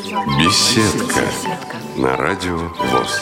Беседка 0.00 1.20
на 1.94 2.16
радио 2.16 2.56
ВОЗ. 2.56 3.20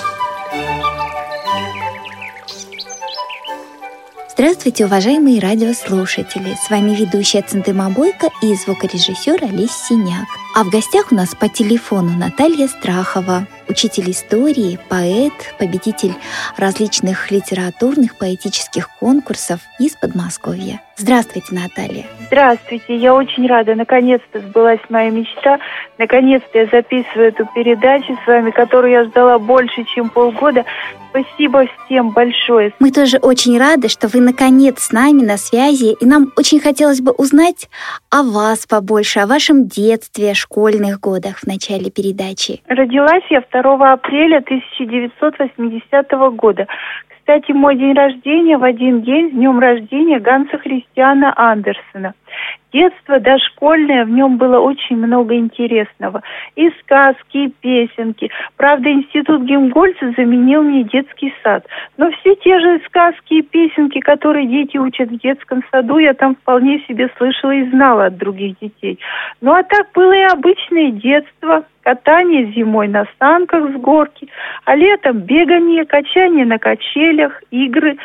Здравствуйте, 4.30 4.84
уважаемые 4.84 5.40
радиослушатели! 5.40 6.54
С 6.54 6.70
вами 6.70 6.94
ведущая 6.94 7.42
Центыма 7.42 7.90
Бойко 7.90 8.30
и 8.42 8.54
звукорежиссер 8.54 9.42
Олесь 9.42 9.72
Синяк. 9.72 10.28
А 10.54 10.62
в 10.62 10.70
гостях 10.70 11.10
у 11.10 11.16
нас 11.16 11.34
по 11.34 11.48
телефону 11.48 12.16
Наталья 12.16 12.68
Страхова, 12.68 13.48
учитель 13.68 14.10
истории, 14.10 14.78
поэт, 14.88 15.32
победитель 15.58 16.14
различных 16.56 17.30
литературных, 17.30 18.16
поэтических 18.18 18.88
конкурсов 18.98 19.60
из 19.78 19.96
Подмосковья. 19.96 20.80
Здравствуйте, 20.96 21.54
Наталья. 21.54 22.06
Здравствуйте, 22.26 22.96
я 22.96 23.14
очень 23.14 23.46
рада. 23.46 23.76
Наконец-то 23.76 24.40
сбылась 24.40 24.80
моя 24.88 25.10
мечта. 25.10 25.60
Наконец-то 25.96 26.58
я 26.58 26.66
записываю 26.66 27.28
эту 27.28 27.46
передачу 27.54 28.18
с 28.24 28.26
вами, 28.26 28.50
которую 28.50 28.92
я 28.92 29.04
ждала 29.04 29.38
больше, 29.38 29.84
чем 29.94 30.10
полгода. 30.10 30.64
Спасибо 31.10 31.66
всем 31.84 32.10
большое. 32.10 32.72
Мы 32.80 32.90
тоже 32.90 33.18
очень 33.18 33.58
рады, 33.58 33.88
что 33.88 34.08
вы 34.08 34.20
наконец 34.20 34.80
с 34.80 34.92
нами 34.92 35.22
на 35.22 35.36
связи, 35.36 35.96
и 35.98 36.04
нам 36.04 36.32
очень 36.36 36.60
хотелось 36.60 37.00
бы 37.00 37.12
узнать 37.12 37.68
о 38.10 38.24
вас 38.24 38.66
побольше, 38.66 39.20
о 39.20 39.26
вашем 39.26 39.68
детстве, 39.68 40.34
школьных 40.34 41.00
годах 41.00 41.38
в 41.38 41.46
начале 41.46 41.90
передачи. 41.90 42.60
Родилась 42.66 43.24
я 43.30 43.40
2 43.40 43.57
апреля 43.92 44.38
1980 44.38 46.10
года. 46.36 46.66
Кстати, 47.08 47.52
мой 47.52 47.76
день 47.76 47.92
рождения 47.94 48.56
в 48.56 48.64
один 48.64 49.02
день 49.02 49.30
с 49.30 49.32
днем 49.32 49.58
рождения 49.58 50.18
Ганса 50.18 50.56
Христиана 50.58 51.32
Андерсона. 51.36 52.14
Детство 52.72 53.18
дошкольное, 53.18 54.04
в 54.04 54.10
нем 54.10 54.36
было 54.36 54.58
очень 54.58 54.96
много 54.96 55.34
интересного. 55.36 56.22
И 56.54 56.70
сказки, 56.80 57.36
и 57.36 57.48
песенки. 57.48 58.30
Правда, 58.56 58.92
институт 58.92 59.42
Гемгольца 59.44 60.12
заменил 60.16 60.62
мне 60.62 60.82
детский 60.84 61.32
сад. 61.42 61.66
Но 61.96 62.10
все 62.10 62.34
те 62.36 62.60
же 62.60 62.80
сказки 62.86 63.34
и 63.34 63.42
песенки, 63.42 64.00
которые 64.00 64.46
дети 64.46 64.76
учат 64.76 65.08
в 65.08 65.18
детском 65.18 65.64
саду, 65.70 65.98
я 65.98 66.12
там 66.12 66.34
вполне 66.36 66.80
себе 66.80 67.08
слышала 67.16 67.52
и 67.52 67.70
знала 67.70 68.06
от 68.06 68.18
других 68.18 68.58
детей. 68.60 68.98
Ну 69.40 69.52
а 69.52 69.62
так 69.62 69.88
было 69.94 70.12
и 70.12 70.22
обычное 70.22 70.90
детство, 70.90 71.64
катание 71.82 72.52
зимой 72.52 72.86
на 72.88 73.06
санках 73.18 73.70
с 73.70 73.74
горки, 73.80 74.28
а 74.66 74.76
летом 74.76 75.20
бегание, 75.20 75.86
качание 75.86 76.44
на 76.44 76.58
качелях, 76.58 77.42
игры. 77.50 77.96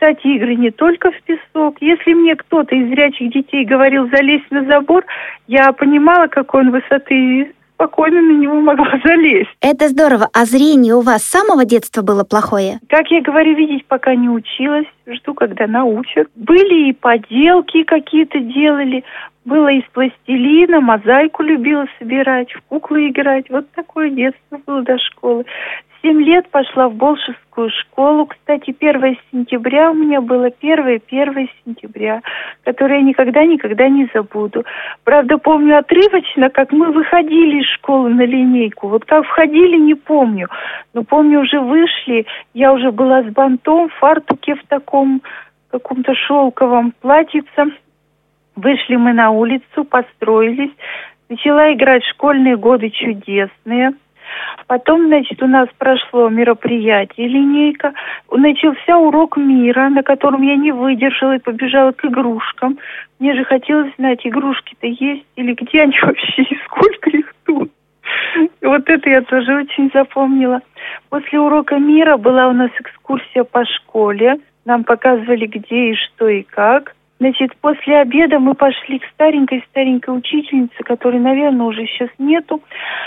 Кстати, 0.00 0.28
игры 0.28 0.54
не 0.54 0.70
только 0.70 1.10
в 1.10 1.22
песок. 1.24 1.76
Если 1.82 2.14
мне 2.14 2.34
кто-то 2.34 2.74
из 2.74 2.88
зрячих 2.88 3.30
детей 3.34 3.66
говорил 3.66 4.08
залезть 4.08 4.50
на 4.50 4.64
забор, 4.64 5.04
я 5.46 5.72
понимала, 5.72 6.26
какой 6.26 6.62
он 6.62 6.70
высоты 6.70 7.52
спокойно 7.74 8.22
на 8.22 8.32
него 8.32 8.58
могла 8.62 8.98
залезть. 9.04 9.50
Это 9.60 9.90
здорово. 9.90 10.30
А 10.32 10.46
зрение 10.46 10.94
у 10.94 11.02
вас 11.02 11.22
с 11.22 11.28
самого 11.28 11.66
детства 11.66 12.00
было 12.00 12.24
плохое? 12.24 12.78
Как 12.88 13.10
я 13.10 13.20
говорю, 13.20 13.54
видеть 13.54 13.84
пока 13.84 14.14
не 14.14 14.30
училась. 14.30 14.86
Жду, 15.06 15.34
когда 15.34 15.66
научат. 15.66 16.28
Были 16.34 16.88
и 16.88 16.92
поделки 16.94 17.82
какие-то 17.82 18.38
делали. 18.38 19.04
Было 19.44 19.68
из 19.68 19.84
пластилина, 19.92 20.80
мозаику 20.80 21.42
любила 21.42 21.84
собирать, 21.98 22.50
в 22.54 22.62
куклы 22.62 23.08
играть. 23.08 23.50
Вот 23.50 23.70
такое 23.72 24.08
детство 24.08 24.60
было 24.66 24.80
до 24.80 24.96
школы 24.98 25.44
семь 26.02 26.22
лет 26.22 26.48
пошла 26.50 26.88
в 26.88 26.94
Болшевскую 26.94 27.70
школу. 27.70 28.26
Кстати, 28.26 28.74
1 28.78 29.18
сентября 29.30 29.90
у 29.90 29.94
меня 29.94 30.20
было 30.20 30.48
1-1 30.48 31.48
сентября, 31.64 32.22
которое 32.64 33.00
я 33.00 33.04
никогда-никогда 33.04 33.88
не 33.88 34.08
забуду. 34.12 34.64
Правда, 35.04 35.38
помню 35.38 35.78
отрывочно, 35.78 36.50
как 36.50 36.72
мы 36.72 36.92
выходили 36.92 37.60
из 37.60 37.66
школы 37.74 38.10
на 38.10 38.22
линейку. 38.22 38.88
Вот 38.88 39.04
как 39.04 39.24
входили, 39.24 39.76
не 39.76 39.94
помню. 39.94 40.48
Но 40.94 41.04
помню, 41.04 41.40
уже 41.40 41.60
вышли, 41.60 42.26
я 42.54 42.72
уже 42.72 42.90
была 42.90 43.22
с 43.22 43.26
бантом, 43.26 43.88
в 43.88 43.94
фартуке 43.94 44.54
в 44.54 44.66
таком 44.66 45.22
каком-то 45.70 46.14
шелковом 46.14 46.92
платьице. 47.00 47.72
Вышли 48.56 48.96
мы 48.96 49.12
на 49.12 49.30
улицу, 49.30 49.84
построились. 49.84 50.72
Начала 51.28 51.72
играть 51.72 52.04
школьные 52.04 52.56
годы 52.56 52.90
чудесные– 52.90 53.92
Потом, 54.66 55.06
значит, 55.06 55.42
у 55.42 55.46
нас 55.46 55.68
прошло 55.78 56.28
мероприятие, 56.28 57.28
линейка. 57.28 57.92
Начался 58.30 58.98
урок 58.98 59.36
мира, 59.36 59.88
на 59.88 60.02
котором 60.02 60.42
я 60.42 60.56
не 60.56 60.72
выдержала 60.72 61.36
и 61.36 61.40
побежала 61.40 61.92
к 61.92 62.04
игрушкам. 62.04 62.78
Мне 63.18 63.34
же 63.34 63.44
хотелось 63.44 63.92
знать, 63.98 64.20
игрушки-то 64.24 64.86
есть 64.86 65.26
или 65.36 65.54
где 65.54 65.82
они 65.82 65.98
вообще 66.02 66.42
и 66.42 66.58
сколько 66.66 67.10
их 67.10 67.34
тут. 67.44 67.70
Вот 68.62 68.88
это 68.88 69.10
я 69.10 69.22
тоже 69.22 69.54
очень 69.54 69.90
запомнила. 69.92 70.60
После 71.08 71.38
урока 71.38 71.76
мира 71.78 72.16
была 72.16 72.48
у 72.48 72.52
нас 72.52 72.70
экскурсия 72.78 73.44
по 73.44 73.64
школе. 73.64 74.38
Нам 74.64 74.84
показывали, 74.84 75.46
где 75.46 75.90
и 75.90 75.94
что 75.94 76.28
и 76.28 76.42
как. 76.42 76.94
Значит, 77.20 77.54
после 77.60 77.98
обеда 77.98 78.38
мы 78.38 78.54
пошли 78.54 78.98
к 78.98 79.04
старенькой-старенькой 79.12 80.16
учительнице, 80.16 80.82
которой, 80.82 81.20
наверное, 81.20 81.66
уже 81.66 81.84
сейчас 81.84 82.08
нету. 82.16 82.62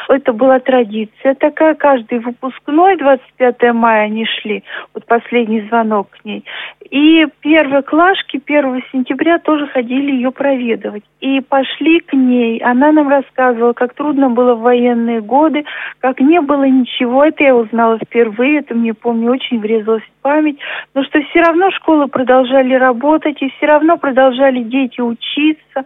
Это 0.07 0.34
была 0.34 0.59
традиция 0.59 1.34
такая. 1.34 1.74
Каждый 1.74 2.19
выпускной, 2.19 2.96
25 2.97 3.73
мая 3.73 4.03
они 4.06 4.25
шли. 4.25 4.63
Вот 4.94 5.07
последний 5.07 5.62
звонок 5.62 6.12
к 6.12 6.25
ней. 6.25 6.46
И 6.91 7.25
первые 7.41 7.81
клашки 7.81 8.40
1 8.46 8.84
сентября 8.91 9.40
тоже 9.40 9.66
ходили 9.66 10.12
ее 10.12 10.31
проведывать. 10.31 11.03
И 11.19 11.41
пошли 11.41 12.00
к 12.00 12.13
ней. 12.13 12.59
Она 12.59 12.91
нам 12.91 13.09
рассказывала, 13.09 13.73
как 13.73 13.96
трудно 13.96 14.29
было 14.29 14.53
в 14.53 14.62
военные 14.62 15.22
годы, 15.22 15.66
как 15.97 16.19
не 16.19 16.40
было 16.40 16.66
ничего. 16.66 17.25
Это 17.25 17.44
я 17.44 17.56
узнала 17.56 17.97
впервые. 17.97 18.59
Это 18.59 18.75
мне, 18.75 18.94
помню, 18.94 19.31
очень 19.31 19.59
врезалось 19.59 20.03
память. 20.23 20.57
Но 20.95 21.03
что 21.03 21.22
все 21.22 21.41
равно 21.41 21.69
школы 21.72 22.07
продолжали 22.07 22.73
работать, 22.73 23.39
и 23.41 23.50
все 23.50 23.67
равно 23.67 23.97
продолжали 23.97 24.63
дети 24.63 25.01
учиться. 25.01 25.85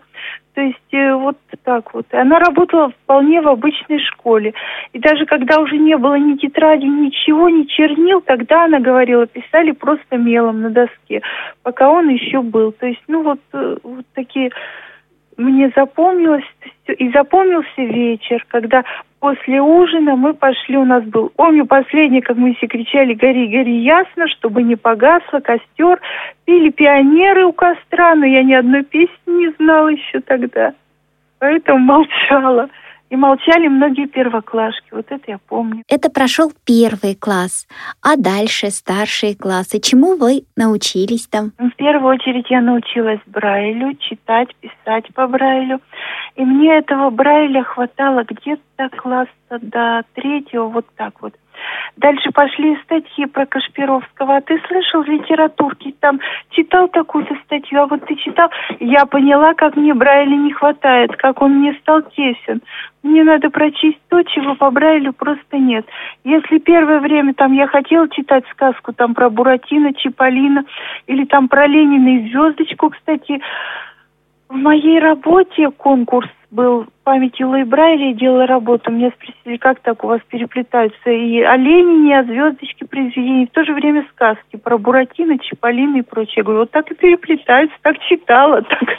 То 0.53 0.61
есть 0.61 0.93
э, 0.93 1.13
вот 1.13 1.37
так 1.63 1.93
вот. 1.93 2.05
Она 2.13 2.39
работала 2.39 2.89
вполне 2.89 3.41
в 3.41 3.47
обычной 3.47 3.99
школе. 3.99 4.53
И 4.93 4.99
даже 4.99 5.25
когда 5.25 5.59
уже 5.59 5.77
не 5.77 5.97
было 5.97 6.15
ни 6.15 6.35
тетради, 6.35 6.85
ничего, 6.85 7.49
ни 7.49 7.63
чернил, 7.63 8.21
тогда 8.21 8.65
она 8.65 8.79
говорила, 8.79 9.27
писали 9.27 9.71
просто 9.71 10.17
мелом 10.17 10.61
на 10.61 10.69
доске, 10.69 11.21
пока 11.61 11.91
он 11.91 12.09
еще 12.09 12.41
был. 12.41 12.71
То 12.71 12.87
есть, 12.87 13.03
ну 13.07 13.21
вот, 13.21 13.39
э, 13.53 13.77
вот 13.83 14.05
такие 14.15 14.51
мне 15.37 15.71
запомнилось 15.75 16.45
и 16.87 17.09
запомнился 17.11 17.69
вечер, 17.77 18.43
когда 18.47 18.83
после 19.19 19.61
ужина 19.61 20.15
мы 20.15 20.33
пошли, 20.33 20.77
у 20.77 20.85
нас 20.85 21.03
был, 21.03 21.29
помню 21.35 21.65
последний, 21.65 22.21
как 22.21 22.37
мы 22.37 22.55
все 22.55 22.67
кричали 22.67 23.13
«Гори, 23.13 23.47
гори 23.47 23.79
ясно», 23.79 24.27
чтобы 24.27 24.63
не 24.63 24.75
погасло, 24.75 25.39
костер, 25.39 25.99
пили 26.45 26.69
пионеры 26.69 27.45
у 27.45 27.53
костра, 27.53 28.15
но 28.15 28.25
я 28.25 28.43
ни 28.43 28.53
одной 28.53 28.83
песни 28.83 29.11
не 29.27 29.49
знала 29.59 29.89
еще 29.89 30.19
тогда, 30.21 30.73
поэтому 31.39 31.79
молчала. 31.79 32.69
И 33.09 33.15
молчали 33.15 33.67
многие 33.67 34.05
первоклашки, 34.07 34.87
вот 34.91 35.05
это 35.09 35.23
я 35.31 35.37
помню. 35.37 35.83
Это 35.87 36.09
прошел 36.09 36.51
первый 36.65 37.15
класс, 37.15 37.67
а 38.01 38.17
дальше 38.17 38.69
старшие 38.69 39.35
классы. 39.35 39.79
Чему 39.79 40.17
вы 40.17 40.43
научились 40.57 41.27
там? 41.27 41.53
В 41.57 41.75
первую 41.77 42.15
очередь 42.15 42.49
я 42.49 42.61
научилась 42.61 43.21
Брайлю, 43.25 43.95
читать, 43.95 44.49
писать 44.59 45.05
по 45.13 45.27
Брайлю. 45.27 45.79
И 46.35 46.43
мне 46.43 46.77
этого 46.77 47.09
Брайля 47.09 47.63
хватало 47.63 48.25
где-то 48.29 48.89
класса 48.97 49.29
до 49.61 50.03
третьего, 50.13 50.67
вот 50.67 50.85
так 50.95 51.21
вот. 51.21 51.33
Дальше 51.97 52.31
пошли 52.31 52.77
статьи 52.83 53.25
про 53.25 53.45
Кашпировского. 53.45 54.37
А 54.37 54.41
ты 54.41 54.61
слышал 54.67 55.03
литературки? 55.03 55.95
Там 55.99 56.19
читал 56.51 56.87
такую-то 56.89 57.35
статью, 57.45 57.81
а 57.81 57.87
вот 57.87 58.05
ты 58.05 58.15
читал. 58.15 58.49
Я 58.79 59.05
поняла, 59.05 59.53
как 59.53 59.75
мне 59.75 59.93
Брайля 59.93 60.35
не 60.35 60.51
хватает, 60.53 61.15
как 61.15 61.41
он 61.41 61.59
мне 61.59 61.73
стал 61.81 62.03
тесен. 62.03 62.61
Мне 63.03 63.23
надо 63.23 63.49
прочесть 63.49 63.99
то, 64.09 64.21
чего 64.23 64.55
по 64.55 64.69
Брайлю 64.69 65.13
просто 65.13 65.57
нет. 65.57 65.85
Если 66.23 66.57
первое 66.59 66.99
время 66.99 67.33
там 67.33 67.53
я 67.53 67.67
хотела 67.67 68.09
читать 68.09 68.43
сказку 68.51 68.93
там 68.93 69.13
про 69.13 69.29
Буратино, 69.29 69.93
Чиполлино 69.93 70.65
или 71.07 71.25
там 71.25 71.47
про 71.47 71.67
Ленина 71.67 72.17
и 72.17 72.29
звездочку, 72.29 72.89
кстати, 72.89 73.39
в 74.49 74.55
моей 74.55 74.99
работе 74.99 75.69
конкурс 75.71 76.29
был 76.49 76.87
памяти 77.03 77.43
Луи 77.43 77.63
Брайля, 77.63 78.07
я 78.07 78.13
делала 78.13 78.47
работу. 78.47 78.91
Меня 78.91 79.11
спросили, 79.11 79.57
как 79.57 79.79
так 79.81 80.03
у 80.03 80.07
вас 80.07 80.21
переплетаются 80.29 81.09
и 81.09 81.41
о 81.41 81.55
Ленине, 81.57 82.11
и 82.11 82.13
о 82.13 82.23
звездочке 82.23 82.85
произведений, 82.85 83.47
в 83.47 83.51
то 83.51 83.63
же 83.63 83.73
время 83.73 84.05
сказки 84.13 84.55
про 84.55 84.77
Буратино, 84.77 85.37
Чиполлино 85.39 85.97
и 85.97 86.01
прочее. 86.01 86.35
Я 86.37 86.43
говорю, 86.43 86.59
вот 86.61 86.71
так 86.71 86.89
и 86.91 86.95
переплетаются, 86.95 87.75
так 87.81 87.99
читала. 87.99 88.61
Так. 88.77 88.89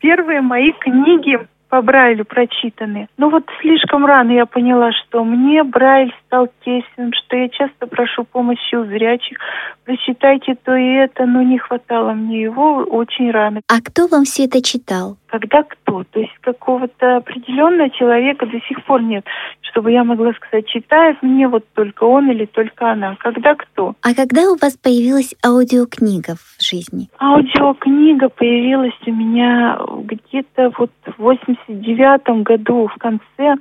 Первые 0.00 0.40
мои 0.40 0.72
книги 0.72 1.38
по 1.70 1.80
Брайлю 1.82 2.24
прочитаны. 2.24 3.08
Но 3.16 3.30
вот 3.30 3.44
слишком 3.60 4.04
рано 4.04 4.32
я 4.32 4.44
поняла, 4.44 4.90
что 4.92 5.24
мне 5.24 5.62
Брайль 5.62 6.12
стал 6.26 6.48
тесен, 6.64 7.12
что 7.12 7.36
я 7.36 7.48
часто 7.48 7.86
прошу 7.86 8.24
помощи 8.24 8.74
у 8.74 8.84
зрячих. 8.84 9.38
Прочитайте 9.84 10.56
то 10.62 10.74
и 10.74 10.94
это, 10.94 11.26
но 11.26 11.42
не 11.42 11.58
хватало 11.58 12.12
мне 12.12 12.42
его 12.42 12.78
очень 12.78 13.30
рано. 13.30 13.60
А 13.68 13.80
кто 13.80 14.08
вам 14.08 14.24
все 14.24 14.44
это 14.44 14.62
читал? 14.62 15.16
Когда 15.26 15.62
кто. 15.62 16.04
То 16.10 16.20
есть 16.20 16.36
какого-то 16.40 17.18
определенного 17.18 17.90
человека 17.90 18.46
до 18.46 18.60
сих 18.68 18.84
пор 18.84 19.02
нет, 19.02 19.24
чтобы 19.62 19.92
я 19.92 20.02
могла 20.02 20.32
сказать, 20.32 20.66
читает 20.66 21.18
мне 21.22 21.46
вот 21.46 21.64
только 21.74 22.04
он 22.04 22.30
или 22.30 22.46
только 22.46 22.90
она. 22.90 23.16
Когда 23.20 23.54
кто? 23.54 23.94
А 24.02 24.14
когда 24.14 24.50
у 24.50 24.56
вас 24.56 24.76
появилась 24.76 25.34
аудиокнига 25.44 26.34
в 26.34 26.62
жизни? 26.62 27.08
Аудиокнига 27.20 28.28
появилась 28.28 28.98
у 29.06 29.12
меня 29.12 29.78
где-то 30.04 30.72
вот 30.76 30.90
в 31.16 31.22
89 31.68 32.42
году 32.42 32.88
в 32.88 32.98
конце. 32.98 33.56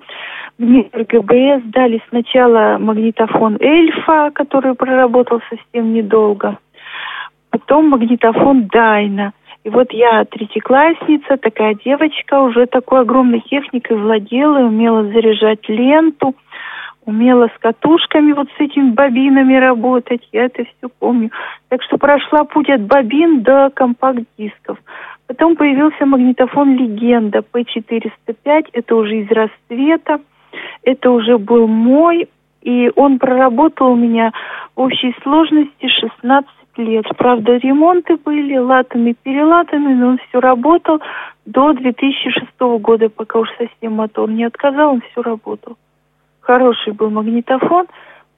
Мне 0.57 0.89
РГБС 0.93 1.63
дали 1.71 2.01
сначала 2.09 2.77
магнитофон 2.79 3.57
Эльфа, 3.59 4.31
который 4.33 4.75
проработал 4.75 5.41
совсем 5.49 5.93
недолго, 5.93 6.57
потом 7.49 7.89
магнитофон 7.89 8.67
Дайна. 8.67 9.33
И 9.63 9.69
вот 9.69 9.91
я 9.91 10.25
третьеклассница, 10.25 11.37
такая 11.37 11.75
девочка, 11.75 12.39
уже 12.41 12.65
такой 12.65 13.01
огромной 13.01 13.41
техникой 13.41 13.97
владела, 13.97 14.59
умела 14.59 15.03
заряжать 15.03 15.67
ленту, 15.67 16.33
умела 17.05 17.47
с 17.47 17.59
катушками 17.59 18.31
вот 18.31 18.47
с 18.57 18.59
этими 18.59 18.91
бобинами 18.91 19.55
работать, 19.55 20.27
я 20.31 20.45
это 20.45 20.63
все 20.63 20.89
помню. 20.99 21.31
Так 21.67 21.83
что 21.83 21.97
прошла 21.97 22.45
путь 22.45 22.69
от 22.69 22.81
бобин 22.81 23.41
до 23.41 23.69
компакт-дисков. 23.73 24.77
Потом 25.29 25.55
появился 25.55 26.07
магнитофон 26.07 26.75
«Легенда» 26.75 27.43
P405, 27.53 28.69
это 28.73 28.95
уже 28.95 29.17
из 29.17 29.29
расцвета, 29.29 30.21
это 30.81 31.11
уже 31.11 31.37
был 31.37 31.67
мой, 31.67 32.27
и 32.63 32.91
он 32.95 33.19
проработал 33.19 33.91
у 33.91 33.95
меня 33.95 34.33
в 34.75 34.81
общей 34.81 35.15
сложности 35.21 35.87
16 35.87 36.49
лет. 36.77 37.05
Правда, 37.15 37.57
ремонты 37.57 38.17
были 38.17 38.57
латами, 38.57 39.15
перелатами, 39.21 39.93
но 39.93 40.07
он 40.07 40.17
все 40.17 40.39
работал 40.39 40.99
до 41.45 41.73
2006 41.73 42.59
года, 42.81 43.09
пока 43.09 43.37
уж 43.37 43.49
совсем 43.59 43.93
мотор 43.93 44.31
не 44.31 44.45
отказал, 44.45 44.93
он 44.93 45.01
все 45.11 45.21
работал. 45.21 45.77
Хороший 46.39 46.93
был 46.93 47.11
магнитофон. 47.11 47.85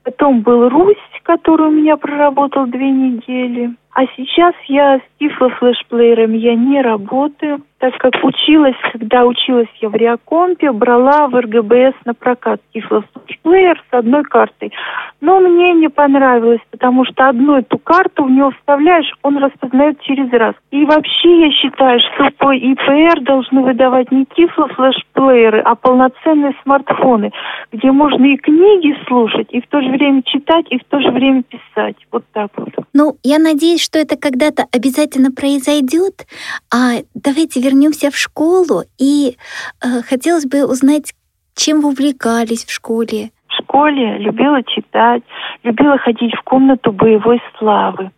Потом 0.04 0.42
был 0.42 0.68
Русь, 0.68 0.98
который 1.24 1.68
у 1.68 1.72
меня 1.72 1.96
проработал 1.96 2.66
две 2.66 2.92
недели. 2.92 3.76
А 3.94 4.06
сейчас 4.16 4.54
я 4.68 5.00
с 5.00 5.02
тифло 5.20 5.50
флешплеером 5.50 6.34
я 6.34 6.56
не 6.56 6.82
работаю 6.82 7.62
так 7.82 7.98
как 7.98 8.14
училась, 8.24 8.76
когда 8.92 9.26
училась 9.26 9.68
я 9.82 9.90
в 9.90 9.96
Реакомпе, 9.96 10.72
брала 10.72 11.28
в 11.28 11.36
РГБС 11.36 11.96
на 12.06 12.14
прокат 12.14 12.62
Тифлос-плеер 12.74 13.84
с 13.90 13.94
одной 13.94 14.24
картой. 14.24 14.72
Но 15.20 15.40
мне 15.40 15.74
не 15.74 15.90
понравилось, 15.90 16.62
потому 16.70 17.06
что 17.06 17.28
одну 17.28 17.58
эту 17.58 17.80
карту 17.80 18.26
в 18.26 18.30
него 18.30 18.52
вставляешь, 18.52 19.12
он 19.24 19.38
распознает 19.38 20.00
через 20.02 20.32
раз. 20.32 20.54
И 20.70 20.86
вообще 20.86 21.48
я 21.48 21.52
считаю, 21.52 22.00
что 22.00 22.30
по 22.38 22.54
ИПР 22.54 23.22
должны 23.22 23.64
выдавать 23.64 24.12
не 24.12 24.26
Тифло-флешплееры, 24.26 25.62
а 25.62 25.74
полноценные 25.74 26.54
смартфоны, 26.62 27.32
где 27.72 27.92
можно 27.92 28.26
и 28.26 28.38
книги 28.38 28.96
слушать, 29.08 29.48
и 29.50 29.60
в 29.60 29.68
то 29.68 29.82
же 29.82 29.90
время 29.90 30.22
читать, 30.24 30.68
и 30.70 30.78
в 30.78 30.84
то 30.84 31.00
же 31.00 31.10
время 31.10 31.42
писать. 31.42 31.96
Вот 32.12 32.26
так 32.32 32.52
вот. 32.58 32.70
Ну, 32.94 33.16
я 33.24 33.40
надеюсь, 33.40 33.81
что 33.82 34.00
это 34.00 34.18
когда-то 34.18 34.66
обязательно 34.72 35.32
произойдет. 35.32 36.26
А 36.74 37.02
давайте 37.14 37.60
вернемся 37.62 38.12
в 38.12 38.18
школу, 38.18 38.84
и 39.00 39.36
э, 39.84 40.02
хотелось 40.08 40.46
бы 40.46 40.66
узнать, 40.66 41.14
чем 41.56 41.82
вы 41.82 41.90
увлекались 41.90 42.66
в 42.66 42.72
школе. 42.72 43.32
В 43.48 43.64
школе 43.64 44.18
любила 44.20 44.64
читать, 44.64 45.24
любила 45.64 45.98
ходить 45.98 46.34
в 46.36 46.42
комнату 46.44 46.92
боевой 46.92 47.42
славы. 47.58 48.12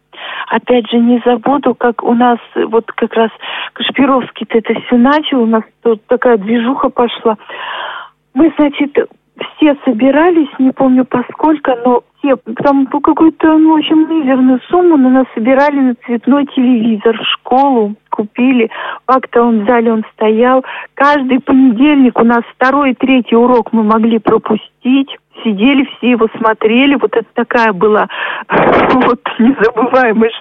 Опять 0.47 0.89
же, 0.89 0.97
не 0.97 1.21
забуду, 1.25 1.73
как 1.73 2.03
у 2.03 2.13
нас, 2.13 2.37
вот 2.55 2.91
как 2.91 3.13
раз 3.13 3.31
Кашпировский-то 3.73 4.59
это 4.59 4.73
все 4.81 4.97
начал, 4.97 5.41
у 5.41 5.45
нас 5.47 5.63
тут 5.81 6.05
такая 6.05 6.37
движуха 6.37 6.89
пошла. 6.89 7.37
Мы, 8.33 8.53
значит, 8.57 8.95
все 9.37 9.75
собирались, 9.85 10.49
не 10.59 10.71
помню 10.71 11.05
поскольку, 11.05 11.71
но 11.83 12.03
все, 12.19 12.37
там 12.63 12.85
по 12.87 12.99
какую-то, 12.99 13.57
ну, 13.57 13.77
общем, 13.77 14.07
мизерную 14.09 14.59
сумму 14.69 14.97
на 14.97 15.09
нас 15.09 15.25
собирали 15.33 15.79
на 15.79 15.95
цветной 16.05 16.45
телевизор 16.47 17.17
в 17.17 17.25
школу, 17.33 17.95
купили. 18.09 18.69
В 19.07 19.11
актовом 19.11 19.65
зале 19.65 19.91
он 19.91 20.05
стоял. 20.13 20.63
Каждый 20.93 21.39
понедельник 21.39 22.17
у 22.19 22.23
нас 22.23 22.43
второй 22.55 22.91
и 22.91 22.95
третий 22.95 23.35
урок 23.35 23.73
мы 23.73 23.83
могли 23.83 24.19
пропустить. 24.19 25.17
Сидели 25.43 25.83
все 25.97 26.11
его 26.11 26.27
смотрели. 26.37 26.95
Вот 26.95 27.15
это 27.15 27.27
такая 27.33 27.73
была 27.73 28.07
вот 28.47 29.21
незабываемая. 29.39 30.31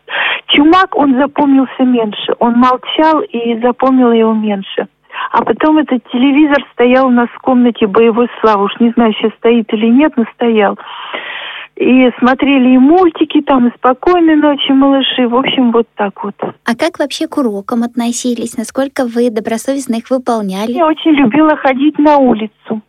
Чумак, 0.49 0.95
он 0.95 1.19
запомнился 1.19 1.83
меньше. 1.83 2.35
Он 2.39 2.55
молчал 2.55 3.21
и 3.21 3.59
запомнил 3.61 4.13
его 4.13 4.35
меньше. 4.35 4.87
А 5.31 5.45
потом 5.45 5.79
этот 5.79 6.03
телевизор 6.11 6.59
стоял 6.73 7.07
у 7.07 7.11
нас 7.11 7.29
в 7.31 7.39
комнате 7.41 7.87
боевой 7.87 8.29
славы. 8.41 8.65
Уж 8.65 8.81
не 8.81 8.91
знаю, 8.91 9.13
сейчас 9.15 9.33
стоит 9.39 9.73
или 9.73 9.87
нет, 9.87 10.13
но 10.17 10.25
стоял. 10.35 10.79
И 11.77 12.11
смотрели 12.19 12.75
и 12.75 12.79
мультики, 12.79 13.41
там, 13.41 13.69
и 13.69 13.77
«Спокойной 13.77 14.37
ночи, 14.37 14.71
малыши». 14.73 15.27
В 15.27 15.35
общем, 15.35 15.73
вот 15.73 15.87
так 15.97 16.23
вот. 16.23 16.35
А 16.39 16.77
как 16.77 16.99
вообще 16.99 17.27
к 17.27 17.39
урокам 17.39 17.83
относились? 17.83 18.59
Насколько 18.59 19.07
вы 19.07 19.31
добросовестно 19.31 19.97
их 19.97 20.11
выполняли? 20.11 20.73
Я 20.73 20.87
очень 20.87 21.13
любила 21.13 21.57
ходить 21.57 21.99
на 21.99 22.19
улицу. 22.19 22.83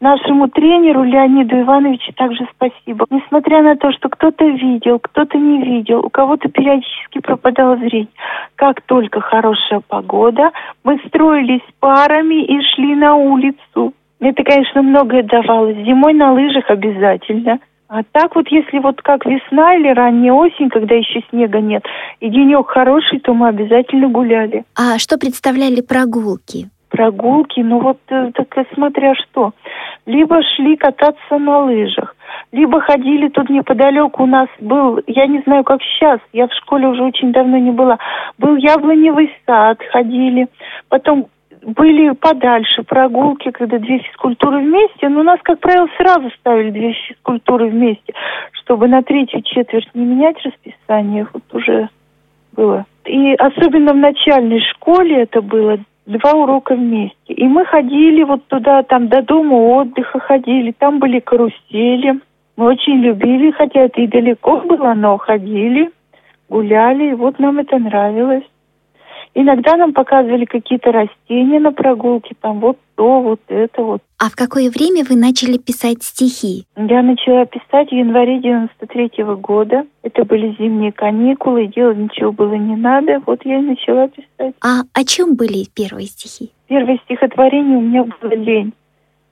Нашему 0.00 0.48
тренеру 0.48 1.04
Леониду 1.04 1.60
Ивановичу 1.60 2.12
также 2.14 2.48
спасибо. 2.54 3.04
Несмотря 3.10 3.62
на 3.62 3.76
то, 3.76 3.92
что 3.92 4.08
кто-то 4.08 4.46
видел, 4.46 4.98
кто-то 4.98 5.36
не 5.36 5.62
видел, 5.62 6.00
у 6.00 6.08
кого-то 6.08 6.48
периодически 6.48 7.20
пропадало 7.20 7.76
зрение. 7.76 8.08
Как 8.56 8.80
только 8.80 9.20
хорошая 9.20 9.80
погода, 9.86 10.52
мы 10.84 10.98
строились 11.06 11.60
парами 11.80 12.42
и 12.44 12.62
шли 12.62 12.94
на 12.94 13.14
улицу. 13.14 13.92
Это, 14.20 14.42
конечно, 14.42 14.80
многое 14.80 15.22
давалось. 15.22 15.76
Зимой 15.76 16.14
на 16.14 16.32
лыжах 16.32 16.70
обязательно. 16.70 17.58
А 17.88 18.02
так 18.12 18.36
вот, 18.36 18.48
если 18.48 18.78
вот 18.78 19.02
как 19.02 19.26
весна 19.26 19.74
или 19.74 19.88
ранняя 19.88 20.32
осень, 20.32 20.70
когда 20.70 20.94
еще 20.94 21.22
снега 21.28 21.60
нет, 21.60 21.84
и 22.20 22.30
денек 22.30 22.68
хороший, 22.68 23.18
то 23.18 23.34
мы 23.34 23.48
обязательно 23.48 24.08
гуляли. 24.08 24.64
А 24.76 24.96
что 24.98 25.18
представляли 25.18 25.80
прогулки? 25.82 26.70
Прогулки, 26.90 27.60
ну 27.60 27.78
вот 27.80 27.98
э, 28.08 28.32
так 28.34 28.66
смотря 28.74 29.14
что. 29.14 29.52
Либо 30.06 30.42
шли 30.42 30.76
кататься 30.76 31.38
на 31.38 31.60
лыжах, 31.60 32.16
либо 32.52 32.80
ходили 32.80 33.28
тут 33.28 33.48
неподалеку 33.48 34.24
у 34.24 34.26
нас 34.26 34.48
был, 34.58 35.00
я 35.06 35.26
не 35.26 35.40
знаю, 35.42 35.62
как 35.62 35.80
сейчас, 35.82 36.20
я 36.32 36.48
в 36.48 36.52
школе 36.54 36.88
уже 36.88 37.02
очень 37.04 37.32
давно 37.32 37.58
не 37.58 37.70
была, 37.70 37.98
был 38.38 38.56
яблоневый 38.56 39.32
сад, 39.46 39.78
ходили, 39.92 40.48
потом 40.88 41.28
были 41.62 42.10
подальше 42.10 42.82
прогулки, 42.82 43.50
когда 43.50 43.78
две 43.78 43.98
физкультуры 43.98 44.60
вместе, 44.60 45.08
но 45.08 45.20
у 45.20 45.24
нас, 45.24 45.38
как 45.42 45.60
правило, 45.60 45.88
сразу 45.96 46.30
ставили 46.38 46.70
две 46.70 46.92
физкультуры 46.92 47.68
вместе, 47.68 48.14
чтобы 48.52 48.88
на 48.88 49.02
третью 49.02 49.42
четверть 49.42 49.88
не 49.94 50.04
менять 50.04 50.36
расписание, 50.44 51.26
вот 51.32 51.42
уже 51.52 51.88
было. 52.52 52.86
И 53.04 53.34
особенно 53.34 53.92
в 53.92 53.96
начальной 53.96 54.60
школе 54.60 55.22
это 55.22 55.42
было 55.42 55.78
два 56.10 56.32
урока 56.32 56.74
вместе. 56.74 57.32
И 57.32 57.44
мы 57.44 57.64
ходили 57.64 58.24
вот 58.24 58.44
туда, 58.46 58.82
там 58.82 59.08
до 59.08 59.22
дома 59.22 59.54
отдыха 59.54 60.18
ходили, 60.18 60.72
там 60.72 60.98
были 60.98 61.20
карусели. 61.20 62.20
Мы 62.56 62.66
очень 62.66 63.00
любили, 63.00 63.52
хотя 63.52 63.80
это 63.80 64.00
и 64.00 64.06
далеко 64.06 64.58
было, 64.58 64.92
но 64.94 65.16
ходили, 65.16 65.90
гуляли, 66.48 67.10
и 67.10 67.14
вот 67.14 67.38
нам 67.38 67.58
это 67.58 67.78
нравилось. 67.78 68.44
Иногда 69.34 69.76
нам 69.76 69.92
показывали 69.92 70.44
какие-то 70.44 70.90
растения 70.90 71.60
на 71.60 71.72
прогулке, 71.72 72.34
там 72.40 72.58
вот 72.60 72.78
то, 72.96 73.20
вот 73.20 73.40
это 73.48 73.82
вот. 73.82 74.02
А 74.18 74.28
в 74.28 74.36
какое 74.36 74.70
время 74.70 75.04
вы 75.08 75.16
начали 75.16 75.56
писать 75.56 76.02
стихи? 76.02 76.66
Я 76.76 77.02
начала 77.02 77.46
писать 77.46 77.90
в 77.90 77.94
январе 77.94 78.40
93 78.40 79.22
-го 79.22 79.36
года. 79.36 79.86
Это 80.02 80.24
были 80.24 80.56
зимние 80.58 80.92
каникулы, 80.92 81.68
делать 81.68 81.96
ничего 81.96 82.32
было 82.32 82.54
не 82.54 82.76
надо. 82.76 83.22
Вот 83.24 83.40
я 83.44 83.60
и 83.60 83.62
начала 83.62 84.08
писать. 84.08 84.54
А 84.60 84.82
о 84.92 85.04
чем 85.04 85.36
были 85.36 85.64
первые 85.74 86.06
стихи? 86.06 86.50
Первое 86.66 86.98
стихотворение 87.04 87.78
у 87.78 87.82
меня 87.82 88.04
было 88.04 88.34
лень. 88.34 88.72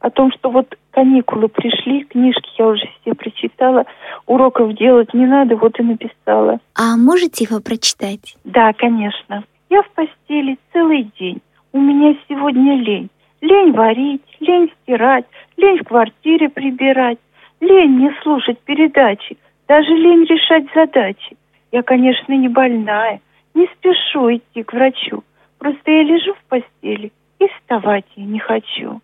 О 0.00 0.10
том, 0.10 0.30
что 0.30 0.50
вот 0.50 0.76
каникулы 0.92 1.48
пришли, 1.48 2.04
книжки 2.04 2.48
я 2.56 2.68
уже 2.68 2.88
все 3.00 3.14
прочитала, 3.14 3.84
уроков 4.26 4.74
делать 4.76 5.12
не 5.12 5.26
надо, 5.26 5.56
вот 5.56 5.78
и 5.80 5.82
написала. 5.82 6.60
А 6.76 6.96
можете 6.96 7.44
его 7.44 7.60
прочитать? 7.60 8.36
Да, 8.44 8.72
конечно. 8.72 9.44
Я 9.70 9.82
в 9.82 9.90
постели 9.90 10.58
целый 10.72 11.10
день. 11.18 11.40
У 11.72 11.80
меня 11.80 12.14
сегодня 12.28 12.76
лень. 12.76 13.10
Лень 13.40 13.72
варить, 13.72 14.24
лень 14.40 14.72
стирать, 14.82 15.26
лень 15.56 15.78
в 15.78 15.84
квартире 15.84 16.48
прибирать, 16.48 17.18
лень 17.60 17.98
не 17.98 18.12
слушать 18.22 18.58
передачи, 18.60 19.36
даже 19.68 19.90
лень 19.92 20.24
решать 20.24 20.64
задачи. 20.74 21.36
Я, 21.70 21.82
конечно, 21.82 22.32
не 22.32 22.48
больная, 22.48 23.20
не 23.54 23.66
спешу 23.66 24.34
идти 24.34 24.64
к 24.64 24.72
врачу. 24.72 25.22
Просто 25.58 25.90
я 25.90 26.02
лежу 26.02 26.34
в 26.34 26.44
постели 26.48 27.12
и 27.38 27.46
вставать 27.46 28.06
я 28.16 28.24
не 28.24 28.40
хочу. 28.40 29.00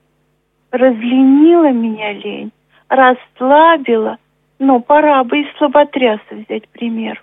Разленила 0.72 1.70
меня 1.70 2.12
лень, 2.12 2.50
расслабила, 2.88 4.18
но 4.58 4.80
пора 4.80 5.22
бы 5.22 5.42
из 5.42 5.56
слаботряса 5.58 6.22
взять 6.30 6.68
пример. 6.70 7.22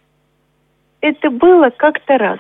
Это 1.02 1.30
было 1.30 1.72
как-то 1.72 2.18
раз 2.18 2.40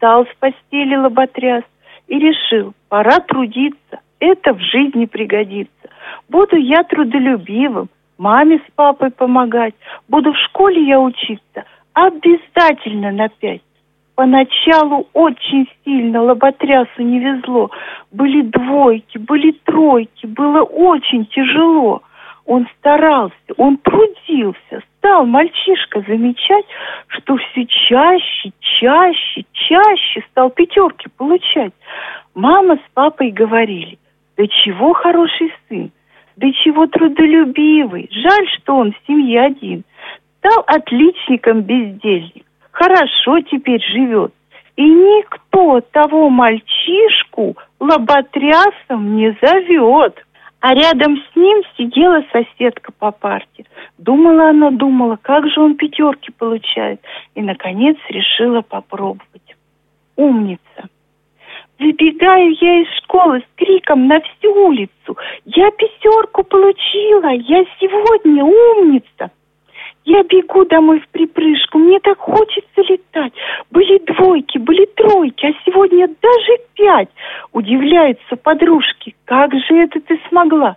встал 0.00 0.24
с 0.24 0.34
постели 0.40 0.96
лоботряс 0.96 1.62
и 2.08 2.18
решил, 2.18 2.72
пора 2.88 3.20
трудиться, 3.20 4.00
это 4.18 4.54
в 4.54 4.60
жизни 4.60 5.04
пригодится. 5.04 5.70
Буду 6.28 6.56
я 6.56 6.82
трудолюбивым, 6.84 7.90
маме 8.16 8.62
с 8.66 8.72
папой 8.74 9.10
помогать, 9.10 9.74
буду 10.08 10.32
в 10.32 10.38
школе 10.38 10.82
я 10.86 10.98
учиться, 10.98 11.64
обязательно 11.92 13.12
на 13.12 13.28
пять. 13.28 13.60
Поначалу 14.14 15.06
очень 15.12 15.68
сильно 15.84 16.22
лоботрясу 16.22 17.02
не 17.02 17.20
везло. 17.20 17.70
Были 18.10 18.42
двойки, 18.42 19.18
были 19.18 19.52
тройки, 19.64 20.26
было 20.26 20.62
очень 20.62 21.26
тяжело. 21.26 22.02
Он 22.50 22.66
старался, 22.80 23.36
он 23.58 23.76
трудился, 23.76 24.82
стал 24.98 25.24
мальчишка 25.24 26.00
замечать, 26.00 26.64
что 27.06 27.36
все 27.36 27.64
чаще, 27.64 28.50
чаще, 28.58 29.44
чаще 29.52 30.24
стал 30.32 30.50
пятерки 30.50 31.08
получать. 31.16 31.72
Мама 32.34 32.74
с 32.74 32.92
папой 32.92 33.30
говорили, 33.30 34.00
да 34.36 34.48
чего 34.48 34.94
хороший 34.94 35.54
сын, 35.68 35.92
да 36.34 36.50
чего 36.64 36.88
трудолюбивый, 36.88 38.08
жаль, 38.10 38.48
что 38.58 38.78
он 38.78 38.94
в 38.94 39.06
семье 39.06 39.42
один. 39.42 39.84
Стал 40.38 40.64
отличником-бездельник, 40.66 42.44
хорошо 42.72 43.42
теперь 43.42 43.80
живет. 43.80 44.34
И 44.74 44.82
никто 44.82 45.82
того 45.92 46.28
мальчишку 46.30 47.56
лоботрясом 47.78 49.14
не 49.14 49.38
зовет. 49.40 50.20
А 50.60 50.74
рядом 50.74 51.16
с 51.16 51.36
ним 51.36 51.62
сидела 51.76 52.22
соседка 52.32 52.92
по 52.92 53.10
парте. 53.10 53.64
Думала 53.96 54.50
она, 54.50 54.70
думала, 54.70 55.18
как 55.20 55.48
же 55.48 55.60
он 55.60 55.74
пятерки 55.76 56.30
получает. 56.32 57.00
И, 57.34 57.40
наконец, 57.40 57.96
решила 58.10 58.60
попробовать. 58.60 59.56
Умница. 60.16 60.60
Выбегаю 61.78 62.54
я 62.60 62.82
из 62.82 62.88
школы 63.02 63.40
с 63.40 63.56
криком 63.56 64.06
на 64.06 64.20
всю 64.20 64.52
улицу. 64.52 65.16
Я 65.46 65.70
пятерку 65.70 66.44
получила, 66.44 67.30
я 67.30 67.64
сегодня 67.80 68.44
умница. 68.44 69.30
Я 70.04 70.22
бегу 70.22 70.64
домой 70.64 71.00
в 71.00 71.08
припрыжку, 71.08 71.78
мне 71.78 72.00
так 72.00 72.18
хочется 72.18 72.80
летать. 72.88 73.32
Были 73.70 73.98
двойки, 73.98 74.56
были 74.58 74.86
тройки, 74.86 75.46
а 75.46 75.52
сегодня 75.64 76.08
даже 76.08 76.58
пять. 76.74 77.10
Удивляются 77.52 78.36
подружки, 78.36 79.14
как 79.26 79.52
же 79.52 79.76
это 79.76 80.00
ты 80.00 80.18
смогла? 80.28 80.76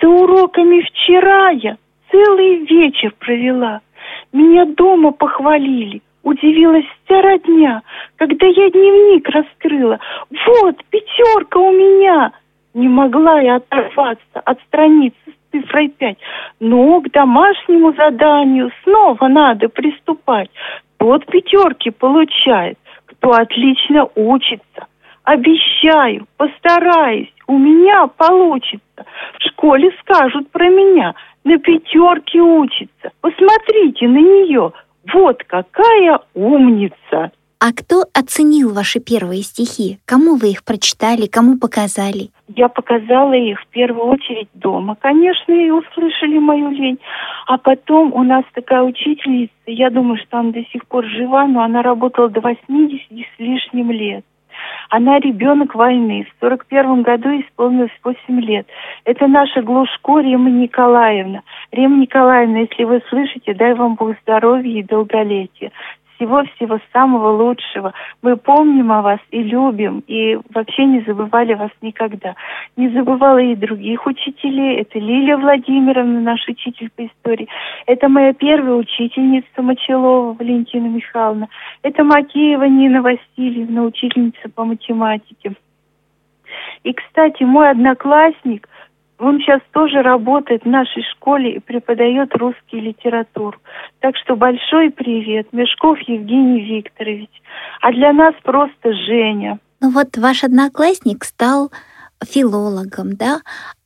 За 0.00 0.08
уроками 0.08 0.80
вчера 0.80 1.50
я 1.50 1.76
целый 2.10 2.64
вечер 2.64 3.12
провела. 3.18 3.80
Меня 4.32 4.64
дома 4.64 5.12
похвалили. 5.12 6.02
Удивилась 6.22 6.86
вся 7.04 7.20
родня, 7.20 7.82
когда 8.16 8.46
я 8.46 8.70
дневник 8.70 9.28
раскрыла. 9.28 10.00
Вот, 10.30 10.82
пятерка 10.88 11.58
у 11.58 11.70
меня. 11.70 12.32
Не 12.72 12.88
могла 12.88 13.40
я 13.40 13.56
оторваться 13.56 14.40
от 14.44 14.58
страницы 14.62 15.14
цифрой 15.54 15.88
5. 15.88 16.16
Но 16.60 17.00
к 17.00 17.10
домашнему 17.10 17.92
заданию 17.92 18.70
снова 18.82 19.28
надо 19.28 19.68
приступать. 19.68 20.50
Тот 20.98 21.24
пятерки 21.26 21.90
получает, 21.90 22.78
кто 23.06 23.32
отлично 23.32 24.08
учится. 24.14 24.86
Обещаю, 25.22 26.26
постараюсь, 26.36 27.32
у 27.46 27.56
меня 27.56 28.06
получится. 28.08 29.06
В 29.38 29.42
школе 29.48 29.90
скажут 30.00 30.50
про 30.50 30.68
меня, 30.68 31.14
на 31.44 31.58
пятерке 31.58 32.40
учится. 32.40 33.10
Посмотрите 33.20 34.08
на 34.08 34.18
нее, 34.18 34.72
вот 35.12 35.42
какая 35.44 36.20
умница. 36.34 37.32
А 37.66 37.72
кто 37.72 38.04
оценил 38.12 38.74
ваши 38.74 39.00
первые 39.00 39.40
стихи? 39.40 39.96
Кому 40.04 40.36
вы 40.36 40.50
их 40.50 40.64
прочитали, 40.66 41.24
кому 41.26 41.58
показали? 41.58 42.28
Я 42.54 42.68
показала 42.68 43.32
их 43.32 43.58
в 43.58 43.66
первую 43.68 44.04
очередь 44.04 44.50
дома. 44.52 44.96
Конечно, 45.00 45.50
и 45.50 45.70
услышали 45.70 46.36
мою 46.36 46.68
лень. 46.68 46.98
А 47.46 47.56
потом 47.56 48.12
у 48.12 48.22
нас 48.22 48.44
такая 48.52 48.82
учительница, 48.82 49.54
я 49.64 49.88
думаю, 49.88 50.18
что 50.18 50.40
она 50.40 50.50
до 50.52 50.62
сих 50.72 50.86
пор 50.86 51.06
жива, 51.06 51.46
но 51.46 51.62
она 51.62 51.80
работала 51.80 52.28
до 52.28 52.42
80 52.42 53.00
с 53.10 53.38
лишним 53.38 53.90
лет. 53.92 54.26
Она 54.90 55.18
ребенок 55.18 55.74
войны. 55.74 56.26
В 56.28 56.44
41 56.44 57.00
году 57.00 57.30
исполнилось 57.30 57.98
8 58.04 58.40
лет. 58.42 58.66
Это 59.06 59.26
наша 59.26 59.62
Глушко 59.62 60.18
Рема 60.18 60.50
Николаевна. 60.50 61.40
Рема 61.72 61.96
Николаевна, 61.96 62.58
если 62.58 62.84
вы 62.84 63.00
слышите, 63.08 63.54
дай 63.54 63.72
вам 63.72 63.94
Бог 63.94 64.16
здоровья 64.20 64.80
и 64.80 64.82
долголетия 64.82 65.72
всего-всего 66.16 66.78
самого 66.92 67.30
лучшего. 67.30 67.92
Мы 68.22 68.36
помним 68.36 68.92
о 68.92 69.02
вас 69.02 69.20
и 69.30 69.42
любим, 69.42 70.02
и 70.06 70.38
вообще 70.52 70.84
не 70.84 71.00
забывали 71.00 71.54
вас 71.54 71.70
никогда. 71.82 72.34
Не 72.76 72.88
забывала 72.90 73.38
и 73.38 73.54
других 73.54 74.06
учителей. 74.06 74.80
Это 74.80 74.98
Лилия 74.98 75.36
Владимировна, 75.36 76.20
наш 76.20 76.46
учитель 76.48 76.90
по 76.94 77.06
истории. 77.06 77.48
Это 77.86 78.08
моя 78.08 78.32
первая 78.32 78.76
учительница 78.76 79.62
Мочелова 79.62 80.34
Валентина 80.34 80.86
Михайловна. 80.86 81.48
Это 81.82 82.04
Макеева 82.04 82.64
Нина 82.64 83.02
Васильевна, 83.02 83.82
учительница 83.82 84.48
по 84.54 84.64
математике. 84.64 85.52
И, 86.84 86.92
кстати, 86.92 87.42
мой 87.42 87.70
одноклассник– 87.70 88.68
он 89.18 89.38
сейчас 89.40 89.60
тоже 89.72 90.02
работает 90.02 90.64
в 90.64 90.68
нашей 90.68 91.02
школе 91.12 91.54
и 91.54 91.60
преподает 91.60 92.34
русский 92.36 92.80
литературу. 92.80 93.58
Так 94.00 94.16
что 94.16 94.36
большой 94.36 94.90
привет. 94.90 95.48
Мешков 95.52 95.98
Евгений 96.00 96.60
Викторович. 96.60 97.30
А 97.80 97.92
для 97.92 98.12
нас 98.12 98.34
просто 98.42 98.92
Женя. 99.06 99.58
Ну 99.80 99.90
вот 99.90 100.16
ваш 100.16 100.42
одноклассник 100.44 101.24
стал 101.24 101.70
филологом, 102.24 103.14
да? 103.16 103.40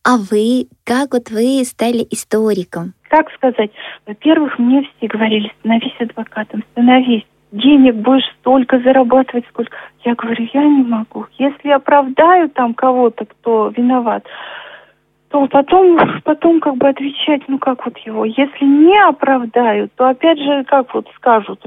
А 0.05 0.17
вы, 0.17 0.69
как 0.85 1.13
вот 1.13 1.31
вы 1.31 1.63
стали 1.65 2.07
историком? 2.11 2.95
Как 3.09 3.31
сказать? 3.33 3.71
Во-первых, 4.07 4.59
мне 4.59 4.89
все 4.97 5.09
говорили, 5.09 5.53
становись 5.61 5.95
адвокатом, 5.99 6.65
становись. 6.73 7.25
Денег 7.51 7.97
будешь 7.97 8.29
столько 8.41 8.79
зарабатывать, 8.81 9.47
сколько. 9.49 9.75
Я 10.05 10.15
говорю, 10.15 10.49
я 10.53 10.65
не 10.65 10.83
могу. 10.83 11.27
Если 11.39 11.71
оправдаю 11.71 12.51
там 12.51 12.75
кого-то, 12.75 13.25
кто 13.25 13.73
виноват, 13.75 14.25
то 15.31 15.47
потом, 15.47 15.99
потом 16.25 16.61
как 16.61 16.77
бы 16.77 16.89
отвечать, 16.89 17.43
ну 17.49 17.59
как 17.59 17.85
вот 17.85 17.99
его, 17.99 18.25
если 18.25 18.65
не 18.65 18.99
оправдают, 18.99 19.93
то 19.95 20.09
опять 20.09 20.39
же, 20.39 20.65
как 20.65 20.95
вот 20.95 21.07
скажут 21.17 21.63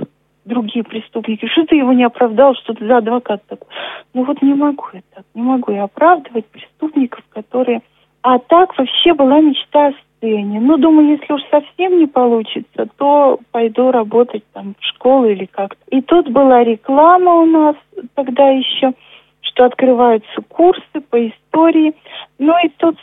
другие 0.45 0.83
преступники, 0.83 1.45
что 1.47 1.65
ты 1.65 1.75
его 1.75 1.93
не 1.93 2.03
оправдал, 2.03 2.55
что 2.55 2.73
ты 2.73 2.85
за 2.85 2.97
адвокат 2.97 3.45
такой. 3.47 3.67
Ну 4.13 4.23
вот 4.23 4.41
не 4.41 4.53
могу 4.53 4.85
я 4.93 5.01
так, 5.13 5.25
не 5.33 5.41
могу 5.41 5.71
я 5.71 5.83
оправдывать 5.83 6.45
преступников, 6.47 7.23
которые... 7.29 7.81
А 8.23 8.37
так 8.37 8.77
вообще 8.77 9.13
была 9.13 9.39
мечта 9.39 9.87
о 9.87 9.93
сцене. 9.93 10.59
Ну, 10.59 10.77
думаю, 10.77 11.17
если 11.19 11.33
уж 11.33 11.41
совсем 11.49 11.97
не 11.97 12.05
получится, 12.05 12.87
то 12.97 13.39
пойду 13.51 13.89
работать 13.91 14.43
там 14.53 14.75
в 14.79 14.85
школу 14.85 15.25
или 15.25 15.45
как-то. 15.45 15.81
И 15.89 16.01
тут 16.01 16.29
была 16.29 16.63
реклама 16.63 17.33
у 17.33 17.45
нас 17.45 17.75
тогда 18.13 18.49
еще, 18.49 18.93
что 19.41 19.65
открываются 19.65 20.41
курсы 20.47 21.01
по 21.09 21.27
истории. 21.27 21.95
Ну 22.37 22.53
и 22.63 22.69
тут 22.77 22.97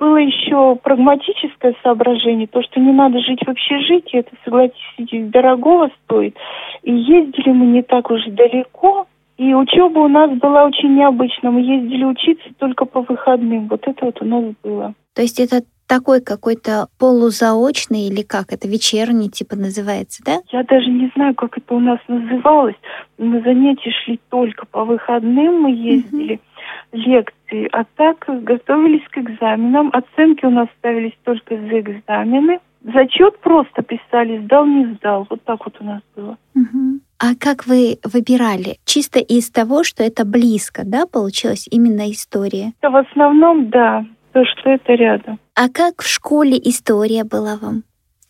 было 0.00 0.16
еще 0.16 0.76
прагматическое 0.76 1.76
соображение, 1.82 2.46
то, 2.46 2.62
что 2.62 2.80
не 2.80 2.90
надо 2.90 3.20
жить 3.20 3.40
в 3.44 3.48
общежитии, 3.48 4.18
это, 4.18 4.30
согласитесь, 4.44 5.30
дорогого 5.30 5.90
стоит. 6.04 6.36
И 6.82 6.92
ездили 6.92 7.50
мы 7.50 7.66
не 7.66 7.82
так 7.82 8.10
уж 8.10 8.24
далеко, 8.24 9.06
и 9.36 9.54
учеба 9.54 10.00
у 10.00 10.08
нас 10.08 10.30
была 10.38 10.64
очень 10.64 10.94
необычная. 10.96 11.50
Мы 11.50 11.60
ездили 11.60 12.04
учиться 12.04 12.48
только 12.58 12.86
по 12.86 13.02
выходным. 13.02 13.68
Вот 13.68 13.86
это 13.86 14.06
вот 14.06 14.20
у 14.20 14.24
нас 14.24 14.54
было. 14.62 14.94
То 15.14 15.22
есть 15.22 15.38
это 15.38 15.62
такой 15.86 16.20
какой-то 16.20 16.88
полузаочный 16.98 18.06
или 18.06 18.22
как 18.22 18.52
это, 18.52 18.68
вечерний 18.68 19.28
типа 19.28 19.56
называется, 19.56 20.22
да? 20.24 20.40
Я 20.52 20.62
даже 20.62 20.88
не 20.88 21.10
знаю, 21.14 21.34
как 21.34 21.58
это 21.58 21.74
у 21.74 21.80
нас 21.80 21.98
называлось. 22.06 22.76
Мы 23.18 23.40
занятия 23.42 23.90
шли 24.04 24.20
только 24.30 24.66
по 24.66 24.84
выходным, 24.84 25.62
мы 25.62 25.70
ездили. 25.72 26.36
Uh-huh 26.36 26.49
лекции, 26.92 27.68
а 27.72 27.84
так 27.96 28.24
готовились 28.44 29.06
к 29.10 29.18
экзаменам. 29.18 29.90
Оценки 29.92 30.44
у 30.44 30.50
нас 30.50 30.68
ставились 30.78 31.16
только 31.24 31.56
за 31.56 31.80
экзамены. 31.80 32.60
Зачет 32.82 33.38
просто 33.40 33.82
писали, 33.82 34.38
сдал, 34.44 34.66
не 34.66 34.86
сдал. 34.94 35.26
Вот 35.28 35.42
так 35.44 35.64
вот 35.64 35.76
у 35.80 35.84
нас 35.84 36.00
было. 36.16 36.38
Угу. 36.54 37.00
А 37.18 37.34
как 37.38 37.66
вы 37.66 37.98
выбирали? 38.04 38.78
Чисто 38.86 39.18
из 39.18 39.50
того, 39.50 39.84
что 39.84 40.02
это 40.02 40.24
близко, 40.24 40.82
да, 40.86 41.06
получилась 41.06 41.68
именно 41.70 42.10
история? 42.10 42.72
В 42.80 42.96
основном, 42.96 43.68
да, 43.68 44.06
то, 44.32 44.44
что 44.46 44.70
это 44.70 44.94
рядом. 44.94 45.38
А 45.54 45.68
как 45.68 46.00
в 46.00 46.08
школе 46.08 46.58
история 46.62 47.24
была 47.24 47.56
вам? 47.60 47.82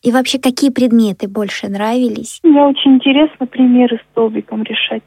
И 0.02 0.10
вообще, 0.10 0.38
какие 0.38 0.70
предметы 0.70 1.28
больше 1.28 1.68
нравились? 1.68 2.40
Мне 2.42 2.62
очень 2.62 2.94
интересно 2.94 3.46
примеры 3.46 4.00
столбиком 4.10 4.62
решать 4.62 5.02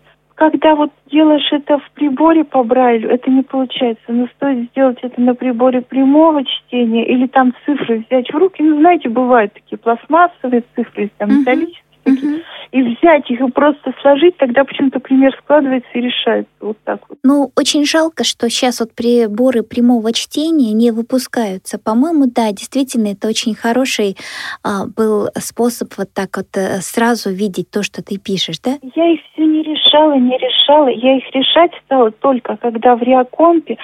когда 0.49 0.75
вот 0.75 0.91
делаешь 1.09 1.47
это 1.51 1.77
в 1.77 1.91
приборе 1.91 2.43
по 2.43 2.63
Брайлю, 2.63 3.09
это 3.09 3.31
не 3.31 3.43
получается. 3.43 4.03
Но 4.09 4.27
стоит 4.35 4.69
сделать 4.71 4.97
это 5.01 5.21
на 5.21 5.35
приборе 5.35 5.81
прямого 5.81 6.43
чтения 6.43 7.05
или 7.05 7.27
там 7.27 7.53
цифры 7.65 8.03
взять 8.05 8.29
в 8.29 8.35
руки. 8.35 8.61
Ну, 8.61 8.77
знаете, 8.79 9.07
бывают 9.07 9.53
такие 9.53 9.77
пластмассовые 9.77 10.63
цифры, 10.75 11.09
там 11.17 11.39
металлические. 11.39 11.82
Угу. 12.05 12.41
И 12.71 12.81
взять 12.81 13.29
их 13.29 13.39
и 13.39 13.51
просто 13.51 13.93
сложить, 14.01 14.35
тогда 14.37 14.63
почему-то 14.63 14.99
пример 14.99 15.31
складывается 15.43 15.89
и 15.93 16.01
решается 16.01 16.51
вот 16.59 16.77
так 16.83 17.01
вот. 17.07 17.19
Ну, 17.23 17.51
очень 17.55 17.85
жалко, 17.85 18.23
что 18.23 18.49
сейчас 18.49 18.79
вот 18.79 18.93
приборы 18.95 19.61
прямого 19.61 20.11
чтения 20.11 20.73
не 20.73 20.91
выпускаются. 20.91 21.77
По-моему, 21.77 22.25
да, 22.25 22.51
действительно, 22.51 23.09
это 23.09 23.27
очень 23.27 23.53
хороший 23.53 24.17
а, 24.63 24.85
был 24.87 25.27
способ 25.37 25.93
вот 25.97 26.07
так 26.13 26.35
вот 26.35 26.47
э, 26.55 26.81
сразу 26.81 27.29
видеть 27.29 27.69
то, 27.69 27.83
что 27.83 28.03
ты 28.03 28.17
пишешь, 28.17 28.59
да? 28.59 28.71
Я 28.95 29.13
их 29.13 29.19
все 29.33 29.45
не 29.45 29.61
решала, 29.61 30.15
не 30.15 30.37
решала. 30.37 30.87
Я 30.87 31.17
их 31.17 31.23
решать 31.33 31.71
стала 31.85 32.11
только, 32.11 32.57
когда 32.57 32.95
в 32.95 33.03
Реакомпе 33.03 33.77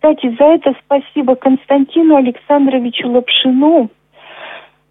кстати, 0.00 0.34
за 0.38 0.44
это 0.44 0.74
спасибо 0.86 1.34
Константину 1.34 2.16
Александровичу 2.16 3.06
Лапшину. 3.06 3.90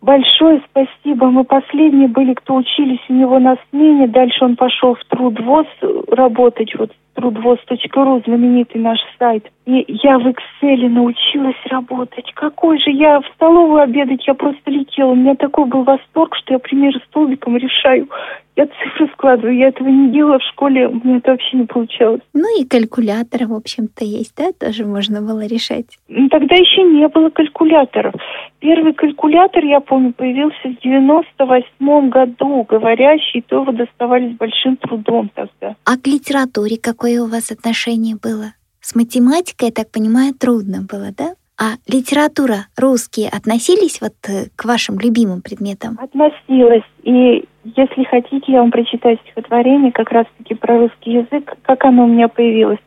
Большое 0.01 0.61
спасибо. 0.69 1.29
Мы 1.29 1.43
последние 1.43 2.07
были, 2.07 2.33
кто 2.33 2.55
учились 2.55 3.01
у 3.09 3.13
него 3.13 3.37
на 3.39 3.57
смене. 3.69 4.07
Дальше 4.07 4.45
он 4.45 4.55
пошел 4.55 4.95
в 4.95 5.03
Трудвоз 5.05 5.67
работать, 6.07 6.73
вот 6.75 6.91
трудвоз.ру, 7.15 8.21
знаменитый 8.25 8.81
наш 8.81 8.99
сайт. 9.17 9.51
И 9.69 9.85
я 10.03 10.17
в 10.17 10.25
Excel 10.25 10.89
научилась 10.89 11.63
работать. 11.69 12.25
Какой 12.33 12.79
же 12.79 12.89
я 12.89 13.19
в 13.19 13.25
столовую 13.35 13.83
обедать, 13.83 14.25
я 14.25 14.33
просто 14.33 14.71
летела. 14.71 15.11
У 15.11 15.15
меня 15.15 15.35
такой 15.35 15.65
был 15.65 15.83
восторг, 15.83 16.35
что 16.37 16.53
я 16.53 16.59
примеры 16.59 16.99
столбиком 17.07 17.55
решаю. 17.55 18.09
Я 18.55 18.65
цифры 18.65 19.07
складываю, 19.13 19.55
я 19.55 19.67
этого 19.67 19.87
не 19.87 20.11
делала 20.11 20.39
в 20.39 20.43
школе, 20.51 20.87
у 20.87 20.95
меня 20.95 21.17
это 21.17 21.31
вообще 21.31 21.55
не 21.55 21.65
получалось. 21.65 22.21
Ну 22.33 22.59
и 22.59 22.65
калькулятор, 22.65 23.45
в 23.45 23.53
общем-то, 23.53 24.03
есть, 24.03 24.33
да, 24.35 24.51
тоже 24.51 24.85
можно 24.85 25.21
было 25.21 25.45
решать? 25.45 25.85
Ну, 26.07 26.27
тогда 26.29 26.55
еще 26.55 26.81
не 26.81 27.07
было 27.07 27.29
калькуляторов. 27.29 28.15
Первый 28.57 28.93
калькулятор, 28.93 29.63
я 29.63 29.79
помню, 29.81 30.13
появился 30.13 30.57
в 30.63 30.81
98 30.81 32.09
году, 32.09 32.65
говорящий, 32.67 33.43
то 33.47 33.61
его 33.61 33.71
доставали 33.71 34.33
с 34.33 34.35
большим 34.35 34.77
трудом 34.77 35.29
тогда. 35.35 35.75
А 35.85 35.95
к 35.95 36.07
литературе 36.07 36.77
какое 36.81 37.21
у 37.21 37.27
вас 37.27 37.51
отношение 37.51 38.15
было? 38.21 38.53
С 38.81 38.95
математикой, 38.95 39.69
я 39.69 39.73
так 39.73 39.91
понимаю, 39.91 40.33
трудно 40.33 40.81
было, 40.81 41.09
да? 41.17 41.33
А 41.61 41.75
литература 41.87 42.67
русские 42.77 43.27
относились 43.27 43.99
вот 43.99 44.13
э, 44.29 44.47
к 44.55 44.63
вашим 44.63 44.97
любимым 44.97 45.41
предметам? 45.41 45.99
Относилась. 46.01 46.87
И 47.03 47.43
если 47.65 48.03
хотите, 48.05 48.53
я 48.53 48.61
вам 48.61 48.71
прочитаю 48.71 49.17
стихотворение 49.25 49.91
как 49.91 50.09
раз-таки 50.11 50.55
про 50.55 50.77
русский 50.77 51.11
язык, 51.11 51.57
как 51.63 51.83
оно 51.83 52.05
у 52.05 52.07
меня 52.07 52.29
появилось. 52.29 52.79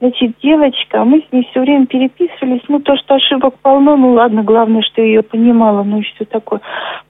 Значит, 0.00 0.32
девочка, 0.42 1.04
мы 1.04 1.20
с 1.20 1.32
ней 1.32 1.46
все 1.50 1.60
время 1.60 1.86
переписывались, 1.86 2.62
ну, 2.68 2.80
то, 2.80 2.96
что 2.96 3.14
ошибок 3.14 3.54
полно, 3.60 3.96
ну, 3.96 4.12
ладно, 4.14 4.42
главное, 4.42 4.82
что 4.82 5.00
я 5.00 5.06
ее 5.06 5.22
понимала, 5.22 5.84
ну, 5.84 6.00
и 6.00 6.02
все 6.02 6.24
такое. 6.24 6.60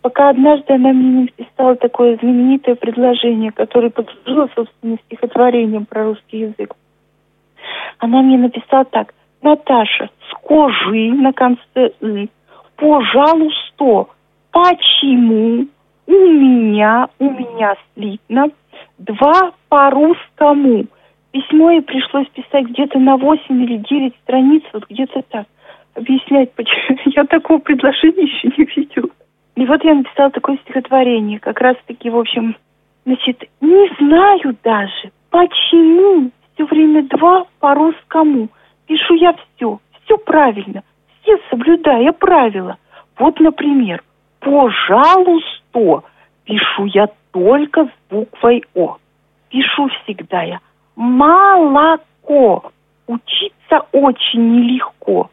Пока 0.02 0.28
однажды 0.28 0.75
она 0.75 0.93
мне 0.93 1.09
не 1.09 1.21
написала 1.23 1.76
такое 1.76 2.19
знаменитое 2.19 2.75
предложение, 2.75 3.52
которое 3.52 3.88
послужило, 3.88 4.50
собственно, 4.55 4.99
стихотворением 5.07 5.87
про 5.87 6.05
русский 6.05 6.40
язык. 6.40 6.75
Она 7.99 8.23
мне 8.23 8.38
написала 8.38 8.85
так. 8.85 9.14
Наташа, 9.42 10.11
скажи 10.30 11.12
на 11.12 11.32
конце 11.32 11.92
«ы», 12.00 12.28
пожалуйста, 12.76 14.06
почему 14.50 15.66
у 16.06 16.12
меня, 16.12 17.08
у 17.18 17.30
меня 17.30 17.75
слитно, 17.94 18.49
два 18.99 19.52
по-русскому. 19.68 20.87
Письмо 21.32 21.70
ей 21.70 21.82
пришлось 21.82 22.28
писать 22.28 22.66
где-то 22.66 22.99
на 22.99 23.16
8 23.16 23.62
или 23.62 23.76
9 23.78 24.14
страниц, 24.23 24.62
вот 24.73 24.87
где-то 24.88 25.23
так. 25.28 25.46
Объяснять, 25.94 26.52
почему. 26.52 26.99
Я 27.06 27.25
такого 27.25 27.58
предложения 27.58 28.25
еще 28.25 28.49
не 28.56 28.64
видела. 28.64 29.11
И 29.56 29.64
вот 29.64 29.82
я 29.85 29.94
написала 29.94 30.30
такое 30.30 30.58
стихотворение, 30.58 31.40
как 31.40 31.61
раз-таки, 31.61 32.11
в 32.11 32.18
общем, 32.18 32.56
значит, 33.06 33.49
не 33.62 33.90
знаю 33.99 34.54
даже, 34.62 35.12
почему 35.30 36.30
все 36.56 36.64
время 36.64 37.02
два 37.02 37.46
по-русскому. 37.60 38.48
Пишу 38.86 39.14
я 39.14 39.34
все, 39.34 39.78
все 40.04 40.16
правильно, 40.18 40.82
все 41.20 41.36
соблюдая 41.50 42.12
правила. 42.12 42.78
Вот, 43.18 43.38
например, 43.40 44.02
пожалуйста, 44.40 46.02
пишу 46.44 46.87
я 46.87 47.09
только 47.33 47.85
с 47.85 48.11
буквой 48.11 48.64
О. 48.74 48.96
Пишу 49.50 49.88
всегда 49.88 50.42
я 50.42 50.61
молоко. 50.96 52.72
Учиться 53.07 53.87
очень 53.92 54.57
нелегко. 54.57 55.31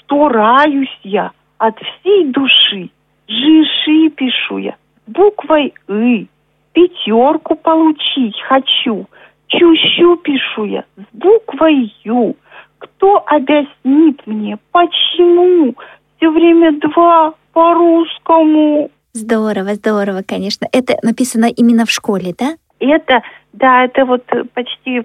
Стараюсь 0.00 0.98
я 1.02 1.32
от 1.58 1.76
всей 1.78 2.26
души. 2.26 2.90
Жиши 3.26 4.10
пишу 4.10 4.58
я 4.58 4.76
буквой 5.06 5.74
И. 5.88 6.28
Пятерку 6.72 7.56
получить 7.56 8.40
хочу. 8.42 9.06
Чущу 9.48 10.16
пишу 10.16 10.64
я 10.64 10.84
с 10.96 11.16
буквой 11.16 11.92
Ю. 12.04 12.36
Кто 12.78 13.22
объяснит 13.26 14.26
мне, 14.26 14.58
почему 14.72 15.74
все 16.16 16.30
время 16.30 16.78
два 16.80 17.34
по-русскому? 17.52 18.90
Здорово, 19.14 19.74
здорово, 19.74 20.22
конечно. 20.26 20.66
Это 20.70 20.96
написано 21.02 21.46
именно 21.46 21.86
в 21.86 21.90
школе, 21.90 22.34
да? 22.38 22.56
Это, 22.78 23.22
да, 23.52 23.84
это 23.84 24.04
вот 24.04 24.24
почти, 24.54 25.02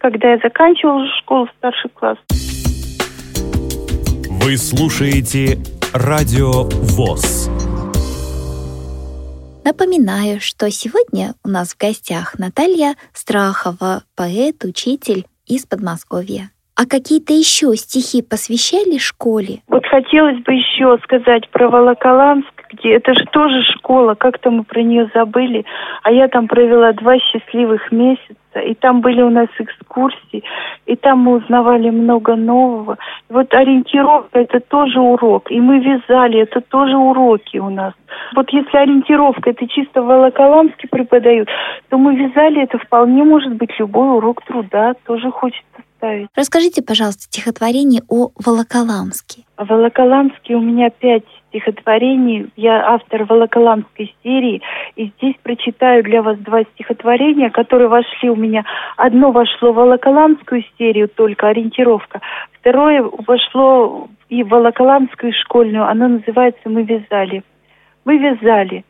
когда 0.00 0.32
я 0.32 0.38
заканчивала 0.38 1.06
школу, 1.20 1.48
старший 1.58 1.90
класс. 1.90 2.18
Вы 4.44 4.56
слушаете 4.56 5.58
Радио 5.94 6.64
ВОЗ. 6.96 7.61
Напоминаю, 9.64 10.40
что 10.40 10.70
сегодня 10.70 11.34
у 11.44 11.48
нас 11.48 11.74
в 11.74 11.78
гостях 11.78 12.36
Наталья 12.36 12.94
Страхова, 13.12 14.02
поэт, 14.16 14.64
учитель 14.64 15.24
из 15.46 15.66
Подмосковья. 15.66 16.50
А 16.74 16.84
какие-то 16.84 17.32
еще 17.32 17.76
стихи 17.76 18.22
посвящали 18.22 18.98
школе? 18.98 19.60
Вот 19.68 19.86
хотелось 19.86 20.42
бы 20.42 20.54
еще 20.54 20.98
сказать 21.04 21.48
про 21.50 21.68
Волоколамск, 21.68 22.51
где 22.72 22.94
это 22.94 23.14
же 23.14 23.24
тоже 23.26 23.62
школа, 23.74 24.14
как-то 24.14 24.50
мы 24.50 24.64
про 24.64 24.82
нее 24.82 25.10
забыли. 25.14 25.64
А 26.02 26.10
я 26.10 26.28
там 26.28 26.48
провела 26.48 26.92
два 26.92 27.18
счастливых 27.18 27.92
месяца, 27.92 28.60
и 28.64 28.74
там 28.74 29.00
были 29.00 29.22
у 29.22 29.30
нас 29.30 29.48
экскурсии, 29.58 30.42
и 30.86 30.96
там 30.96 31.20
мы 31.20 31.36
узнавали 31.38 31.90
много 31.90 32.36
нового. 32.36 32.98
И 33.28 33.32
вот 33.32 33.52
ориентировка 33.54 34.40
это 34.40 34.60
тоже 34.60 35.00
урок, 35.00 35.50
и 35.50 35.60
мы 35.60 35.80
вязали, 35.80 36.40
это 36.40 36.60
тоже 36.60 36.96
уроки 36.96 37.58
у 37.58 37.70
нас. 37.70 37.94
Вот 38.34 38.50
если 38.50 38.76
ориентировка 38.76 39.50
это 39.50 39.66
чисто 39.68 40.02
в 40.02 40.06
Волоколамске 40.06 40.88
преподают, 40.88 41.48
то 41.88 41.98
мы 41.98 42.14
вязали, 42.16 42.62
это 42.62 42.78
вполне 42.78 43.24
может 43.24 43.54
быть 43.54 43.70
любой 43.78 44.16
урок 44.16 44.44
труда, 44.44 44.94
тоже 45.06 45.30
хочется 45.30 45.66
ставить. 45.96 46.28
Расскажите, 46.34 46.82
пожалуйста, 46.82 47.22
стихотворение 47.22 48.02
о 48.08 48.30
Волоколамске. 48.44 49.42
Волоколамске 49.56 50.56
у 50.56 50.60
меня 50.60 50.90
пять 50.90 51.24
стихотворений. 51.52 52.48
Я 52.56 52.94
автор 52.94 53.24
Волоколамской 53.24 54.14
серии. 54.22 54.62
И 54.96 55.12
здесь 55.18 55.36
прочитаю 55.42 56.02
для 56.02 56.22
вас 56.22 56.38
два 56.38 56.62
стихотворения, 56.74 57.50
которые 57.50 57.88
вошли 57.88 58.30
у 58.30 58.36
меня. 58.36 58.64
Одно 58.96 59.30
вошло 59.30 59.72
в 59.72 59.76
Волоколамскую 59.76 60.64
серию, 60.78 61.08
только 61.08 61.48
ориентировка. 61.48 62.20
Второе 62.52 63.04
вошло 63.26 64.08
и 64.28 64.42
в 64.42 64.48
Волоколамскую 64.48 65.32
школьную. 65.32 65.84
Оно 65.84 66.08
называется 66.08 66.68
«Мы 66.68 66.82
вязали». 66.82 67.42
Мы 68.04 68.18
вязали. 68.18 68.84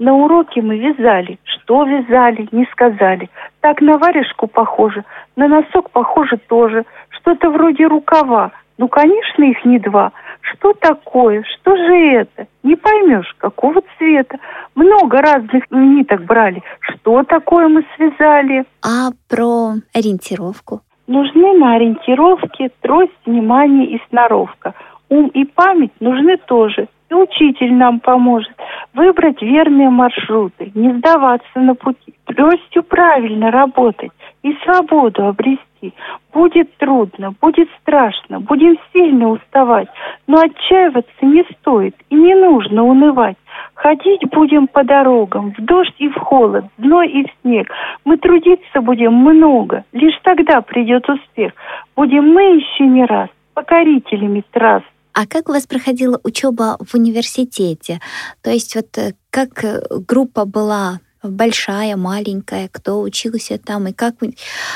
На 0.00 0.14
уроке 0.14 0.62
мы 0.62 0.78
вязали. 0.78 1.38
Что 1.44 1.84
вязали, 1.84 2.48
не 2.52 2.64
сказали. 2.72 3.28
Так 3.60 3.80
на 3.80 3.98
варежку 3.98 4.46
похоже, 4.46 5.04
на 5.36 5.48
носок 5.48 5.90
похоже 5.90 6.38
тоже. 6.48 6.84
Что-то 7.10 7.50
вроде 7.50 7.86
рукава. 7.86 8.52
Ну, 8.78 8.88
конечно, 8.88 9.42
их 9.42 9.64
не 9.64 9.78
два. 9.78 10.12
Что 10.52 10.72
такое? 10.74 11.42
Что 11.42 11.76
же 11.76 11.94
это? 11.94 12.46
Не 12.62 12.76
поймешь, 12.76 13.34
какого 13.38 13.82
цвета. 13.96 14.38
Много 14.74 15.20
разных 15.20 15.64
ниток 15.70 16.24
брали. 16.24 16.62
Что 16.80 17.22
такое 17.24 17.68
мы 17.68 17.84
связали? 17.96 18.64
А 18.82 19.10
про 19.28 19.74
ориентировку? 19.94 20.80
Нужны 21.06 21.54
на 21.58 21.76
ориентировке 21.76 22.70
трость, 22.80 23.12
внимание 23.24 23.86
и 23.96 24.02
сноровка. 24.08 24.74
Ум 25.08 25.28
и 25.28 25.44
память 25.44 25.92
нужны 26.00 26.36
тоже. 26.36 26.88
И 27.10 27.14
учитель 27.14 27.72
нам 27.74 28.00
поможет 28.00 28.52
выбрать 28.92 29.40
верные 29.40 29.88
маршруты, 29.88 30.70
не 30.74 30.92
сдаваться 30.98 31.58
на 31.58 31.74
пути, 31.74 32.14
тростью 32.38 32.84
правильно 32.84 33.50
работать 33.50 34.12
и 34.44 34.54
свободу 34.62 35.26
обрести. 35.26 35.92
Будет 36.32 36.72
трудно, 36.76 37.34
будет 37.40 37.68
страшно, 37.82 38.38
будем 38.38 38.78
сильно 38.92 39.30
уставать, 39.30 39.88
но 40.28 40.38
отчаиваться 40.38 41.26
не 41.26 41.44
стоит 41.58 41.96
и 42.10 42.14
не 42.14 42.36
нужно 42.36 42.84
унывать. 42.84 43.36
Ходить 43.74 44.22
будем 44.30 44.68
по 44.68 44.84
дорогам, 44.84 45.52
в 45.52 45.64
дождь 45.64 45.94
и 45.98 46.08
в 46.08 46.14
холод, 46.14 46.64
в 46.76 46.82
зной 46.82 47.08
и 47.08 47.24
в 47.24 47.30
снег. 47.42 47.68
Мы 48.04 48.16
трудиться 48.18 48.80
будем 48.80 49.14
много, 49.14 49.84
лишь 49.92 50.18
тогда 50.22 50.60
придет 50.60 51.08
успех. 51.08 51.52
Будем 51.96 52.28
мы 52.28 52.42
еще 52.56 52.86
не 52.86 53.04
раз 53.04 53.30
покорителями 53.54 54.44
трасс. 54.52 54.84
А 55.12 55.26
как 55.26 55.48
у 55.48 55.52
вас 55.52 55.66
проходила 55.66 56.20
учеба 56.22 56.78
в 56.78 56.94
университете? 56.94 57.98
То 58.42 58.50
есть 58.50 58.76
вот 58.76 58.96
э, 58.96 59.14
как 59.30 59.64
э, 59.64 59.80
группа 60.06 60.44
была 60.44 61.00
большая, 61.30 61.96
маленькая, 61.96 62.68
кто 62.72 63.00
учился 63.00 63.58
там 63.58 63.88
и 63.88 63.92
как 63.92 64.14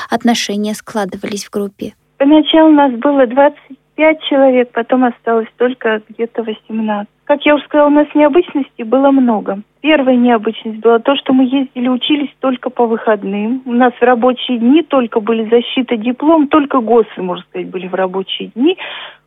отношения 0.09 0.73
складывались 0.73 1.45
в 1.45 1.51
группе? 1.51 1.93
Поначалу 2.17 2.69
у 2.69 2.73
нас 2.73 2.91
было 2.93 3.27
25 3.27 4.21
человек, 4.29 4.71
потом 4.71 5.05
осталось 5.05 5.49
только 5.57 6.01
где-то 6.09 6.43
18. 6.43 7.07
Как 7.25 7.45
я 7.45 7.55
уже 7.55 7.63
сказала, 7.65 7.87
у 7.87 7.91
нас 7.91 8.07
необычностей 8.15 8.83
было 8.83 9.11
много. 9.11 9.61
Первая 9.81 10.15
необычность 10.15 10.79
была 10.79 10.99
то, 10.99 11.15
что 11.15 11.33
мы 11.33 11.43
ездили, 11.43 11.87
учились 11.87 12.33
только 12.39 12.69
по 12.69 12.85
выходным. 12.85 13.61
У 13.65 13.73
нас 13.73 13.93
в 13.93 14.01
рабочие 14.01 14.57
дни 14.57 14.83
только 14.83 15.19
были 15.19 15.49
защита 15.49 15.97
диплом, 15.97 16.47
только 16.47 16.79
ГОСы, 16.79 17.21
можно 17.21 17.43
сказать, 17.49 17.69
были 17.69 17.87
в 17.87 17.93
рабочие 17.93 18.51
дни 18.55 18.77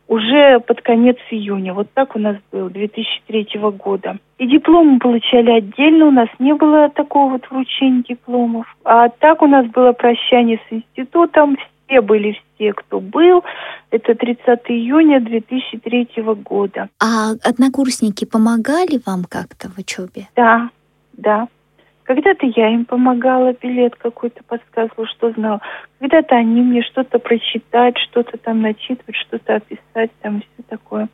уже 0.07 0.59
под 0.61 0.81
конец 0.81 1.17
июня. 1.31 1.73
Вот 1.73 1.91
так 1.93 2.15
у 2.15 2.19
нас 2.19 2.37
был 2.51 2.69
2003 2.69 3.47
года. 3.77 4.17
И 4.37 4.47
диплом 4.47 4.87
мы 4.87 4.99
получали 4.99 5.51
отдельно, 5.51 6.07
у 6.07 6.11
нас 6.11 6.29
не 6.39 6.53
было 6.53 6.89
такого 6.89 7.33
вот 7.33 7.49
вручения 7.49 8.03
дипломов. 8.07 8.65
А 8.83 9.09
так 9.09 9.41
у 9.41 9.47
нас 9.47 9.65
было 9.67 9.91
прощание 9.91 10.59
с 10.69 10.73
институтом, 10.73 11.57
все 11.87 12.01
были 12.01 12.39
все, 12.55 12.73
кто 12.73 12.99
был. 12.99 13.43
Это 13.91 14.15
30 14.15 14.59
июня 14.67 15.19
2003 15.19 16.09
года. 16.43 16.89
А 17.01 17.31
однокурсники 17.43 18.25
помогали 18.25 19.01
вам 19.05 19.23
как-то 19.23 19.69
в 19.69 19.77
учебе? 19.77 20.27
Да, 20.35 20.69
да. 21.13 21.47
Когда-то 22.07 22.45
я 22.45 22.69
им 22.69 22.85
помогала, 22.85 23.53
билет 23.61 23.95
какой-то 23.97 24.41
подсказывала, 24.47 25.05
что 25.07 25.31
знал. 25.31 25.61
Когда-то 25.99 26.37
они 26.37 26.61
мне 26.61 26.81
что-то 26.81 27.19
прочитать, 27.19 27.97
что-то 27.97 28.37
там 28.37 28.61
начитывать, 28.61 29.17
что-то 29.17 29.55
описать, 29.55 30.11
там 30.21 30.39
все 30.39 30.63
такое. 30.69 31.09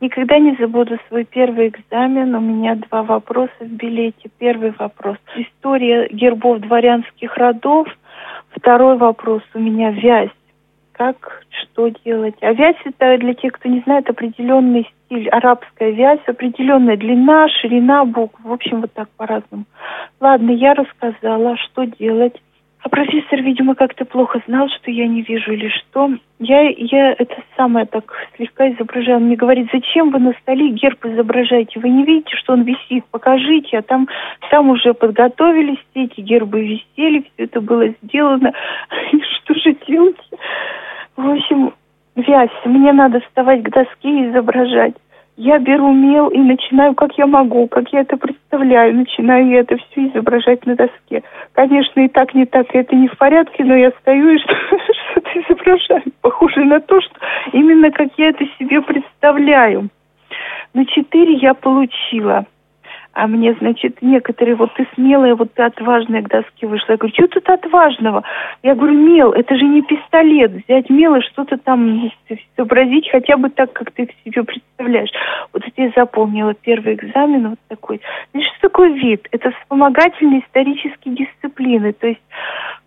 Никогда 0.00 0.38
не 0.38 0.56
забуду 0.56 0.98
свой 1.06 1.24
первый 1.24 1.68
экзамен. 1.68 2.34
У 2.34 2.40
меня 2.40 2.74
два 2.74 3.04
вопроса 3.04 3.52
в 3.60 3.68
билете. 3.68 4.30
Первый 4.38 4.74
вопрос. 4.76 5.16
История 5.36 6.08
гербов 6.08 6.58
дворянских 6.60 7.36
родов. 7.36 7.86
Второй 8.48 8.96
вопрос 8.96 9.42
у 9.54 9.60
меня 9.60 9.92
вязь. 9.92 10.30
Как, 11.00 11.46
что 11.48 11.88
делать? 12.04 12.34
А 12.42 12.52
вязь 12.52 12.76
это 12.84 13.16
для 13.16 13.32
тех, 13.32 13.54
кто 13.54 13.70
не 13.70 13.80
знает, 13.80 14.10
определенный 14.10 14.86
стиль, 15.06 15.30
арабская 15.30 15.92
вязь, 15.92 16.20
определенная 16.26 16.98
длина, 16.98 17.48
ширина 17.48 18.04
букв. 18.04 18.38
В 18.44 18.52
общем, 18.52 18.82
вот 18.82 18.92
так 18.92 19.08
по-разному. 19.16 19.64
Ладно, 20.20 20.50
я 20.50 20.74
рассказала, 20.74 21.56
что 21.56 21.84
делать. 21.84 22.34
А 22.82 22.88
профессор, 22.88 23.42
видимо, 23.42 23.74
как-то 23.74 24.06
плохо 24.06 24.40
знал, 24.46 24.68
что 24.68 24.90
я 24.90 25.06
не 25.06 25.20
вижу 25.20 25.52
или 25.52 25.68
что. 25.68 26.10
Я, 26.38 26.62
я 26.70 27.12
это 27.12 27.36
самое 27.56 27.84
так 27.84 28.10
слегка 28.36 28.70
изображаю. 28.70 29.18
Он 29.18 29.24
мне 29.24 29.36
говорит, 29.36 29.68
зачем 29.70 30.10
вы 30.10 30.18
на 30.18 30.32
столе 30.40 30.70
герб 30.70 31.04
изображаете? 31.04 31.78
Вы 31.78 31.90
не 31.90 32.04
видите, 32.04 32.34
что 32.36 32.54
он 32.54 32.62
висит? 32.62 33.04
Покажите. 33.10 33.78
А 33.78 33.82
там, 33.82 34.08
там 34.50 34.70
уже 34.70 34.94
подготовились, 34.94 35.78
все 35.90 36.04
эти 36.04 36.20
гербы 36.20 36.62
висели, 36.64 37.20
все 37.20 37.44
это 37.44 37.60
было 37.60 37.88
сделано. 38.02 38.52
Что 39.42 39.54
же 39.54 39.76
делать? 39.86 40.30
В 41.16 41.28
общем, 41.28 41.74
вязь. 42.16 42.64
Мне 42.64 42.92
надо 42.92 43.20
вставать 43.20 43.62
к 43.62 43.70
доске 43.70 44.08
и 44.08 44.30
изображать 44.30 44.94
я 45.36 45.58
беру 45.58 45.92
мел 45.92 46.28
и 46.28 46.38
начинаю, 46.38 46.94
как 46.94 47.16
я 47.16 47.26
могу, 47.26 47.66
как 47.68 47.92
я 47.92 48.00
это 48.00 48.16
представляю, 48.16 48.94
начинаю 48.94 49.48
я 49.48 49.60
это 49.60 49.76
все 49.76 50.08
изображать 50.08 50.66
на 50.66 50.76
доске. 50.76 51.22
Конечно, 51.52 52.00
и 52.00 52.08
так, 52.08 52.34
не 52.34 52.46
так, 52.46 52.74
и 52.74 52.78
это 52.78 52.94
не 52.94 53.08
в 53.08 53.16
порядке, 53.16 53.64
но 53.64 53.74
я 53.74 53.90
стою 54.00 54.30
и 54.30 54.38
что-то 54.38 55.30
изображаю, 55.40 56.04
похоже 56.20 56.64
на 56.64 56.80
то, 56.80 57.00
что 57.00 57.14
именно 57.52 57.90
как 57.90 58.08
я 58.16 58.28
это 58.28 58.44
себе 58.58 58.82
представляю. 58.82 59.88
На 60.74 60.84
четыре 60.86 61.34
я 61.34 61.54
получила– 61.54 62.46
а 63.12 63.26
мне, 63.26 63.54
значит, 63.54 64.02
некоторые, 64.02 64.54
вот 64.54 64.72
ты 64.74 64.86
смелая, 64.94 65.34
вот 65.34 65.52
ты 65.54 65.62
отважная 65.62 66.22
к 66.22 66.28
доске 66.28 66.66
вышла. 66.66 66.92
Я 66.92 66.96
говорю, 66.96 67.14
что 67.14 67.28
тут 67.28 67.48
отважного? 67.48 68.22
Я 68.62 68.74
говорю, 68.74 68.94
мел, 68.94 69.32
это 69.32 69.56
же 69.56 69.64
не 69.64 69.82
пистолет. 69.82 70.52
Взять 70.52 70.88
мел 70.90 71.16
и 71.16 71.20
что-то 71.22 71.58
там 71.58 72.10
изобразить 72.28 73.10
хотя 73.10 73.36
бы 73.36 73.50
так, 73.50 73.72
как 73.72 73.90
ты 73.92 74.08
себе 74.24 74.44
представляешь. 74.44 75.10
Вот 75.52 75.62
я 75.76 75.90
запомнила 75.96 76.54
первый 76.54 76.94
экзамен 76.94 77.50
вот 77.50 77.58
такой. 77.68 78.00
Значит, 78.32 78.52
что 78.52 78.68
такое 78.68 78.90
вид? 78.90 79.26
Это 79.32 79.50
вспомогательные 79.50 80.40
исторические 80.40 81.14
дисциплины. 81.14 81.92
То 81.92 82.06
есть 82.06 82.20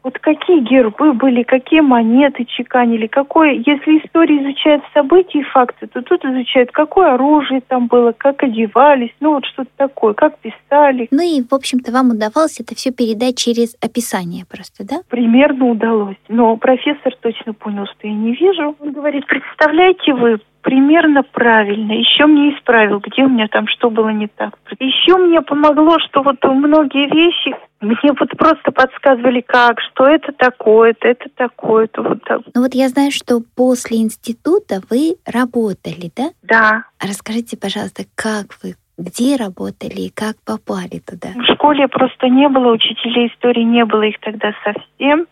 вот 0.04 0.20
какие 0.20 0.60
гербы 0.60 1.14
были, 1.14 1.44
какие 1.44 1.80
монеты 1.80 2.44
чеканили, 2.44 3.08
какое, 3.08 3.52
если 3.54 4.00
история 4.00 4.44
изучает 4.44 4.82
события 4.94 5.40
и 5.40 5.44
факты, 5.44 5.88
то 5.88 6.02
тут 6.02 6.26
изучают, 6.26 6.72
какое 6.72 7.14
оружие 7.14 7.62
там 7.62 7.88
было, 7.88 8.12
как 8.12 8.44
одевались, 8.44 9.14
ну 9.22 9.36
вот 9.36 9.46
что-то 9.46 9.70
такое, 9.78 10.13
как 10.14 10.38
писали. 10.40 11.08
Ну 11.12 11.22
и, 11.22 11.42
в 11.42 11.54
общем-то, 11.54 11.92
вам 11.92 12.12
удавалось 12.12 12.60
это 12.60 12.76
все 12.76 12.92
передать 12.92 13.38
через 13.38 13.76
описание 13.82 14.46
просто, 14.46 14.86
да? 14.86 15.02
Примерно 15.10 15.66
удалось. 15.72 16.18
Но 16.28 16.58
профессор 16.58 17.16
точно 17.22 17.54
понял, 17.54 17.86
что 17.86 18.08
я 18.08 18.14
не 18.14 18.34
вижу. 18.36 18.76
Он 18.80 18.92
говорит, 18.92 19.26
представляете 19.28 20.14
вы, 20.14 20.40
примерно 20.64 21.24
правильно. 21.24 21.92
Еще 21.92 22.26
мне 22.26 22.56
исправил, 22.56 23.00
где 23.00 23.24
у 23.24 23.30
меня 23.30 23.48
там 23.48 23.68
что 23.68 23.90
было 23.90 24.10
не 24.10 24.28
так. 24.28 24.58
Еще 24.80 25.18
мне 25.18 25.42
помогло, 25.42 26.00
что 26.00 26.24
вот 26.24 26.38
многие 26.44 27.14
вещи 27.14 27.56
мне 27.82 28.14
вот 28.18 28.30
просто 28.38 28.72
подсказывали, 28.72 29.42
как, 29.42 29.80
что 29.82 30.06
это 30.06 30.32
такое-то, 30.32 31.08
это 31.08 31.26
такое-то, 31.36 32.02
вот 32.02 32.24
так. 32.24 32.42
Ну 32.56 32.62
вот 32.62 32.74
я 32.74 32.88
знаю, 32.90 33.12
что 33.12 33.42
после 33.56 33.98
института 33.98 34.82
вы 34.90 35.18
работали, 35.26 36.12
да? 36.16 36.30
Да. 36.42 36.86
Расскажите, 37.00 37.58
пожалуйста, 37.58 38.04
как 38.16 38.58
вы 38.64 38.76
где 38.98 39.36
работали 39.36 40.08
и 40.08 40.14
как 40.14 40.36
попали 40.46 41.00
туда? 41.00 41.30
В 41.36 41.54
школе 41.54 41.88
просто 41.88 42.30
не 42.30 42.48
было 42.50 42.74
учителей 42.74 43.28
истории, 43.28 43.64
не 43.64 43.86
было 43.86 44.04
их 44.04 44.20
тогда 44.20 44.54
совсем. 44.64 45.26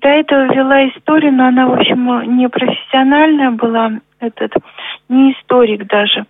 До 0.00 0.08
этого 0.08 0.52
вела 0.54 0.88
историю, 0.88 1.32
но 1.32 1.46
она, 1.46 1.66
в 1.66 1.72
общем, 1.72 2.36
не 2.36 2.48
профессиональная 2.48 3.50
была, 3.50 3.92
этот, 4.18 4.52
не 5.08 5.32
историк 5.32 5.86
даже. 5.86 6.24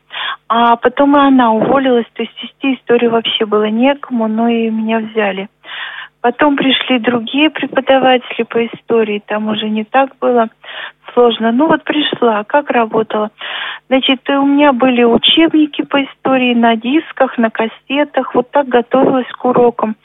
А 0.49 0.77
потом 0.77 1.17
и 1.17 1.21
она 1.21 1.53
уволилась, 1.53 2.07
то 2.15 2.23
есть 2.23 2.35
вести 2.43 2.75
историю 2.75 3.13
вообще 3.13 3.47
было 3.47 3.69
некому, 3.69 4.27
но 4.27 4.49
и 4.49 4.71
меня 4.71 4.99
взяли. 4.99 5.49
Потом 6.21 6.57
пришли 6.57 6.99
другие 6.99 7.51
преподаватели 7.51 8.43
по 8.43 8.67
истории, 8.67 9.23
там 9.25 9.49
уже 9.49 9.69
не 9.69 9.85
так 9.85 10.17
было 10.21 10.49
сложно. 11.15 11.53
Ну 11.53 11.67
вот 11.67 11.85
пришла, 11.85 12.45
как 12.45 12.71
работала. 12.71 13.31
Значит, 13.91 14.21
у 14.31 14.47
меня 14.47 14.73
были 14.73 15.03
учебники 15.03 15.83
по 15.83 16.01
истории 16.05 16.55
на 16.55 16.77
дисках, 16.77 17.37
на 17.39 17.51
кассетах, 17.51 18.37
вот 18.37 18.49
так 18.53 18.69
готовилась 18.69 19.27
к 19.33 19.45
урокам. 19.45 19.97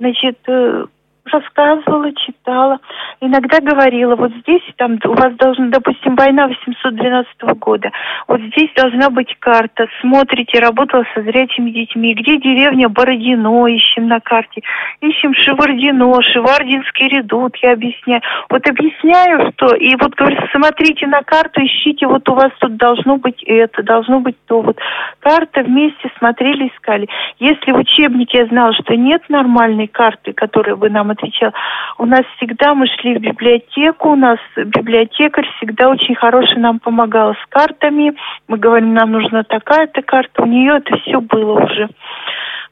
Значит, 0.00 0.38
э, 0.48 0.86
рассказывала, 1.24 2.12
читала, 2.14 2.78
иногда 3.20 3.60
говорила, 3.60 4.16
вот 4.16 4.32
здесь 4.42 4.62
там 4.76 4.98
у 5.04 5.14
вас 5.14 5.34
должна, 5.36 5.68
допустим, 5.68 6.16
война 6.16 6.48
812 6.48 7.42
года, 7.58 7.90
вот 8.26 8.40
здесь 8.40 8.70
должна 8.76 9.08
быть 9.10 9.34
карта, 9.38 9.86
смотрите, 10.00 10.58
работала 10.58 11.04
со 11.14 11.22
зрячими 11.22 11.70
детьми, 11.70 12.14
где 12.14 12.38
деревня 12.38 12.88
Бородино, 12.88 13.66
ищем 13.68 14.08
на 14.08 14.20
карте, 14.20 14.62
ищем 15.00 15.34
Шевардино, 15.34 16.20
Шевардинский 16.22 17.08
редут, 17.08 17.56
я 17.62 17.72
объясняю. 17.72 18.22
Вот 18.48 18.68
объясняю, 18.68 19.52
что, 19.52 19.74
и 19.74 19.94
вот 19.96 20.14
говорю, 20.14 20.36
смотрите 20.52 21.06
на 21.06 21.22
карту, 21.22 21.64
ищите, 21.64 22.06
вот 22.06 22.28
у 22.28 22.34
вас 22.34 22.50
тут 22.58 22.76
должно 22.76 23.16
быть 23.16 23.42
это, 23.44 23.82
должно 23.82 24.20
быть 24.20 24.36
то, 24.46 24.60
вот 24.60 24.78
карта 25.20 25.62
вместе 25.62 26.10
смотрели, 26.18 26.68
искали. 26.68 27.08
Если 27.38 27.70
в 27.70 27.76
учебнике 27.76 28.38
я 28.38 28.46
знала, 28.46 28.72
что 28.74 28.96
нет 28.96 29.22
нормальной 29.28 29.86
карты, 29.86 30.32
которая 30.32 30.76
бы 30.76 30.90
нам 30.90 31.11
отвечал. 31.12 31.52
У 31.98 32.06
нас 32.06 32.22
всегда 32.36 32.74
мы 32.74 32.86
шли 32.86 33.16
в 33.18 33.20
библиотеку, 33.20 34.10
у 34.10 34.16
нас 34.16 34.38
библиотекарь 34.56 35.46
всегда 35.56 35.88
очень 35.88 36.14
хороший 36.14 36.58
нам 36.58 36.78
помогал 36.78 37.34
с 37.34 37.46
картами. 37.48 38.14
Мы 38.48 38.58
говорим, 38.58 38.94
нам 38.94 39.12
нужна 39.12 39.44
такая-то 39.44 40.02
карта, 40.02 40.42
у 40.42 40.46
нее 40.46 40.78
это 40.78 40.96
все 40.98 41.20
было 41.20 41.64
уже. 41.64 41.88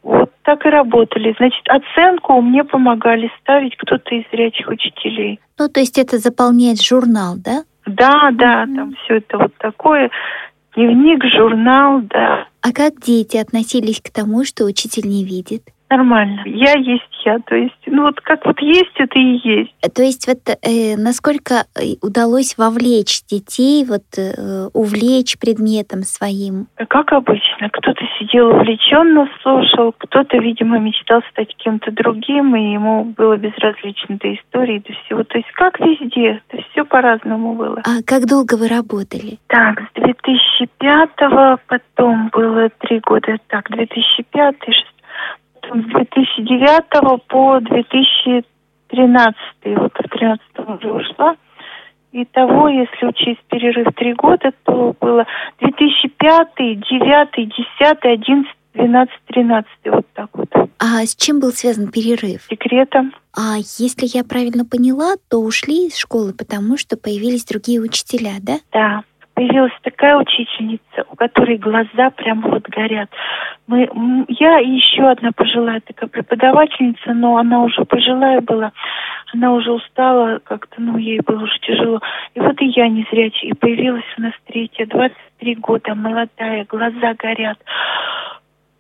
Вот 0.03 0.33
так 0.43 0.65
и 0.65 0.71
работали. 0.71 1.35
Значит, 1.39 1.63
оценку 1.69 2.41
мне 2.41 2.65
помогали 2.65 3.31
ставить 3.41 3.77
кто-то 3.77 4.15
из 4.15 4.25
зрячих 4.33 4.69
учителей. 4.69 5.41
Ну, 5.59 5.69
то 5.69 5.81
есть 5.81 5.99
это 5.99 6.19
заполнять 6.19 6.83
журнал, 6.83 7.35
да? 7.37 7.65
Да, 7.87 8.31
да, 8.33 8.65
mm-hmm. 8.65 8.77
там 8.77 8.95
все 9.05 9.17
это 9.17 9.39
вот 9.39 9.55
такое. 9.59 10.11
Дневник, 10.75 11.25
журнал, 11.25 12.01
да. 12.03 12.47
А 12.63 12.73
как 12.73 13.01
дети 13.01 13.37
относились 13.37 14.01
к 14.01 14.11
тому, 14.11 14.45
что 14.45 14.65
учитель 14.65 15.09
не 15.09 15.25
видит? 15.25 15.63
Нормально. 15.91 16.43
Я 16.47 16.73
есть 16.79 17.05
я. 17.25 17.39
То 17.41 17.57
есть, 17.57 17.75
ну 17.87 18.03
вот 18.03 18.21
как 18.21 18.47
вот 18.47 18.61
есть, 18.61 18.93
это 18.95 19.19
и 19.19 19.41
есть. 19.43 19.75
То 19.95 20.03
есть 20.03 20.27
вот 20.27 20.39
э, 20.49 20.97
насколько 20.97 21.65
э, 21.75 21.97
удалось 22.01 22.57
вовлечь 22.57 23.23
детей, 23.29 23.85
вот 23.85 24.05
э, 24.17 24.69
увлечь 24.73 25.39
предметом 25.39 26.03
своим? 26.03 26.69
Как 26.89 27.13
обычно. 27.13 27.69
Кто-то 27.71 28.03
сидел 28.19 28.49
увлеченно, 28.49 29.29
слушал, 29.43 29.93
кто-то, 29.99 30.39
видимо, 30.39 30.79
мечтал 30.79 31.23
стать 31.31 31.55
кем-то 31.57 31.91
другим, 31.91 32.55
и 32.57 32.73
ему 32.73 33.05
было 33.05 33.37
безразлично 33.37 34.17
до 34.19 34.35
истории, 34.35 34.83
до 34.87 34.93
всего. 35.05 35.25
То 35.25 35.39
есть 35.39 35.51
как 35.53 35.79
везде, 35.81 36.41
это 36.49 36.63
все 36.71 36.85
по-разному 36.85 37.55
было. 37.55 37.83
А 37.85 38.03
как 38.07 38.27
долго 38.27 38.55
вы 38.55 38.69
работали? 38.69 39.39
Так, 39.49 39.81
с 39.81 40.01
2005 40.01 41.11
потом 41.67 42.29
было 42.29 42.69
три 42.79 43.01
года, 43.01 43.37
так, 43.49 43.69
2005 43.71 44.61
2006 44.61 45.00
с 45.75 45.85
2009 45.85 47.27
по 47.29 47.61
2013. 47.61 49.37
Вот 49.77 49.93
в 49.93 50.09
2013 50.09 50.43
уже 50.59 50.93
ушла. 50.93 51.37
Итого, 52.13 52.69
если 52.69 53.07
учесть 53.07 53.41
перерыв 53.49 53.87
три 53.95 54.15
года, 54.15 54.53
то 54.65 54.95
было 55.01 55.27
2005, 55.61 56.49
2009, 56.57 57.31
2010, 57.31 58.01
2011, 58.03 58.51
12, 58.75 59.15
13, 59.27 59.71
вот 59.87 60.07
так 60.15 60.29
вот. 60.33 60.49
А 60.79 61.07
с 61.07 61.15
чем 61.15 61.41
был 61.41 61.53
связан 61.53 61.89
перерыв? 61.89 62.47
Секретом. 62.49 63.13
А 63.37 63.59
если 63.59 64.07
я 64.17 64.25
правильно 64.25 64.65
поняла, 64.65 65.15
то 65.29 65.39
ушли 65.39 65.87
из 65.87 65.97
школы, 65.97 66.33
потому 66.33 66.77
что 66.77 66.97
появились 66.97 67.45
другие 67.45 67.81
учителя, 67.81 68.35
да? 68.41 68.59
Да 68.73 69.05
появилась 69.41 69.73
такая 69.81 70.19
учительница, 70.19 71.07
у 71.11 71.17
которой 71.17 71.57
глаза 71.57 72.11
прям 72.11 72.43
вот 72.43 72.69
горят. 72.69 73.09
Мы, 73.67 73.89
я 74.29 74.61
и 74.61 74.69
еще 74.69 75.09
одна 75.09 75.31
пожилая 75.33 75.81
такая 75.81 76.11
преподавательница, 76.11 77.15
но 77.15 77.39
она 77.39 77.63
уже 77.63 77.87
пожилая 77.87 78.43
была, 78.43 78.73
она 79.33 79.55
уже 79.55 79.73
устала 79.73 80.41
как-то, 80.45 80.75
ну, 80.83 80.99
ей 80.99 81.21
было 81.21 81.45
уже 81.45 81.59
тяжело. 81.61 82.01
И 82.35 82.41
вот 82.41 82.61
и 82.61 82.67
я 82.67 82.89
не 82.89 83.07
зрячая, 83.11 83.53
и 83.53 83.55
появилась 83.55 84.05
у 84.19 84.21
нас 84.21 84.35
третья, 84.47 84.85
23 84.85 85.55
года, 85.55 85.95
молодая, 85.95 86.67
глаза 86.69 87.15
горят. 87.15 87.59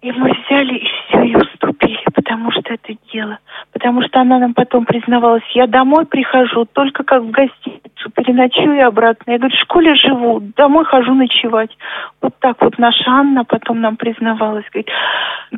И 0.02 0.12
мы 0.12 0.32
взяли 0.32 0.76
и 0.76 0.86
все, 0.86 1.22
и 1.24 1.36
уступили, 1.36 2.00
потому 2.14 2.50
что 2.52 2.72
это 2.72 2.94
дело. 3.12 3.38
Потому 3.72 4.00
что 4.02 4.20
она 4.20 4.38
нам 4.38 4.54
потом 4.54 4.86
признавалась, 4.86 5.42
я 5.52 5.66
домой 5.66 6.06
прихожу 6.06 6.64
только 6.64 7.04
как 7.04 7.22
в 7.22 7.30
гостиницу, 7.30 8.10
переночую 8.14 8.86
обратно. 8.86 9.32
Я 9.32 9.38
говорю, 9.38 9.54
в 9.54 9.60
школе 9.60 9.94
живу, 9.96 10.40
домой 10.56 10.86
хожу 10.86 11.12
ночевать. 11.12 11.76
Вот 12.22 12.32
так 12.38 12.62
вот 12.62 12.78
наша 12.78 13.10
Анна 13.10 13.44
потом 13.44 13.82
нам 13.82 13.96
признавалась. 13.96 14.64
Говорит, 14.72 14.90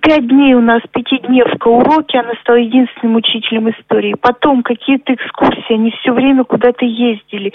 пять 0.03 0.27
дней 0.27 0.55
у 0.55 0.61
нас, 0.61 0.83
пятидневка 0.91 1.69
уроки, 1.69 2.17
она 2.17 2.33
стала 2.41 2.57
единственным 2.57 3.15
учителем 3.15 3.71
истории. 3.71 4.17
Потом 4.21 4.65
какие-то 4.65 5.15
экскурсии, 5.15 5.75
они 5.75 5.93
все 6.01 6.13
время 6.13 6.43
куда-то 6.43 6.85
ездили 6.85 7.53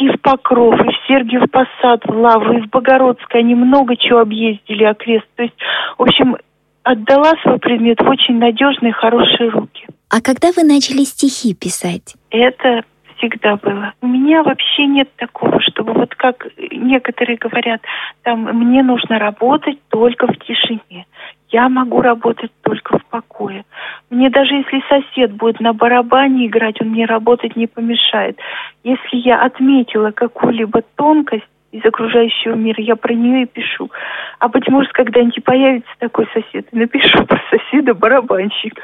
и 0.00 0.08
в 0.08 0.20
Покров, 0.20 0.80
и 0.80 0.88
в 0.88 1.06
Сергиев 1.06 1.50
Посад, 1.50 2.04
в 2.06 2.16
Лавру, 2.16 2.58
и 2.58 2.60
в 2.62 2.70
Богородск. 2.70 3.34
Они 3.34 3.54
много 3.54 3.96
чего 3.96 4.20
объездили 4.20 4.84
окрест. 4.84 5.26
То 5.36 5.42
есть, 5.42 5.54
в 5.98 6.02
общем, 6.02 6.36
отдала 6.82 7.34
свой 7.42 7.58
предмет 7.58 8.00
в 8.00 8.08
очень 8.08 8.38
надежные, 8.38 8.92
хорошие 8.92 9.50
руки. 9.50 9.86
А 10.08 10.20
когда 10.20 10.48
вы 10.56 10.64
начали 10.64 11.04
стихи 11.04 11.54
писать? 11.54 12.16
Это 12.30 12.82
всегда 13.16 13.56
было. 13.56 13.92
У 14.00 14.06
меня 14.06 14.42
вообще 14.42 14.86
нет 14.86 15.08
такого, 15.16 15.60
чтобы 15.60 15.92
вот 15.92 16.14
как 16.14 16.46
некоторые 16.72 17.36
говорят, 17.36 17.82
там 18.22 18.44
мне 18.44 18.82
нужно 18.82 19.18
работать 19.18 19.78
только 19.90 20.26
в 20.26 20.36
тишине. 20.38 21.06
Я 21.50 21.68
могу 21.68 22.00
работать 22.00 22.52
только 22.62 22.98
в 22.98 22.99
покое. 23.10 23.64
Мне 24.08 24.30
даже 24.30 24.54
если 24.54 24.82
сосед 24.88 25.32
будет 25.32 25.60
на 25.60 25.72
барабане 25.72 26.46
играть, 26.46 26.80
он 26.80 26.88
мне 26.88 27.04
работать 27.04 27.56
не 27.56 27.66
помешает. 27.66 28.38
Если 28.84 29.16
я 29.16 29.42
отметила 29.42 30.10
какую-либо 30.10 30.82
тонкость 30.96 31.46
из 31.72 31.84
окружающего 31.84 32.54
мира, 32.54 32.82
я 32.82 32.96
про 32.96 33.14
нее 33.14 33.42
и 33.42 33.46
пишу. 33.46 33.90
А 34.38 34.48
быть 34.48 34.68
может, 34.68 34.92
когда-нибудь 34.92 35.44
появится 35.44 35.90
такой 35.98 36.26
сосед, 36.32 36.66
и 36.72 36.76
напишу 36.76 37.24
про 37.26 37.40
соседа 37.50 37.94
барабанщика. 37.94 38.82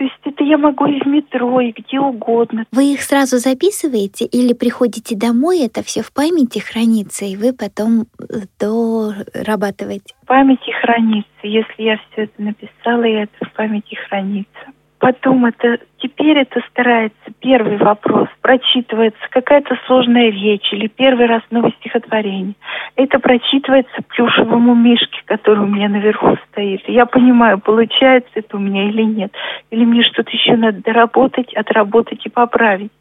То 0.00 0.04
есть 0.04 0.16
это 0.24 0.44
я 0.44 0.56
могу 0.56 0.86
и 0.86 0.98
в 0.98 1.06
метро, 1.06 1.60
и 1.60 1.72
где 1.72 2.00
угодно. 2.00 2.64
Вы 2.72 2.94
их 2.94 3.02
сразу 3.02 3.36
записываете 3.36 4.24
или 4.24 4.54
приходите 4.54 5.14
домой, 5.14 5.60
это 5.60 5.82
все 5.82 6.00
в 6.00 6.10
памяти 6.10 6.58
хранится, 6.58 7.26
и 7.26 7.36
вы 7.36 7.52
потом 7.52 8.06
э, 8.18 8.46
дорабатываете? 8.58 10.14
В 10.22 10.26
памяти 10.26 10.70
хранится. 10.80 11.28
Если 11.42 11.82
я 11.82 11.98
все 11.98 12.22
это 12.22 12.42
написала, 12.42 13.04
и 13.04 13.12
это 13.12 13.44
в 13.44 13.52
памяти 13.52 13.94
хранится. 14.08 14.72
Потом 15.00 15.46
это, 15.46 15.78
теперь 15.96 16.36
это 16.36 16.60
старается, 16.68 17.16
первый 17.40 17.78
вопрос, 17.78 18.28
прочитывается 18.42 19.20
какая-то 19.30 19.78
сложная 19.86 20.30
речь 20.30 20.70
или 20.72 20.88
первый 20.88 21.24
раз 21.24 21.42
новое 21.50 21.72
стихотворение. 21.80 22.54
Это 22.96 23.18
прочитывается 23.18 23.96
плюшевому 24.08 24.74
мишке, 24.74 25.22
который 25.24 25.64
у 25.64 25.68
меня 25.68 25.88
наверху 25.88 26.36
стоит. 26.50 26.86
я 26.86 27.06
понимаю, 27.06 27.58
получается 27.58 28.30
это 28.34 28.58
у 28.58 28.60
меня 28.60 28.90
или 28.90 29.02
нет. 29.02 29.32
Или 29.70 29.86
мне 29.86 30.02
что-то 30.02 30.30
еще 30.32 30.54
надо 30.56 30.82
доработать, 30.82 31.54
отработать 31.54 32.26
и 32.26 32.28
поправить. 32.28 32.92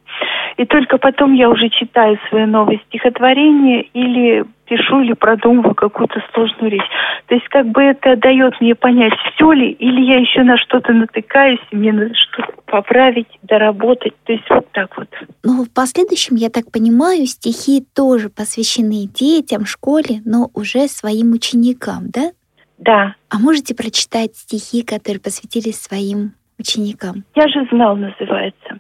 И 0.55 0.65
только 0.65 0.97
потом 0.97 1.33
я 1.33 1.49
уже 1.49 1.69
читаю 1.69 2.17
свое 2.29 2.45
новое 2.45 2.79
стихотворение 2.87 3.83
или 3.93 4.45
пишу 4.69 5.01
или 5.01 5.13
продумываю 5.13 5.73
какую-то 5.73 6.21
сложную 6.33 6.71
речь. 6.71 6.89
То 7.27 7.35
есть 7.35 7.47
как 7.49 7.67
бы 7.67 7.81
это 7.81 8.15
дает 8.15 8.61
мне 8.61 8.75
понять, 8.75 9.13
все 9.33 9.51
ли, 9.51 9.71
или 9.71 10.01
я 10.01 10.19
еще 10.19 10.43
на 10.43 10.57
что-то 10.57 10.93
натыкаюсь, 10.93 11.59
и 11.71 11.75
мне 11.75 11.91
надо 11.91 12.13
что-то 12.13 12.53
поправить, 12.65 13.27
доработать. 13.41 14.13
То 14.25 14.33
есть 14.33 14.45
вот 14.49 14.71
так 14.71 14.95
вот. 14.97 15.07
Ну, 15.43 15.65
в 15.65 15.73
последующем, 15.73 16.35
я 16.35 16.49
так 16.49 16.71
понимаю, 16.71 17.25
стихи 17.25 17.83
тоже 17.95 18.29
посвящены 18.29 19.07
детям, 19.07 19.65
школе, 19.65 20.21
но 20.23 20.49
уже 20.53 20.87
своим 20.87 21.33
ученикам, 21.33 22.09
да? 22.13 22.31
Да. 22.77 23.15
А 23.29 23.39
можете 23.39 23.75
прочитать 23.75 24.35
стихи, 24.35 24.83
которые 24.83 25.19
посвятили 25.19 25.71
своим 25.71 26.33
ученикам? 26.57 27.23
«Я 27.35 27.47
же 27.47 27.67
знал» 27.71 27.95
называется. 27.95 28.79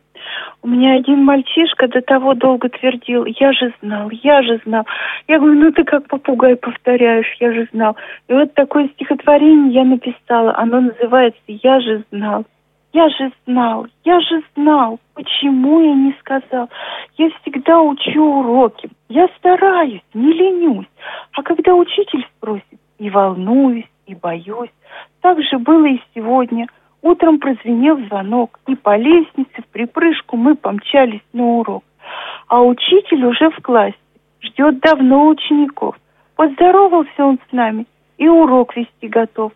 У 0.61 0.67
меня 0.67 0.95
один 0.95 1.23
мальчишка 1.23 1.87
до 1.87 2.01
того 2.01 2.33
долго 2.33 2.67
твердил, 2.67 3.25
я 3.25 3.53
же 3.53 3.73
знал, 3.81 4.09
я 4.11 4.41
же 4.43 4.59
знал. 4.65 4.85
Я 5.27 5.39
говорю, 5.39 5.57
ну 5.57 5.71
ты 5.71 5.85
как 5.85 6.07
попугай 6.07 6.57
повторяешь, 6.57 7.33
я 7.39 7.53
же 7.53 7.67
знал. 7.71 7.95
И 8.27 8.33
вот 8.33 8.53
такое 8.55 8.89
стихотворение 8.89 9.73
я 9.73 9.85
написала, 9.85 10.57
оно 10.57 10.81
называется 10.81 11.41
«Я 11.47 11.79
же 11.79 12.03
знал». 12.11 12.45
Я 12.91 13.07
же 13.09 13.31
знал, 13.45 13.85
я 14.03 14.19
же 14.19 14.41
знал, 14.55 14.99
почему 15.13 15.79
я 15.79 15.93
не 15.93 16.15
сказал. 16.21 16.71
Я 17.17 17.29
всегда 17.41 17.79
учу 17.81 18.39
уроки, 18.39 18.89
я 19.09 19.27
стараюсь, 19.37 20.01
не 20.15 20.33
ленюсь. 20.33 20.87
А 21.33 21.43
когда 21.43 21.75
учитель 21.75 22.25
спросит, 22.35 22.79
и 22.97 23.11
волнуюсь, 23.11 23.85
и 24.07 24.15
боюсь. 24.15 24.71
Так 25.21 25.39
же 25.39 25.59
было 25.59 25.85
и 25.85 26.01
сегодня– 26.15 26.67
Утром 27.01 27.39
прозвенел 27.39 27.97
звонок, 28.07 28.59
и 28.67 28.75
по 28.75 28.97
лестнице 28.97 29.61
в 29.61 29.67
припрыжку 29.67 30.35
мы 30.35 30.55
помчались 30.55 31.23
на 31.31 31.43
урок. 31.43 31.83
А 32.47 32.61
учитель 32.61 33.25
уже 33.25 33.49
в 33.51 33.61
классе, 33.61 33.95
ждет 34.41 34.79
давно 34.79 35.27
учеников. 35.27 35.95
Поздоровался 36.35 37.25
он 37.25 37.39
с 37.49 37.51
нами 37.53 37.85
и 38.17 38.27
урок 38.27 38.75
вести 38.75 39.07
готов. 39.07 39.53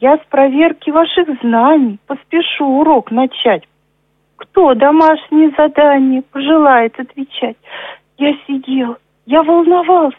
Я 0.00 0.16
с 0.16 0.20
проверки 0.30 0.90
ваших 0.90 1.28
знаний 1.42 1.98
поспешу 2.06 2.64
урок 2.64 3.10
начать. 3.10 3.64
Кто 4.36 4.74
домашнее 4.74 5.50
задание 5.56 6.22
пожелает 6.22 6.98
отвечать? 6.98 7.56
Я 8.16 8.34
сидел, 8.46 8.96
я 9.26 9.42
волновался. 9.42 10.16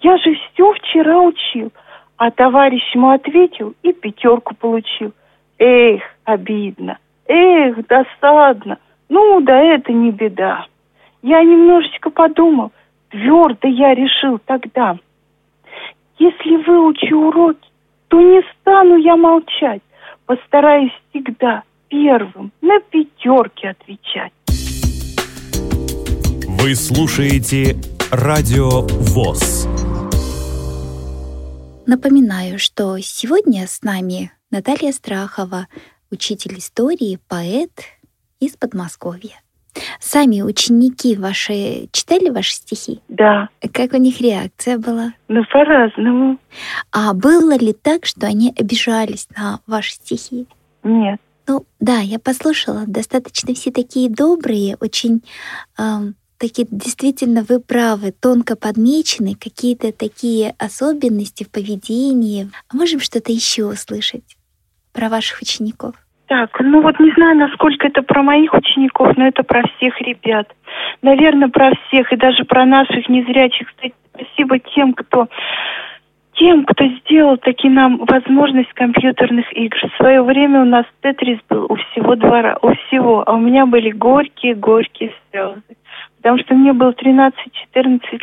Я 0.00 0.16
же 0.18 0.34
все 0.34 0.72
вчера 0.74 1.20
учил. 1.20 1.72
А 2.18 2.30
товарищ 2.30 2.82
ему 2.94 3.10
ответил 3.10 3.74
и 3.82 3.92
пятерку 3.92 4.54
получил– 4.54 5.12
Эх, 5.58 6.02
обидно. 6.24 6.98
Эх, 7.26 7.86
досадно. 7.86 8.78
Ну, 9.08 9.40
да 9.40 9.58
это 9.58 9.92
не 9.92 10.10
беда. 10.10 10.66
Я 11.22 11.42
немножечко 11.42 12.10
подумал. 12.10 12.72
Твердо 13.10 13.68
я 13.68 13.94
решил 13.94 14.38
тогда. 14.44 14.98
Если 16.18 16.56
выучу 16.64 17.16
уроки, 17.16 17.68
то 18.08 18.20
не 18.20 18.42
стану 18.60 18.96
я 18.96 19.16
молчать. 19.16 19.82
Постараюсь 20.26 20.92
всегда 21.10 21.62
первым 21.88 22.52
на 22.60 22.80
пятерке 22.80 23.70
отвечать. 23.70 24.32
Вы 26.58 26.74
слушаете 26.74 27.76
Радио 28.10 28.82
ВОЗ. 29.14 29.68
Напоминаю, 31.86 32.58
что 32.58 32.98
сегодня 33.00 33.66
с 33.66 33.82
нами 33.82 34.32
Наталья 34.52 34.92
Страхова, 34.92 35.66
учитель 36.12 36.58
истории, 36.58 37.18
поэт 37.28 37.72
из 38.38 38.56
Подмосковья. 38.56 39.40
Сами 39.98 40.40
ученики 40.40 41.16
ваши 41.16 41.88
читали 41.90 42.30
ваши 42.30 42.52
стихи? 42.54 43.00
Да. 43.08 43.48
Как 43.72 43.92
у 43.92 43.96
них 43.96 44.20
реакция 44.20 44.78
была? 44.78 45.14
Ну, 45.26 45.44
по-разному. 45.52 46.38
А 46.92 47.12
было 47.12 47.58
ли 47.58 47.72
так, 47.72 48.06
что 48.06 48.28
они 48.28 48.54
обижались 48.56 49.28
на 49.36 49.60
ваши 49.66 49.94
стихи? 49.94 50.46
Нет. 50.84 51.20
Ну, 51.48 51.66
да, 51.80 51.98
я 51.98 52.20
послушала. 52.20 52.84
Достаточно 52.86 53.52
все 53.52 53.72
такие 53.72 54.08
добрые, 54.08 54.76
очень 54.80 55.22
эм, 55.76 56.14
такие, 56.38 56.66
действительно, 56.70 57.44
вы 57.48 57.60
правы, 57.60 58.12
тонко 58.12 58.56
подмечены, 58.56 59.34
какие-то 59.34 59.92
такие 59.92 60.54
особенности 60.58 61.44
в 61.44 61.50
поведении. 61.50 62.50
А 62.68 62.76
можем 62.76 63.00
что-то 63.00 63.32
еще 63.32 63.64
услышать? 63.64 64.36
про 64.96 65.08
ваших 65.08 65.42
учеников? 65.42 65.94
Так, 66.26 66.58
ну 66.58 66.80
вот 66.80 66.98
не 66.98 67.12
знаю, 67.12 67.36
насколько 67.36 67.86
это 67.86 68.02
про 68.02 68.22
моих 68.22 68.52
учеников, 68.52 69.16
но 69.16 69.28
это 69.28 69.44
про 69.44 69.62
всех 69.68 70.00
ребят. 70.00 70.48
Наверное, 71.02 71.48
про 71.48 71.70
всех, 71.86 72.12
и 72.12 72.16
даже 72.16 72.44
про 72.44 72.64
наших 72.64 73.08
незрячих. 73.08 73.68
Спасибо 74.12 74.58
тем, 74.58 74.94
кто 74.94 75.28
тем, 76.32 76.64
кто 76.64 76.84
сделал 76.84 77.38
таки 77.38 77.68
нам 77.68 78.04
возможность 78.04 78.72
компьютерных 78.74 79.50
игр. 79.56 79.76
В 79.78 79.96
свое 79.96 80.22
время 80.22 80.62
у 80.62 80.64
нас 80.64 80.84
Тетрис 81.00 81.38
был 81.48 81.66
у 81.68 81.76
всего 81.76 82.14
двора, 82.16 82.58
у 82.60 82.74
всего, 82.74 83.22
а 83.26 83.34
у 83.34 83.38
меня 83.38 83.64
были 83.64 83.90
горькие-горькие 83.90 85.14
слезы. 85.30 85.62
Потому 86.18 86.38
что 86.38 86.54
мне 86.54 86.72
было 86.72 86.90
13-14 86.90 87.30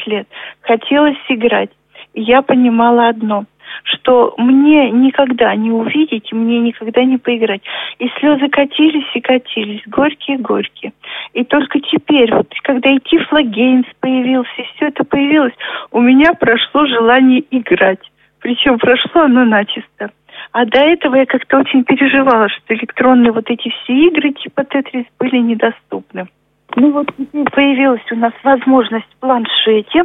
лет. 0.07 0.27
Хотелось 0.61 1.17
играть. 1.29 1.69
И 2.13 2.21
я 2.21 2.41
понимала 2.41 3.07
одно– 3.07 3.45
что 3.83 4.33
мне 4.37 4.89
никогда 4.91 5.55
не 5.55 5.71
увидеть, 5.71 6.31
мне 6.31 6.59
никогда 6.59 7.03
не 7.03 7.17
поиграть. 7.17 7.61
И 7.99 8.07
слезы 8.19 8.49
катились 8.49 9.09
и 9.13 9.21
катились, 9.21 9.81
горькие-горькие. 9.87 10.93
И 11.33 11.43
только 11.43 11.79
теперь, 11.79 12.33
вот 12.33 12.47
когда 12.63 12.89
и 12.89 12.99
Тифлогейнс 12.99 13.87
появился, 13.99 14.51
и 14.57 14.63
все 14.75 14.87
это 14.87 15.03
появилось, 15.03 15.53
у 15.91 16.01
меня 16.01 16.33
прошло 16.33 16.85
желание 16.85 17.43
играть. 17.51 17.99
Причем 18.39 18.77
прошло 18.77 19.23
оно 19.23 19.45
начисто. 19.45 20.11
А 20.51 20.65
до 20.65 20.79
этого 20.79 21.15
я 21.15 21.25
как-то 21.25 21.59
очень 21.59 21.83
переживала, 21.83 22.49
что 22.49 22.73
электронные 22.73 23.31
вот 23.31 23.49
эти 23.49 23.69
все 23.69 23.93
игры 23.93 24.31
типа 24.31 24.65
Тетрис 24.65 25.05
были 25.19 25.37
недоступны. 25.37 26.27
Ну 26.75 26.91
вот 26.91 27.07
теперь 27.17 27.49
появилась 27.51 28.11
у 28.11 28.15
нас 28.15 28.33
возможность 28.43 29.07
в 29.15 29.19
планшете. 29.19 30.03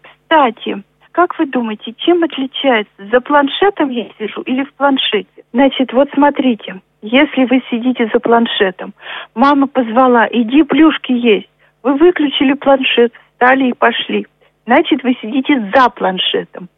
Кстати, 0.00 0.82
как 1.12 1.38
вы 1.38 1.46
думаете, 1.46 1.94
чем 1.96 2.24
отличается? 2.24 2.92
За 3.10 3.20
планшетом 3.20 3.90
я 3.90 4.06
сижу 4.18 4.42
или 4.42 4.64
в 4.64 4.72
планшете? 4.74 5.28
Значит, 5.52 5.92
вот 5.92 6.08
смотрите, 6.14 6.80
если 7.02 7.44
вы 7.44 7.62
сидите 7.70 8.10
за 8.12 8.18
планшетом, 8.18 8.94
мама 9.34 9.66
позвала, 9.66 10.26
иди 10.30 10.62
плюшки 10.62 11.12
есть. 11.12 11.48
Вы 11.82 11.94
выключили 11.94 12.54
планшет, 12.54 13.12
встали 13.32 13.70
и 13.70 13.74
пошли. 13.74 14.26
Значит, 14.66 15.02
вы 15.02 15.16
сидите 15.20 15.70
за 15.74 15.90
планшетом. 15.90 16.68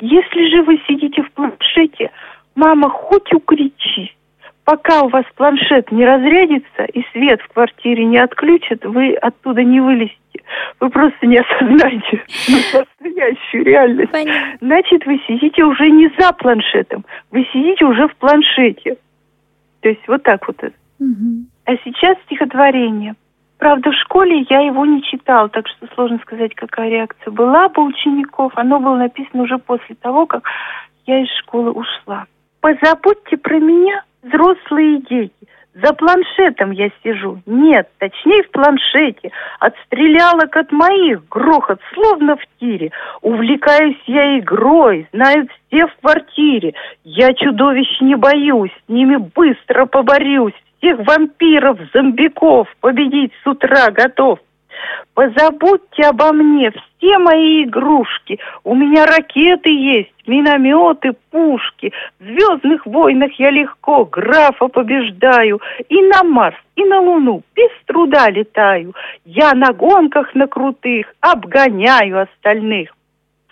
Если 0.00 0.50
же 0.50 0.62
вы 0.62 0.80
сидите 0.86 1.22
в 1.22 1.32
планшете, 1.32 2.10
мама 2.54 2.90
хоть 2.90 3.32
укричись, 3.32 4.14
пока 4.64 5.02
у 5.02 5.08
вас 5.08 5.24
планшет 5.36 5.90
не 5.90 6.04
разрядится 6.04 6.84
и 6.84 7.02
свет 7.12 7.40
в 7.42 7.48
квартире 7.52 8.04
не 8.04 8.18
отключат, 8.18 8.84
вы 8.84 9.14
оттуда 9.14 9.62
не 9.64 9.80
вылезете. 9.80 10.18
Вы 10.78 10.90
просто 10.90 11.26
не 11.26 11.38
осознаете 11.38 12.22
настоящую 12.48 13.64
реальность. 13.64 14.12
Понятно. 14.12 14.58
Значит, 14.60 15.06
вы 15.06 15.20
сидите 15.26 15.64
уже 15.64 15.90
не 15.90 16.10
за 16.18 16.32
планшетом, 16.32 17.04
вы 17.30 17.46
сидите 17.52 17.84
уже 17.84 18.08
в 18.08 18.16
планшете. 18.16 18.96
То 19.80 19.88
есть 19.88 20.06
вот 20.06 20.22
так 20.22 20.46
вот. 20.46 20.56
Угу. 20.62 21.46
А 21.66 21.76
сейчас 21.84 22.16
стихотворение. 22.26 23.14
Правда, 23.58 23.90
в 23.90 23.94
школе 23.94 24.46
я 24.48 24.60
его 24.60 24.86
не 24.86 25.02
читал, 25.02 25.50
так 25.50 25.68
что 25.68 25.86
сложно 25.94 26.18
сказать, 26.22 26.54
какая 26.54 26.88
реакция 26.88 27.30
была 27.30 27.68
бы 27.68 27.82
учеников. 27.84 28.52
Оно 28.56 28.80
было 28.80 28.96
написано 28.96 29.42
уже 29.42 29.58
после 29.58 29.94
того, 29.96 30.26
как 30.26 30.44
я 31.06 31.20
из 31.20 31.28
школы 31.40 31.70
ушла. 31.70 32.26
Позабудьте 32.60 33.36
про 33.36 33.58
меня, 33.58 34.02
взрослые 34.22 35.00
дети. 35.02 35.32
За 35.74 35.92
планшетом 35.94 36.72
я 36.72 36.90
сижу. 37.02 37.40
Нет, 37.46 37.88
точнее 37.98 38.42
в 38.42 38.50
планшете. 38.50 39.30
Отстрелялок 39.60 40.56
от 40.56 40.72
моих, 40.72 41.26
грохот, 41.28 41.80
словно 41.94 42.36
в 42.36 42.42
тире. 42.58 42.90
Увлекаюсь 43.22 44.00
я 44.06 44.38
игрой, 44.38 45.06
знают 45.12 45.48
все 45.68 45.86
в 45.86 45.94
квартире. 46.00 46.74
Я 47.04 47.32
чудовищ 47.34 48.00
не 48.00 48.16
боюсь, 48.16 48.72
с 48.86 48.88
ними 48.88 49.16
быстро 49.16 49.86
поборюсь. 49.86 50.54
Всех 50.78 50.98
вампиров, 51.06 51.78
зомбиков 51.94 52.66
победить 52.80 53.32
с 53.44 53.46
утра 53.46 53.90
готов. 53.90 54.40
Позабудьте 55.14 56.02
обо 56.04 56.32
мне, 56.32 56.70
все 56.70 57.18
мои 57.18 57.64
игрушки. 57.64 58.38
У 58.64 58.74
меня 58.74 59.04
ракеты 59.06 59.70
есть, 59.70 60.12
минометы, 60.26 61.14
пушки. 61.30 61.92
В 62.18 62.24
звездных 62.24 62.86
войнах 62.86 63.32
я 63.38 63.50
легко 63.50 64.04
графа 64.04 64.68
побеждаю. 64.68 65.60
И 65.88 66.00
на 66.02 66.22
Марс, 66.22 66.56
и 66.76 66.84
на 66.84 67.00
Луну 67.00 67.42
без 67.54 67.70
труда 67.86 68.30
летаю. 68.30 68.94
Я 69.24 69.52
на 69.54 69.72
гонках 69.72 70.34
на 70.34 70.46
крутых 70.46 71.12
обгоняю 71.20 72.22
остальных. 72.22 72.94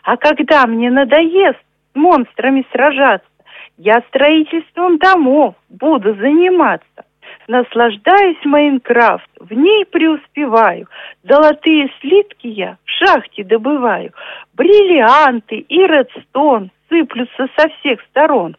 А 0.02 0.16
когда 0.16 0.66
мне 0.66 0.90
надоест 0.90 1.58
с 1.58 1.96
монстрами 1.96 2.64
сражаться, 2.72 3.28
я 3.76 4.02
строительством 4.08 4.98
домов 4.98 5.54
буду 5.68 6.14
заниматься. 6.14 7.04
Наслаждаюсь 7.48 8.44
Майнкрафт, 8.44 9.30
в 9.40 9.50
ней 9.54 9.86
преуспеваю. 9.86 10.86
Золотые 11.22 11.90
слитки 11.98 12.46
я 12.46 12.76
в 12.84 12.90
шахте 12.90 13.42
добываю. 13.42 14.12
Бриллианты 14.52 15.56
и 15.56 15.78
редстон 15.78 16.70
сыплются 16.90 17.48
со 17.56 17.68
всех 17.70 18.02
сторон. 18.10 18.54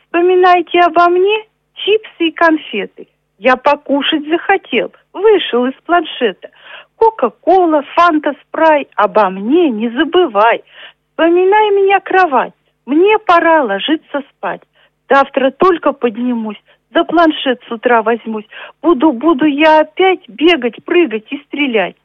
Вспоминайте 0.00 0.80
обо 0.80 1.10
мне 1.10 1.44
чипсы 1.74 2.28
и 2.28 2.30
конфеты. 2.30 3.06
Я 3.38 3.56
покушать 3.56 4.26
захотел, 4.26 4.92
вышел 5.12 5.66
из 5.66 5.74
планшета. 5.84 6.48
Кока-кола, 6.96 7.82
фанта, 7.94 8.34
спрай, 8.46 8.88
обо 8.96 9.28
мне 9.28 9.68
не 9.68 9.90
забывай. 9.90 10.64
Вспоминай 11.10 11.70
меня 11.70 12.00
кровать, 12.00 12.54
мне 12.86 13.18
пора 13.18 13.62
ложиться 13.62 14.22
спать. 14.30 14.62
Завтра 15.10 15.50
только 15.50 15.92
поднимусь, 15.92 16.60
за 16.96 17.04
планшет 17.04 17.60
с 17.68 17.70
утра 17.70 18.02
возьмусь. 18.02 18.46
Буду, 18.82 19.12
буду 19.12 19.44
я 19.44 19.80
опять 19.80 20.26
бегать, 20.28 20.82
прыгать 20.84 21.26
и 21.30 21.36
стрелять. 21.46 21.96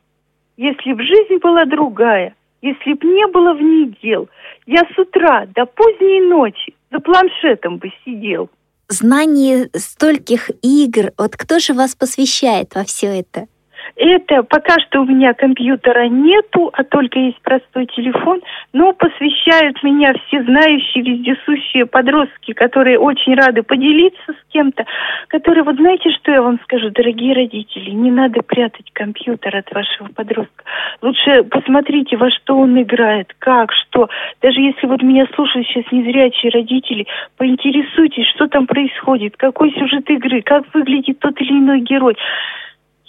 Если 0.58 0.94
б 0.94 1.02
жизнь 1.02 1.38
была 1.42 1.66
другая, 1.66 2.36
если 2.62 2.94
б 2.94 3.08
не 3.08 3.26
было 3.28 3.54
в 3.54 3.62
ней 3.62 3.96
дел, 4.04 4.30
я 4.66 4.82
с 4.82 5.00
утра 5.00 5.46
до 5.56 5.66
поздней 5.66 6.22
ночи 6.22 6.74
за 6.92 7.00
планшетом 7.00 7.78
бы 7.78 7.92
сидел. 8.04 8.50
Знание 8.90 9.70
стольких 9.74 10.50
игр, 10.62 11.14
вот 11.18 11.38
кто 11.38 11.60
же 11.60 11.74
вас 11.74 11.96
посвящает 11.96 12.76
во 12.76 12.84
все 12.84 13.08
это? 13.08 13.48
Это 13.96 14.44
пока 14.44 14.80
что 14.80 15.02
у 15.02 15.06
меня 15.06 15.34
компьютера 15.34 16.08
нету, 16.08 16.70
а 16.74 16.84
только 16.84 17.20
есть 17.20 17.42
простой 17.42 17.88
телефон, 17.88 18.42
но 18.74 18.94
посвящают 18.94 19.82
меня 19.84 20.14
все 20.14 20.44
знающие, 20.44 21.04
вездесущие 21.04 21.86
подростки, 21.86 22.54
которые 22.54 23.00
очень 23.00 23.36
рады 23.36 23.64
поделиться 23.64 24.34
с 24.34 24.52
кем-то, 24.52 24.86
которые, 25.28 25.64
вот 25.64 25.76
знаете, 25.76 26.10
что 26.12 26.32
я 26.32 26.42
вам 26.42 26.60
скажу, 26.64 26.90
дорогие 26.90 27.34
родители, 27.34 27.92
не 27.92 28.12
надо 28.12 28.42
прятать 28.42 28.92
компьютер 28.94 29.56
от 29.56 29.72
вашего 29.72 30.08
подростка. 30.10 30.64
Лучше 31.02 31.44
посмотрите, 31.44 32.18
во 32.18 32.30
что 32.30 32.58
он 32.58 32.82
играет, 32.82 33.34
как, 33.40 33.72
что. 33.74 34.10
Даже 34.42 34.62
если 34.62 34.88
вот 34.88 35.02
меня 35.02 35.28
слушают 35.36 35.68
сейчас 35.68 35.92
незрячие 35.92 36.52
родители, 36.52 37.08
поинтересуйтесь, 37.38 38.28
что 38.36 38.48
там 38.48 38.68
происходит, 38.68 39.38
какой 39.38 39.72
сюжет 39.74 40.10
игры, 40.10 40.42
как 40.42 40.64
выглядит 40.74 41.20
тот 41.20 41.40
или 41.42 41.52
иной 41.52 41.82
герой. 41.82 42.16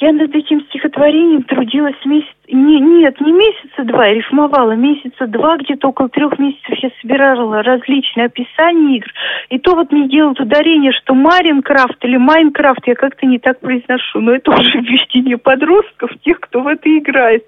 Я 0.03 0.11
над 0.13 0.35
этим 0.35 0.63
стихотворением 0.63 1.45
трудилась 1.45 1.95
месяц... 2.05 2.35
Не, 2.49 2.81
нет, 2.81 3.21
не 3.21 3.31
месяца 3.31 3.85
два, 3.85 4.07
я 4.07 4.15
рифмовала. 4.15 4.73
Месяца 4.73 5.29
два, 5.29 5.57
где-то 5.57 5.91
около 5.91 6.09
трех 6.09 6.41
месяцев 6.41 6.77
я 6.83 6.91
собирала 7.01 7.63
различные 7.63 8.27
описания 8.27 8.97
игр. 8.97 9.07
И 9.51 9.61
то 9.61 9.77
вот 9.77 9.93
мне 9.93 10.09
делают 10.09 10.41
ударение, 10.41 10.91
что 10.91 11.15
Маринкрафт 11.15 12.05
или 12.05 12.17
Майнкрафт, 12.17 12.85
я 12.89 12.97
как-то 12.97 13.27
не 13.27 13.39
так 13.39 13.61
произношу. 13.61 14.19
Но 14.19 14.33
это 14.33 14.51
уже 14.51 14.81
введение 14.81 15.39
подростков, 15.39 16.11
тех, 16.25 16.41
кто 16.41 16.63
в 16.63 16.67
это 16.67 16.99
играет. 16.99 17.45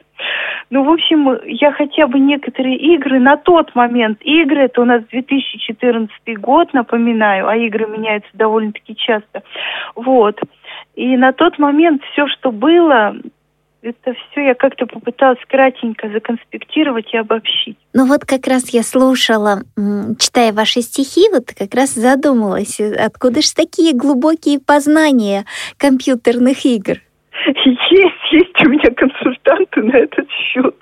Ну, 0.71 0.85
в 0.85 0.91
общем, 0.91 1.37
я 1.47 1.73
хотя 1.73 2.07
бы 2.07 2.21
некоторые 2.21 2.77
игры 2.77 3.19
на 3.19 3.37
тот 3.37 3.75
момент, 3.75 4.19
игры, 4.23 4.63
это 4.63 4.81
у 4.81 4.85
нас 4.85 5.03
2014 5.11 6.39
год, 6.39 6.73
напоминаю, 6.73 7.49
а 7.49 7.57
игры 7.57 7.89
меняются 7.89 8.31
довольно-таки 8.33 8.95
часто. 8.95 9.43
Вот. 9.97 10.41
И 10.97 11.17
на 11.17 11.33
тот 11.33 11.59
момент 11.59 12.03
все, 12.13 12.27
что 12.29 12.53
было, 12.53 13.17
это 13.83 14.15
все 14.15 14.47
я 14.47 14.55
как-то 14.55 14.87
попыталась 14.87 15.41
кратенько 15.49 16.09
законспектировать 16.09 17.13
и 17.13 17.19
обобщить. 17.19 17.77
Ну 17.93 18.07
вот 18.07 18.25
как 18.25 18.47
раз 18.47 18.71
я 18.71 18.83
слушала, 18.83 19.63
читая 20.19 20.53
ваши 20.53 20.81
стихи, 20.81 21.29
вот 21.33 21.53
как 21.57 21.75
раз 21.75 21.95
задумалась, 21.95 22.81
откуда 22.81 23.43
же 23.43 23.53
такие 23.55 23.95
глубокие 23.95 24.59
познания 24.61 25.45
компьютерных 25.79 26.65
игр? 26.65 26.99
Есть, 27.47 28.33
есть 28.33 28.65
у 28.65 28.69
меня 28.69 28.91
консультанты 28.97 29.83
на 29.83 29.97
этот 29.97 30.31
счет, 30.31 30.77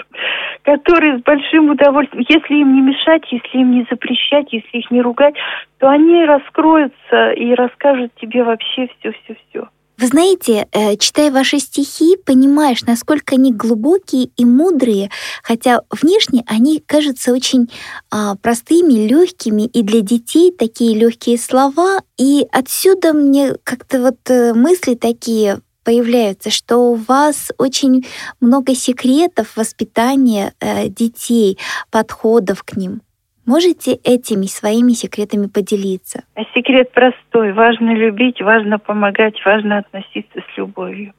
которые 0.62 1.18
с 1.18 1.22
большим 1.22 1.70
удовольствием, 1.70 2.24
если 2.28 2.54
им 2.54 2.74
не 2.74 2.82
мешать, 2.82 3.24
если 3.30 3.58
им 3.58 3.72
не 3.72 3.86
запрещать, 3.90 4.52
если 4.52 4.78
их 4.78 4.90
не 4.90 5.00
ругать, 5.00 5.34
то 5.78 5.88
они 5.88 6.24
раскроются 6.24 7.32
и 7.32 7.54
расскажут 7.54 8.12
тебе 8.20 8.44
вообще 8.44 8.88
все-все-все. 8.98 9.68
Вы 10.03 10.09
знаете, 10.09 10.66
э, 10.72 10.96
читая 10.96 11.30
ваши 11.30 11.61
стихи, 11.61 12.16
понимаешь, 12.16 12.82
насколько 12.82 13.36
они 13.36 13.53
глубокие 13.53 14.30
и 14.36 14.44
мудрые, 14.44 15.11
хотя 15.44 15.82
внешне 15.92 16.42
они 16.48 16.80
кажутся 16.84 17.32
очень 17.32 17.70
а, 18.11 18.34
простыми, 18.34 19.07
легкими, 19.07 19.62
и 19.62 19.82
для 19.82 20.00
детей 20.00 20.50
такие 20.50 20.96
легкие 20.96 21.38
слова. 21.38 22.00
И 22.18 22.44
отсюда 22.50 23.12
мне 23.12 23.53
как-то 23.62 24.03
вот 24.03 24.18
э, 24.28 24.55
мысли 24.55 24.96
такие 24.96 25.61
появляются, 25.84 26.50
что 26.50 26.78
у 26.78 26.94
вас 26.96 27.53
очень 27.59 28.05
много 28.40 28.74
секретов 28.74 29.57
воспитания 29.57 30.53
э, 30.59 30.88
детей, 30.88 31.59
подходов 31.92 32.64
к 32.64 32.76
ним. 32.76 33.03
Можете 33.47 33.95
этими 34.05 34.47
своими 34.47 34.93
секретами 34.93 35.47
поделиться? 35.47 36.24
А 36.34 36.43
секрет 36.55 36.93
простой. 36.93 37.53
Важно 37.53 37.95
любить, 37.95 38.40
важно 38.40 38.78
помогать, 38.78 39.34
важно 39.45 39.78
относиться 39.78 40.40
с 40.40 40.59
любовью. 40.59 41.12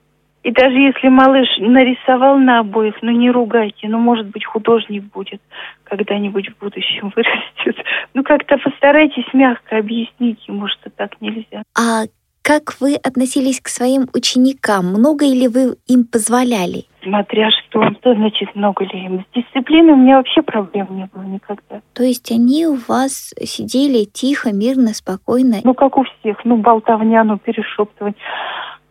И 0.44 0.52
даже 0.52 0.76
если 0.76 1.08
малыш 1.08 1.48
нарисовал 1.58 2.38
на 2.38 2.60
обоих, 2.60 2.96
ну 3.02 3.12
не 3.12 3.32
ругайте, 3.32 3.88
ну 3.88 3.98
может 3.98 4.28
быть 4.28 4.46
художник 4.46 5.04
будет 5.04 5.42
когда-нибудь 5.86 6.50
в 6.50 6.58
будущем 6.60 7.14
вырастет. 7.16 7.78
Ну 8.14 8.24
как-то 8.24 8.58
постарайтесь 8.58 9.34
мягко 9.34 9.78
объяснить 9.78 10.46
ему, 10.48 10.68
что 10.68 10.90
так 10.90 11.20
нельзя. 11.22 11.64
А 11.78 12.04
как 12.44 12.76
вы 12.82 12.96
относились 12.96 13.62
к 13.62 13.70
своим 13.70 14.08
ученикам? 14.14 14.88
Много 14.88 15.26
ли 15.26 15.48
вы 15.48 15.76
им 15.88 16.06
позволяли? 16.06 16.84
Смотря 17.02 17.50
что. 17.52 17.90
Что 18.00 18.14
значит 18.14 18.54
много 18.54 18.84
ли 18.84 19.06
им? 19.06 19.22
С 19.22 19.36
дисциплиной 19.36 19.94
у 19.94 19.98
меня 19.98 20.18
вообще 20.18 20.42
проблем 20.42 20.88
не 20.92 21.10
было 21.14 21.24
никогда. 21.24 21.82
То 21.94 22.04
есть 22.04 22.32
они 22.32 22.68
у 22.68 22.76
вас 22.88 23.34
сидели 23.42 24.04
тихо, 24.04 24.52
мирно, 24.54 24.90
спокойно? 24.90 25.58
Ну, 25.64 25.74
как 25.74 25.98
у 25.98 26.04
всех. 26.04 26.44
Ну, 26.44 26.58
болтовня, 26.58 27.24
ну, 27.24 27.38
перешептывать. 27.38 28.16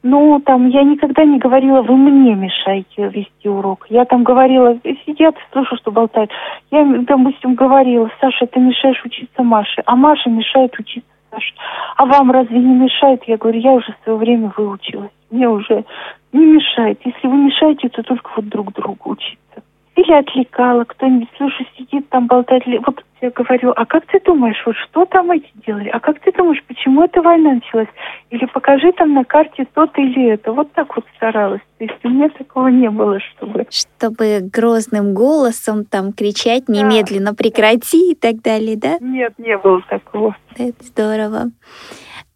Ну, 0.03 0.41
там, 0.45 0.69
я 0.69 0.83
никогда 0.83 1.25
не 1.25 1.39
говорила, 1.39 1.83
вы 1.83 1.97
мне 1.97 2.35
мешаете 2.35 3.09
вести 3.09 3.49
урок. 3.49 3.87
Я 3.89 4.05
там 4.05 4.25
говорила, 4.25 4.77
сидят, 5.07 5.37
слышу, 5.53 5.77
что 5.77 5.93
болтают. 5.93 6.31
Я, 6.71 6.85
допустим, 6.85 7.55
говорила, 7.55 8.11
Саша, 8.21 8.47
ты 8.47 8.59
мешаешь 8.59 9.01
учиться 9.05 9.43
Маше, 9.43 9.83
а 9.87 9.95
Маша 9.95 10.29
мешает 10.29 10.77
учиться 10.79 11.09
Саше. 11.33 11.55
А 11.97 12.05
вам 12.05 12.31
разве 12.31 12.59
не 12.59 12.75
мешает? 12.75 13.23
Я 13.27 13.37
говорю, 13.37 13.61
я 13.61 13.73
уже 13.73 13.93
в 13.93 14.05
свое 14.05 14.19
время 14.19 14.53
выучилась. 14.57 15.11
Мне 15.31 15.49
уже 15.49 15.85
не 16.33 16.45
мешает. 16.45 17.01
Если 17.05 17.27
вы 17.27 17.37
мешаете, 17.37 17.89
то 17.89 18.03
только 18.03 18.31
вот 18.37 18.49
друг 18.49 18.73
другу 18.73 19.11
учиться. 19.11 19.63
Или 19.95 20.13
отвлекала, 20.13 20.85
кто-нибудь, 20.85 21.29
слушай, 21.37 21.69
сидит 21.77 22.09
там, 22.09 22.27
болтает. 22.27 22.65
Вот 22.87 23.05
я 23.21 23.31
говорю, 23.31 23.73
а 23.77 23.85
как 23.85 24.07
ты 24.07 24.21
думаешь, 24.25 24.61
вот 24.65 24.75
что 24.77 25.05
там 25.05 25.31
эти 25.31 25.49
делали? 25.67 25.91
А 25.91 26.01
как 26.01 26.19
ты 26.21 26.33
думаешь, 26.33 26.63
почему 26.67 27.05
эта 27.05 27.21
война 27.21 27.55
началась? 27.55 27.89
Или 28.31 28.47
покажи 28.47 28.91
там 28.93 29.13
на 29.13 29.25
карте 29.25 29.67
то-то 29.75 30.01
или 30.01 30.31
это. 30.31 30.53
Вот 30.53 30.73
так 30.73 30.97
вот 30.97 31.05
старалась. 31.17 31.61
То 31.79 31.85
есть 31.85 32.05
у 32.05 32.09
меня 32.09 32.31
такого 32.31 32.69
не 32.69 32.89
было, 32.89 33.21
чтобы... 33.21 33.67
Чтобы 33.71 34.41
грозным 34.41 35.13
голосом 35.13 35.85
там 35.85 36.13
кричать 36.13 36.69
немедленно 36.69 37.35
прекрати 37.35 38.13
и 38.13 38.15
так 38.15 38.41
далее, 38.41 38.77
да? 38.77 38.97
Нет, 39.01 39.35
не 39.39 39.59
было 39.59 39.83
такого. 39.89 40.35
Это 40.57 40.83
здорово. 40.83 41.51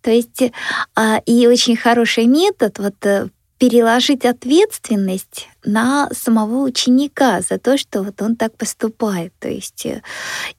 То 0.03 0.11
есть 0.11 0.53
а, 0.95 1.19
и 1.27 1.49
очень 1.49 1.77
хороший 1.77 2.27
метод 2.27 2.79
вот 2.79 3.05
э, 3.05 3.27
переложить 3.59 4.25
ответственность 4.25 5.49
на 5.67 6.09
самого 6.13 6.63
ученика 6.65 7.41
за 7.41 7.59
то, 7.59 7.77
что 7.77 8.03
вот 8.03 8.23
он 8.23 8.37
так 8.37 8.57
поступает. 8.57 9.33
То 9.41 9.49
есть 9.49 9.85
э, 9.85 10.03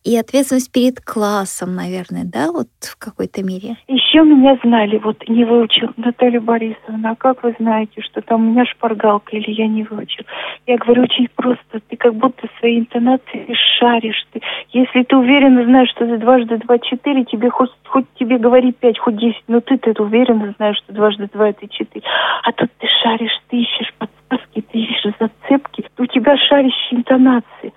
и 0.03 0.15
ответственность 0.17 0.71
перед 0.71 0.99
классом, 1.01 1.75
наверное, 1.75 2.23
да, 2.25 2.51
вот 2.51 2.67
в 2.81 2.97
какой-то 2.97 3.43
мере. 3.43 3.77
Еще 3.87 4.23
меня 4.23 4.57
знали, 4.63 4.97
вот 4.97 5.27
не 5.27 5.45
выучил 5.45 5.89
Наталья 5.97 6.41
Борисовна, 6.41 7.11
а 7.11 7.15
как 7.15 7.43
вы 7.43 7.55
знаете, 7.57 8.01
что 8.01 8.21
там 8.21 8.47
у 8.47 8.51
меня 8.51 8.65
шпаргалка 8.65 9.35
или 9.37 9.51
я 9.51 9.67
не 9.67 9.83
выучил? 9.83 10.25
Я 10.67 10.77
говорю, 10.77 11.03
очень 11.03 11.29
просто, 11.35 11.79
ты 11.87 11.95
как 11.95 12.13
будто 12.15 12.47
свои 12.59 12.79
интонации 12.79 13.47
шаришь. 13.79 14.27
Ты, 14.33 14.41
если 14.71 15.03
ты 15.03 15.15
уверенно 15.15 15.63
знаешь, 15.63 15.89
что 15.91 16.05
за 16.05 16.17
дважды 16.17 16.57
два 16.57 16.79
четыре, 16.79 17.23
тебе 17.23 17.49
хоть, 17.49 17.71
хоть 17.85 18.05
тебе 18.19 18.37
говори 18.37 18.73
пять, 18.73 18.99
хоть 18.99 19.17
десять, 19.17 19.43
но 19.47 19.61
ты 19.61 19.77
ты 19.77 19.91
уверенно 20.01 20.53
знаешь, 20.57 20.77
что 20.77 20.93
дважды 20.93 21.29
два 21.31 21.49
это 21.49 21.67
четыре. 21.69 22.05
А 22.43 22.51
тут 22.51 22.69
ты 22.79 22.87
шаришь, 23.01 23.31
ты 23.49 23.57
ищешь 23.57 23.93
подсказки, 24.27 24.63
ты 24.71 24.77
ищешь 24.79 25.13
зацепки, 25.19 25.85
у 25.97 26.05
тебя 26.05 26.37
шарящие 26.37 26.99
интонации. 26.99 27.73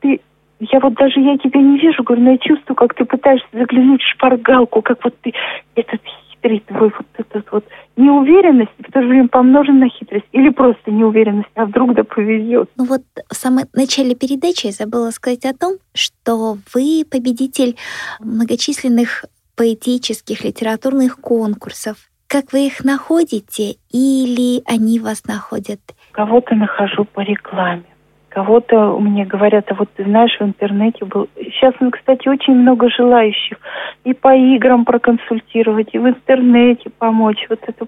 Ты, 0.00 0.20
я 0.60 0.80
вот 0.80 0.94
даже 0.94 1.20
я 1.20 1.38
тебя 1.38 1.60
не 1.60 1.78
вижу, 1.78 2.02
говорю, 2.02 2.22
но 2.22 2.30
я 2.32 2.38
чувствую, 2.38 2.76
как 2.76 2.94
ты 2.94 3.04
пытаешься 3.04 3.48
заглянуть 3.52 4.02
в 4.02 4.10
шпаргалку, 4.14 4.82
как 4.82 5.02
вот 5.04 5.14
ты 5.22 5.32
этот 5.74 6.00
хитрый 6.04 6.60
твой 6.60 6.90
вот 6.90 7.06
этот 7.16 7.52
вот 7.52 7.64
неуверенность, 7.96 8.70
в 8.78 8.92
то 8.92 9.02
же 9.02 9.08
время 9.08 9.28
помножен 9.28 9.78
на 9.78 9.88
хитрость, 9.88 10.26
или 10.32 10.48
просто 10.50 10.90
неуверенность, 10.90 11.50
а 11.54 11.66
вдруг 11.66 11.94
да 11.94 12.04
повезет. 12.04 12.70
Ну 12.76 12.84
вот 12.84 13.02
в 13.28 13.34
самом 13.34 13.64
начале 13.74 14.14
передачи 14.14 14.66
я 14.66 14.72
забыла 14.72 15.10
сказать 15.10 15.44
о 15.44 15.54
том, 15.54 15.76
что 15.94 16.56
вы 16.74 17.04
победитель 17.10 17.76
многочисленных 18.20 19.24
поэтических, 19.56 20.44
литературных 20.44 21.20
конкурсов. 21.20 22.09
Как 22.30 22.52
вы 22.52 22.68
их 22.68 22.84
находите 22.84 23.74
или 23.90 24.62
они 24.64 25.00
вас 25.00 25.26
находят? 25.26 25.80
Кого-то 26.12 26.54
нахожу 26.54 27.04
по 27.04 27.22
рекламе. 27.22 27.82
Кого-то 28.28 28.96
мне 29.00 29.24
говорят, 29.24 29.64
а 29.72 29.74
вот 29.74 29.88
ты 29.96 30.04
знаешь, 30.04 30.38
в 30.38 30.44
интернете 30.44 31.04
был... 31.04 31.28
Сейчас, 31.34 31.74
ну, 31.80 31.90
кстати, 31.90 32.28
очень 32.28 32.54
много 32.54 32.88
желающих 32.88 33.58
и 34.04 34.14
по 34.14 34.32
играм 34.32 34.84
проконсультировать, 34.84 35.88
и 35.92 35.98
в 35.98 36.06
интернете 36.06 36.88
помочь. 36.90 37.44
Вот 37.48 37.58
это 37.66 37.84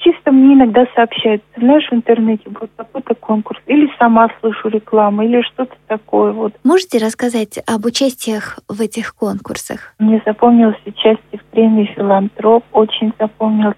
чисто 0.00 0.32
мне 0.32 0.54
иногда 0.54 0.86
сообщают, 0.94 1.42
ты 1.54 1.60
знаешь, 1.60 1.88
в 1.90 1.94
интернете 1.94 2.48
был 2.50 2.68
такой-то 2.76 3.14
конкурс, 3.14 3.60
или 3.66 3.88
сама 3.98 4.28
слышу 4.40 4.68
рекламу, 4.68 5.22
или 5.22 5.42
что-то 5.42 5.74
такое 5.86 6.32
вот. 6.32 6.54
Можете 6.64 6.98
рассказать 6.98 7.58
об 7.66 7.84
участиях 7.86 8.58
в 8.68 8.80
этих 8.80 9.14
конкурсах? 9.14 9.94
Мне 9.98 10.20
запомнилось 10.24 10.80
участие 10.86 11.38
в 11.38 11.44
премии 11.44 11.92
«Филантроп», 11.96 12.64
очень 12.72 13.12
запомнилось. 13.18 13.76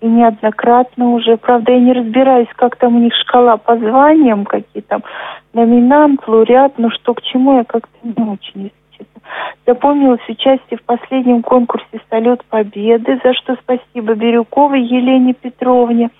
И 0.00 0.06
неоднократно 0.06 1.12
уже, 1.14 1.38
правда, 1.38 1.72
я 1.72 1.80
не 1.80 1.92
разбираюсь, 1.92 2.48
как 2.56 2.76
там 2.76 2.96
у 2.96 2.98
них 2.98 3.14
шкала 3.22 3.56
по 3.56 3.76
званиям, 3.78 4.44
какие 4.44 4.82
там 4.82 5.02
номинант, 5.54 6.20
лауреат, 6.26 6.78
но 6.78 6.90
что 6.90 7.14
к 7.14 7.22
чему, 7.22 7.56
я 7.56 7.64
как-то 7.64 7.96
не 8.02 8.30
очень, 8.30 8.70
Запомнилось 9.66 10.28
участие 10.28 10.78
в 10.78 10.82
последнем 10.82 11.42
конкурсе 11.42 12.00
«Салют 12.10 12.44
Победы», 12.44 13.18
за 13.24 13.32
что 13.32 13.56
спасибо 13.62 14.14
Бирюковой 14.14 14.82
Елене 14.82 15.32
Петровне, 15.32 16.10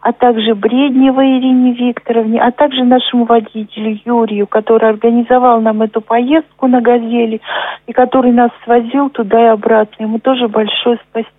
а 0.00 0.12
также 0.12 0.54
Бредневой 0.54 1.38
Ирине 1.38 1.72
Викторовне, 1.74 2.40
а 2.40 2.50
также 2.50 2.82
нашему 2.82 3.24
водителю 3.24 4.00
Юрию, 4.04 4.48
который 4.48 4.88
организовал 4.88 5.60
нам 5.60 5.82
эту 5.82 6.00
поездку 6.00 6.66
на 6.66 6.80
«Газели» 6.80 7.40
и 7.86 7.92
который 7.92 8.32
нас 8.32 8.50
свозил 8.64 9.10
туда 9.10 9.44
и 9.44 9.48
обратно. 9.48 10.02
Ему 10.02 10.18
тоже 10.18 10.48
большое 10.48 10.98
спасибо. 11.08 11.37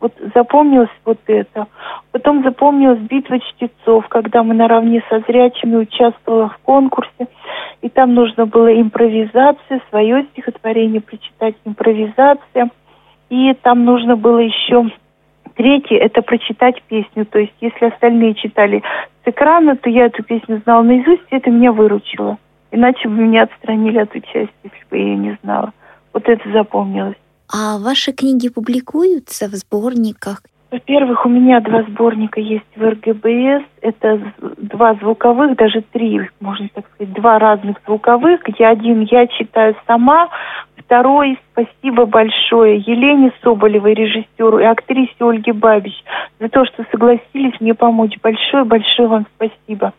Вот 0.00 0.12
запомнилось 0.34 0.90
вот 1.04 1.18
это. 1.26 1.66
Потом 2.10 2.42
запомнилась 2.42 3.00
битва 3.00 3.38
чтецов, 3.40 4.08
когда 4.08 4.42
мы 4.42 4.54
наравне 4.54 5.02
со 5.08 5.20
зрячими 5.20 5.76
участвовали 5.76 6.48
в 6.48 6.58
конкурсе– 6.58 7.28
и 7.82 7.88
там 7.88 8.14
нужно 8.14 8.46
было 8.46 8.80
импровизация, 8.80 9.82
свое 9.90 10.24
стихотворение 10.32 11.00
прочитать, 11.00 11.56
импровизация. 11.64 12.70
И 13.28 13.52
там 13.54 13.84
нужно 13.84 14.16
было 14.16 14.38
еще 14.38 14.90
Третье– 15.54 15.96
это 16.00 16.22
прочитать 16.22 16.80
песню. 16.84 17.26
То 17.26 17.40
есть, 17.40 17.52
если 17.60 17.86
остальные 17.86 18.34
читали 18.34 18.82
с 19.22 19.28
экрана, 19.28 19.76
то 19.76 19.90
я 19.90 20.06
эту 20.06 20.22
песню 20.22 20.62
знала 20.64 20.82
наизусть, 20.82 21.24
и 21.30 21.36
это 21.36 21.50
меня 21.50 21.72
выручило. 21.72 22.38
Иначе 22.70 23.06
бы 23.08 23.20
меня 23.20 23.42
отстранили 23.42 23.98
от 23.98 24.14
участия, 24.14 24.48
если 24.62 24.86
бы 24.90 24.96
я 24.96 25.04
ее 25.04 25.16
не 25.16 25.38
знала. 25.42 25.72
Вот 26.14 26.26
это 26.26 26.48
запомнилось. 26.52 27.16
А 27.52 27.78
ваши 27.78 28.12
книги 28.12 28.48
публикуются 28.48 29.46
в 29.46 29.54
сборниках? 29.54 30.42
Во-первых, 30.70 31.26
у 31.26 31.28
меня 31.28 31.60
два 31.60 31.82
сборника 31.82 32.40
есть 32.40 32.64
в 32.74 32.82
РГБС. 32.82 33.62
Это 33.82 34.32
два 34.56 34.94
звуковых, 34.94 35.54
даже 35.56 35.82
три, 35.92 36.30
можно 36.40 36.70
так 36.72 36.86
сказать, 36.94 37.12
два 37.12 37.38
разных 37.38 37.76
звуковых, 37.86 38.40
где 38.42 38.64
один 38.64 39.02
я 39.02 39.26
читаю 39.26 39.76
сама, 39.86 40.30
второй 40.78 41.38
спасибо 41.52 42.06
большое 42.06 42.78
Елене 42.78 43.32
Соболевой, 43.42 43.92
режиссеру, 43.92 44.60
и 44.60 44.64
актрисе 44.64 45.14
Ольге 45.20 45.52
Бабич 45.52 46.02
за 46.40 46.48
то, 46.48 46.64
что 46.64 46.86
согласились 46.90 47.60
мне 47.60 47.74
помочь. 47.74 48.16
Большое-большое 48.22 49.08
вам 49.08 49.26
спасибо. 49.36 49.92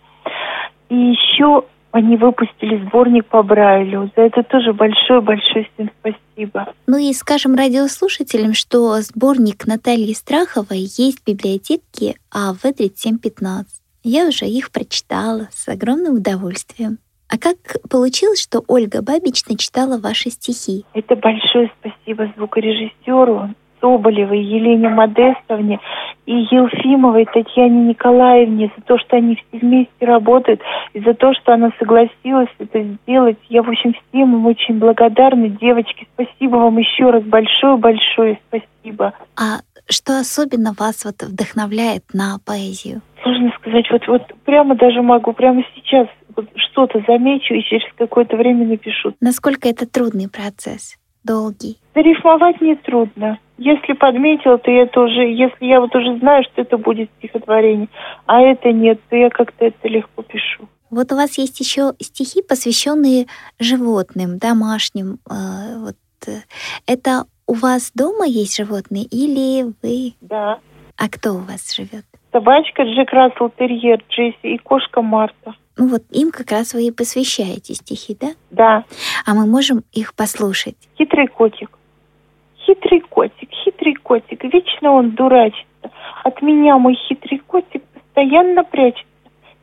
И 0.89 0.95
еще 0.95 1.65
они 1.93 2.17
выпустили 2.17 2.83
сборник 2.87 3.27
по 3.27 3.43
Брайлю. 3.43 4.11
За 4.15 4.23
это 4.23 4.41
тоже 4.43 4.73
большое-большое 4.73 5.69
всем 5.73 5.91
спасибо. 5.99 6.73
Ну 6.87 6.97
и 6.97 7.13
скажем 7.13 7.53
радиослушателям, 7.53 8.55
что 8.55 8.99
сборник 9.01 9.67
Натальи 9.67 10.13
Страховой 10.13 10.79
есть 10.79 11.19
в 11.19 11.25
библиотеке 11.27 12.15
АВ 12.31 12.61
3715. 12.61 13.79
Я 14.03 14.27
уже 14.27 14.45
их 14.45 14.71
прочитала 14.71 15.47
с 15.51 15.69
огромным 15.69 16.15
удовольствием. 16.15 16.97
А 17.29 17.37
как 17.37 17.57
получилось, 17.89 18.41
что 18.41 18.63
Ольга 18.67 19.03
Бабич 19.03 19.45
начитала 19.47 19.99
ваши 19.99 20.31
стихи? 20.31 20.85
Это 20.95 21.15
большое 21.15 21.71
спасибо 21.79 22.33
звукорежиссеру 22.35 23.53
Соболевой, 23.83 24.41
Елене 24.41 24.87
Модестовне 24.87 25.81
и 26.25 26.31
Елфимовой 26.31 27.25
Татьяне 27.25 27.89
Николаевне 27.89 28.71
за 28.77 28.83
то, 28.83 28.97
что 28.97 29.17
они 29.17 29.35
все 29.35 29.59
вместе 29.59 30.05
работают, 30.05 30.61
и 30.93 31.01
за 31.01 31.13
то, 31.13 31.33
что 31.33 31.53
она 31.53 31.71
согласилась 31.77 32.47
это 32.59 32.81
сделать. 32.81 33.37
Я, 33.49 33.61
в 33.61 33.69
общем, 33.69 33.93
всем 33.93 34.33
им 34.35 34.45
очень 34.45 34.79
благодарна. 34.79 35.49
Девочки, 35.49 36.07
спасибо 36.13 36.55
вам 36.55 36.77
еще 36.77 37.09
раз 37.09 37.23
большое-большое 37.23 38.39
спасибо. 38.47 39.13
А 39.35 39.59
что 39.89 40.17
особенно 40.17 40.71
вас 40.79 41.03
вот 41.03 41.21
вдохновляет 41.21 42.03
на 42.13 42.37
поэзию? 42.45 43.01
Сложно 43.21 43.51
сказать. 43.59 43.85
Вот, 43.91 44.07
вот 44.07 44.21
прямо 44.45 44.75
даже 44.75 45.01
могу, 45.01 45.33
прямо 45.33 45.61
сейчас 45.75 46.07
вот 46.37 46.47
что-то 46.55 47.03
замечу 47.05 47.53
и 47.53 47.61
через 47.63 47.83
какое-то 47.97 48.37
время 48.37 48.65
напишу. 48.65 49.13
Насколько 49.19 49.67
это 49.67 49.85
трудный 49.85 50.29
процесс? 50.29 50.97
Долгий? 51.25 51.77
Зарифмовать 51.95 52.61
не 52.61 52.75
трудно. 52.75 53.39
Если 53.57 53.93
подметил, 53.93 54.57
то 54.57 54.71
это 54.71 54.99
уже, 55.01 55.21
если 55.21 55.65
я 55.65 55.79
вот 55.79 55.95
уже 55.95 56.17
знаю, 56.17 56.43
что 56.43 56.61
это 56.61 56.77
будет 56.77 57.09
стихотворение, 57.17 57.87
а 58.25 58.41
это 58.41 58.71
нет, 58.71 58.99
то 59.09 59.15
я 59.15 59.29
как-то 59.29 59.65
это 59.65 59.87
легко 59.87 60.23
пишу. 60.23 60.67
Вот 60.89 61.11
у 61.11 61.15
вас 61.15 61.37
есть 61.37 61.59
еще 61.59 61.93
стихи, 61.99 62.41
посвященные 62.41 63.25
животным, 63.59 64.37
домашним. 64.37 65.19
Э, 65.29 65.77
вот 65.79 65.95
э, 66.27 66.41
это 66.87 67.25
у 67.47 67.53
вас 67.53 67.91
дома 67.95 68.25
есть 68.25 68.57
животные 68.57 69.03
или 69.03 69.73
вы? 69.81 70.13
Да. 70.21 70.59
А 70.97 71.09
кто 71.09 71.33
у 71.33 71.39
вас 71.39 71.73
живет? 71.73 72.05
Собачка 72.31 72.83
Джек 72.83 73.11
Рассел 73.11 73.49
Терьер 73.57 74.03
Джесси 74.09 74.55
и 74.55 74.57
кошка 74.57 75.01
Марта. 75.01 75.55
Ну 75.77 75.87
вот 75.87 76.03
им 76.11 76.31
как 76.31 76.51
раз 76.51 76.73
вы 76.73 76.87
и 76.87 76.91
посвящаете 76.91 77.73
стихи, 77.73 78.15
да? 78.19 78.33
Да. 78.51 78.85
А 79.25 79.33
мы 79.33 79.45
можем 79.47 79.83
их 79.91 80.13
послушать. 80.13 80.75
Хитрый 80.97 81.27
котик. 81.27 81.77
Хитрый 82.65 83.01
котик, 83.01 83.49
хитрый 83.51 83.93
котик, 83.95 84.43
вечно 84.45 84.91
он 84.91 85.11
дурачится. 85.11 85.91
От 86.23 86.41
меня 86.41 86.77
мой 86.77 86.95
хитрый 86.95 87.39
котик 87.39 87.83
постоянно 87.93 88.63
прячется. 88.63 89.05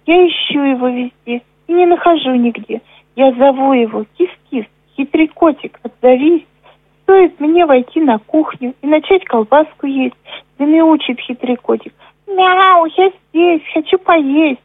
Я 0.07 0.27
ищу 0.27 0.61
его 0.63 0.89
везде 0.89 1.43
и 1.67 1.73
не 1.73 1.87
нахожу 1.87 2.35
нигде. 2.35 2.83
Я 3.17 3.33
зову 3.33 3.73
его 3.73 4.05
кис-кис, 4.17 4.67
хитрый 4.97 5.29
котик, 5.29 5.81
отзовись. 5.83 6.45
Стоит 7.03 7.41
мне 7.41 7.65
войти 7.65 8.01
на 8.01 8.19
кухню 8.19 8.75
и 8.83 8.87
начать 8.87 9.25
колбаску 9.25 9.87
есть. 9.87 10.15
Да 10.59 10.65
мяучит 10.65 11.19
хитрый 11.21 11.57
котик. 11.57 11.95
Мяу, 12.27 12.87
я 12.97 13.11
здесь, 13.31 13.63
хочу 13.73 13.99
поесть. 13.99 14.61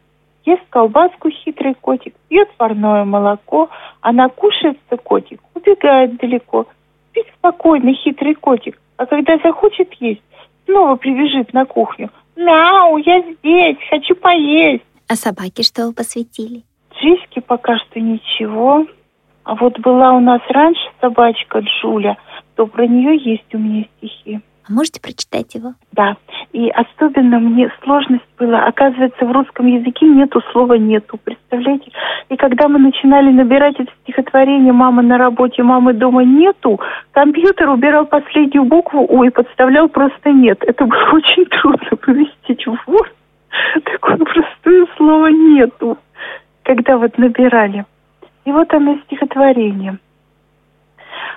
Ест 0.45 0.61
колбаску 0.69 1.29
хитрый 1.31 1.73
котик, 1.73 2.13
пьет 2.29 2.49
парное 2.57 3.03
молоко, 3.03 3.69
а 4.01 4.11
накушается 4.11 4.97
котик, 5.03 5.41
убегает 5.55 6.17
далеко. 6.17 6.67
Спит 7.15 7.27
спокойно 7.37 7.93
хитрый 7.93 8.35
котик, 8.35 8.77
а 8.97 9.05
когда 9.05 9.37
захочет 9.37 9.93
есть, 10.01 10.21
снова 10.65 10.95
прибежит 10.97 11.53
на 11.53 11.65
кухню. 11.65 12.09
Мяу, 12.35 12.97
я 12.97 13.21
здесь, 13.21 13.77
хочу 13.89 14.15
поесть. 14.15 14.83
А 15.07 15.15
собаке 15.15 15.63
что 15.63 15.87
вы 15.87 15.93
посвятили? 15.93 16.63
Джиське 16.93 17.39
пока 17.39 17.77
что 17.77 18.01
ничего. 18.01 18.85
А 19.45 19.55
вот 19.55 19.79
была 19.79 20.11
у 20.11 20.19
нас 20.19 20.41
раньше 20.49 20.81
собачка 20.99 21.59
Джуля, 21.59 22.17
то 22.55 22.67
про 22.67 22.85
нее 22.85 23.15
есть 23.17 23.53
у 23.53 23.59
меня 23.59 23.85
стихи. 23.97 24.41
А 24.67 24.73
можете 24.73 24.99
прочитать 24.99 25.53
его? 25.53 25.73
Да. 25.91 26.17
И 26.51 26.69
особенно 26.69 27.39
мне 27.39 27.71
сложность 27.83 28.25
была. 28.39 28.65
Оказывается, 28.65 29.25
в 29.25 29.31
русском 29.31 29.67
языке 29.67 30.07
нету 30.07 30.41
слова 30.51 30.73
«нету». 30.73 31.19
Представляете? 31.23 31.91
И 32.29 32.35
когда 32.35 32.67
мы 32.67 32.79
начинали 32.79 33.31
набирать 33.31 33.75
это 33.79 33.91
стихотворение 34.03 34.73
«Мама 34.73 35.03
на 35.03 35.19
работе, 35.19 35.61
мамы 35.61 35.93
дома 35.93 36.23
нету», 36.23 36.79
компьютер 37.11 37.69
убирал 37.69 38.07
последнюю 38.07 38.65
букву 38.65 39.05
«у» 39.07 39.23
и 39.23 39.29
подставлял 39.29 39.87
просто 39.87 40.31
«нет». 40.31 40.63
Это 40.63 40.85
было 40.85 41.09
очень 41.13 41.45
трудно 41.45 41.97
поместить 41.97 42.65
в 42.65 42.89
Word. 42.89 43.11
Такое 43.83 44.17
простое 44.17 44.87
слово 44.97 45.27
«нету», 45.27 45.97
когда 46.63 46.97
вот 46.97 47.17
набирали. 47.19 47.85
И 48.45 48.51
вот 48.51 48.73
оно 48.73 48.97
стихотворение. 49.05 49.99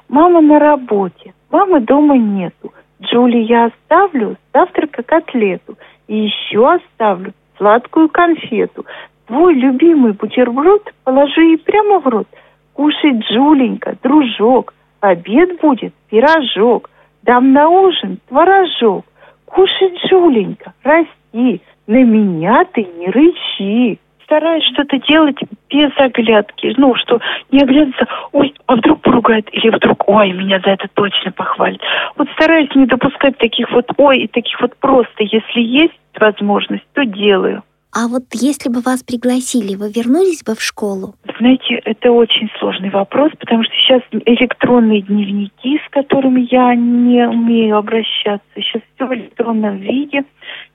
Мама 0.08 0.40
на 0.40 0.58
работе, 0.58 1.34
мамы 1.50 1.80
дома 1.80 2.16
нету. 2.16 2.72
Джули 3.02 3.38
я 3.38 3.66
оставлю 3.66 4.36
завтрака 4.52 5.02
котлету. 5.02 5.76
И 6.06 6.16
еще 6.16 6.72
оставлю 6.74 7.32
сладкую 7.56 8.08
конфету. 8.08 8.86
Твой 9.26 9.54
любимый 9.54 10.12
бутерброд 10.12 10.90
положи 11.04 11.42
ей 11.42 11.58
прямо 11.58 12.00
в 12.00 12.06
рот. 12.06 12.26
Кушай, 12.72 13.18
Джуленька, 13.18 13.96
дружок, 14.02 14.72
обед 15.00 15.60
будет 15.60 15.92
пирожок. 16.08 16.88
Дам 17.22 17.52
на 17.52 17.68
ужин 17.68 18.18
творожок. 18.28 19.04
Кушай, 19.44 19.94
Джуленька, 19.96 20.72
расти, 20.82 21.60
на 21.86 22.02
меня 22.04 22.64
ты 22.72 22.84
не 22.84 23.08
рычи 23.08 23.98
стараюсь 24.28 24.64
что-то 24.72 24.98
делать 24.98 25.38
без 25.70 25.90
оглядки. 25.96 26.74
Ну, 26.76 26.94
что 26.96 27.18
не 27.50 27.62
оглядываться, 27.62 28.06
ой, 28.32 28.54
а 28.66 28.76
вдруг 28.76 29.00
поругает, 29.00 29.48
или 29.52 29.70
вдруг, 29.70 30.06
ой, 30.06 30.32
меня 30.32 30.60
за 30.60 30.70
это 30.72 30.86
точно 30.94 31.32
похвалит. 31.32 31.80
Вот 32.16 32.28
стараюсь 32.32 32.68
не 32.74 32.86
допускать 32.86 33.38
таких 33.38 33.70
вот, 33.72 33.86
ой, 33.96 34.20
и 34.20 34.28
таких 34.28 34.60
вот 34.60 34.76
просто, 34.76 35.24
если 35.24 35.60
есть 35.60 35.98
возможность, 36.20 36.84
то 36.92 37.04
делаю. 37.04 37.62
А 37.90 38.06
вот 38.06 38.24
если 38.34 38.68
бы 38.68 38.80
вас 38.80 39.02
пригласили, 39.02 39.74
вы 39.74 39.90
вернулись 39.90 40.44
бы 40.44 40.54
в 40.54 40.60
школу? 40.60 41.14
Знаете, 41.38 41.80
это 41.84 42.12
очень 42.12 42.50
сложный 42.58 42.90
вопрос, 42.90 43.32
потому 43.40 43.64
что 43.64 43.72
сейчас 43.72 44.02
электронные 44.12 45.00
дневники, 45.00 45.80
с 45.86 45.90
которыми 45.90 46.46
я 46.50 46.74
не 46.74 47.26
умею 47.26 47.78
обращаться, 47.78 48.46
сейчас 48.56 48.82
все 48.94 49.06
в 49.06 49.14
электронном 49.14 49.78
виде 49.78 50.24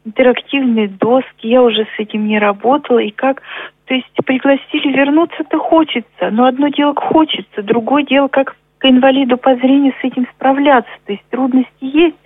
интерактивные 0.06 0.88
доски, 0.88 1.47
я 1.47 1.62
уже 1.62 1.86
с 1.86 1.99
этим 1.99 2.28
не 2.28 2.39
работала, 2.39 2.99
и 2.99 3.12
как, 3.12 3.41
то 3.86 3.93
есть 3.93 4.14
пригласили 4.26 4.91
вернуться-то 4.91 5.60
хочется, 5.60 6.30
но 6.32 6.45
одно 6.45 6.70
дело 6.70 6.93
хочется, 6.95 7.64
другое 7.64 8.04
дело, 8.04 8.28
как 8.28 8.56
к 8.78 8.86
инвалиду 8.86 9.38
по 9.38 9.56
зрению 9.56 9.93
с 10.01 10.04
этим 10.04 10.28
справляться, 10.36 10.91
то 11.06 11.14
есть 11.14 11.24
трудности 11.30 11.72
есть, 11.80 12.18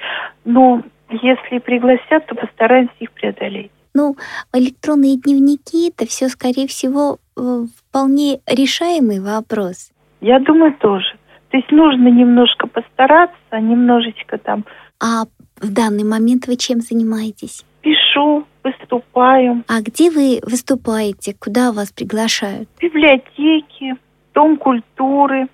но 0.43 0.81
если 1.09 1.59
пригласят, 1.59 2.25
то 2.25 2.35
постараемся 2.35 2.95
их 2.99 3.11
преодолеть. 3.11 3.71
Ну, 3.93 4.15
электронные 4.53 5.17
дневники 5.17 5.89
это 5.89 6.05
все, 6.07 6.29
скорее 6.29 6.67
всего, 6.67 7.17
э, 7.35 7.65
вполне 7.77 8.39
решаемый 8.45 9.19
вопрос. 9.19 9.91
Я 10.21 10.39
думаю, 10.39 10.73
тоже. 10.79 11.15
То 11.49 11.57
есть 11.57 11.71
нужно 11.71 12.07
немножко 12.09 12.67
постараться, 12.67 13.59
немножечко 13.59 14.37
там. 14.37 14.65
А 14.99 15.23
в 15.59 15.71
данный 15.71 16.03
момент 16.03 16.47
вы 16.47 16.55
чем 16.55 16.81
занимаетесь? 16.81 17.63
Пишу, 17.81 18.45
выступаю. 18.63 19.63
А 19.67 19.81
где 19.81 20.09
вы 20.11 20.39
выступаете? 20.43 21.35
Куда 21.39 21.71
вас 21.71 21.91
приглашают? 21.91 22.69
В 22.77 22.81
библиотеке, 22.81 23.95
Дом 24.37 24.57
культуры. 24.57 25.47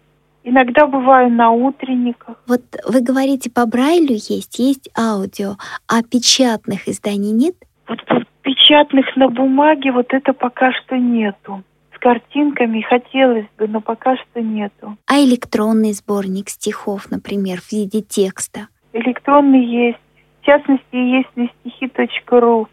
Иногда 0.44 0.86
бываю 0.88 1.32
на 1.32 1.52
утренниках. 1.52 2.36
Вот 2.48 2.62
вы 2.86 3.00
говорите, 3.00 3.50
по 3.50 3.66
Брайлю 3.66 4.16
есть, 4.16 4.60
есть 4.60 4.90
аудио, 4.98 5.56
а 5.88 6.04
печатных 6.04 6.90
изданий 6.90 7.32
нет? 7.32 7.56
Вот 7.88 8.00
печатных 8.42 9.16
на 9.16 9.30
бумаге 9.30 9.94
вот 9.94 10.08
это 10.14 10.34
пока 10.34 10.74
что 10.74 10.98
нету. 10.98 11.64
С 11.96 12.00
картинками 12.00 12.82
хотелось 12.82 13.46
бы, 13.58 13.70
но 13.70 13.80
пока 13.80 14.18
что 14.18 14.42
нету. 14.42 14.98
А 15.08 15.18
электронный 15.20 15.94
сборник 15.94 16.50
стихов, 16.50 17.10
например, 17.10 17.62
в 17.62 17.72
виде 17.72 18.02
текста? 18.02 18.68
Электронный 18.94 19.66
есть. 19.66 20.00
В 20.42 20.46
частности, 20.46 20.96
есть 20.96 21.30
на 21.36 21.48
стихи.ру. 21.48 22.68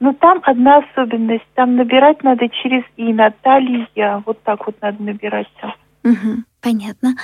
Но 0.00 0.12
там 0.12 0.40
одна 0.44 0.78
особенность. 0.78 1.46
Там 1.54 1.76
набирать 1.76 2.22
надо 2.22 2.48
через 2.48 2.82
«и». 2.96 3.12
Наталья. 3.12 3.88
Вот 4.26 4.42
так 4.42 4.66
вот 4.66 4.76
надо 4.82 5.02
набирать 5.02 5.48
там. 5.60 5.74
Угу, 6.04 6.44
понятно. 6.60 7.14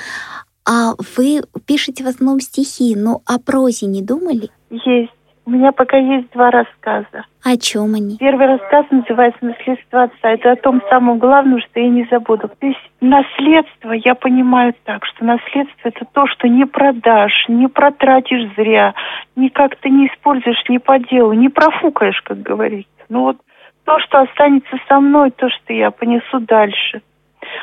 А 0.67 0.93
вы 1.17 1.43
пишете 1.67 2.05
в 2.05 2.07
основном 2.07 2.41
стихи, 2.41 2.95
но 2.97 3.23
о 3.27 3.39
прозе 3.39 3.87
не 3.87 4.03
думали? 4.03 4.51
Есть. 4.71 5.13
У 5.51 5.53
меня 5.53 5.73
пока 5.73 5.97
есть 5.97 6.31
два 6.31 6.53
рассказа. 6.53 7.25
О 7.43 7.57
чем 7.57 7.95
они? 7.97 8.17
Первый 8.19 8.47
рассказ 8.47 8.87
называется 8.93 9.45
«Наследство 9.45 10.05
отца». 10.05 10.31
Это 10.31 10.53
о 10.53 10.55
том 10.55 10.81
самом 10.89 11.19
главном, 11.19 11.59
что 11.59 11.81
я 11.81 11.89
не 11.89 12.07
забуду. 12.09 12.47
То 12.47 12.67
есть 12.69 12.79
наследство, 13.01 13.91
я 13.91 14.15
понимаю 14.15 14.75
так, 14.85 15.05
что 15.07 15.25
наследство– 15.25 15.75
это 15.89 16.05
то, 16.13 16.29
что 16.29 16.47
не 16.47 16.67
продашь, 16.67 17.47
не 17.49 17.67
протратишь 17.67 18.49
зря, 18.55 18.95
ни 19.35 19.49
как-то 19.49 19.89
не 19.89 20.07
используешь 20.07 20.63
не 20.69 20.79
по 20.79 21.01
делу, 21.01 21.33
не 21.33 21.49
профукаешь, 21.49 22.23
как 22.23 22.41
говорится. 22.43 22.89
Ну 23.09 23.23
вот 23.23 23.39
то, 23.87 23.99
что 23.99 24.21
останется 24.21 24.77
со 24.87 25.01
мной, 25.01 25.33
то, 25.33 25.49
что 25.51 25.73
я 25.73 25.91
понесу 25.91 26.39
дальше– 26.39 27.03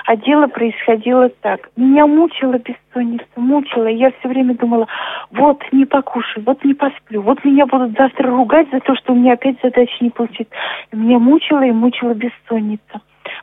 а 0.06 0.16
дело 0.16 0.48
происходило 0.48 1.30
так. 1.42 1.70
Меня 1.76 2.08
мучила 2.08 2.58
бессонница, 2.58 3.26
мучила. 3.36 3.88
Я 3.88 4.12
все 4.12 4.28
время 4.28 4.56
думала, 4.56 4.88
вот 5.32 5.62
не 5.72 5.86
покушаю, 5.86 6.46
вот 6.46 6.64
не 6.64 6.74
посплю, 6.74 7.22
вот 7.22 7.44
меня 7.44 7.66
будут 7.66 7.98
завтра 7.98 8.30
ругать 8.30 8.70
за 8.72 8.80
то, 8.80 8.96
что 8.96 9.14
у 9.14 9.16
меня 9.16 9.34
опять 9.34 9.58
задача 9.62 9.96
не 10.02 10.10
получится. 10.10 10.54
меня 10.92 11.20
мучила 11.20 11.64
и 11.64 11.72
мучила 11.72 12.14
бессонница. 12.14 13.02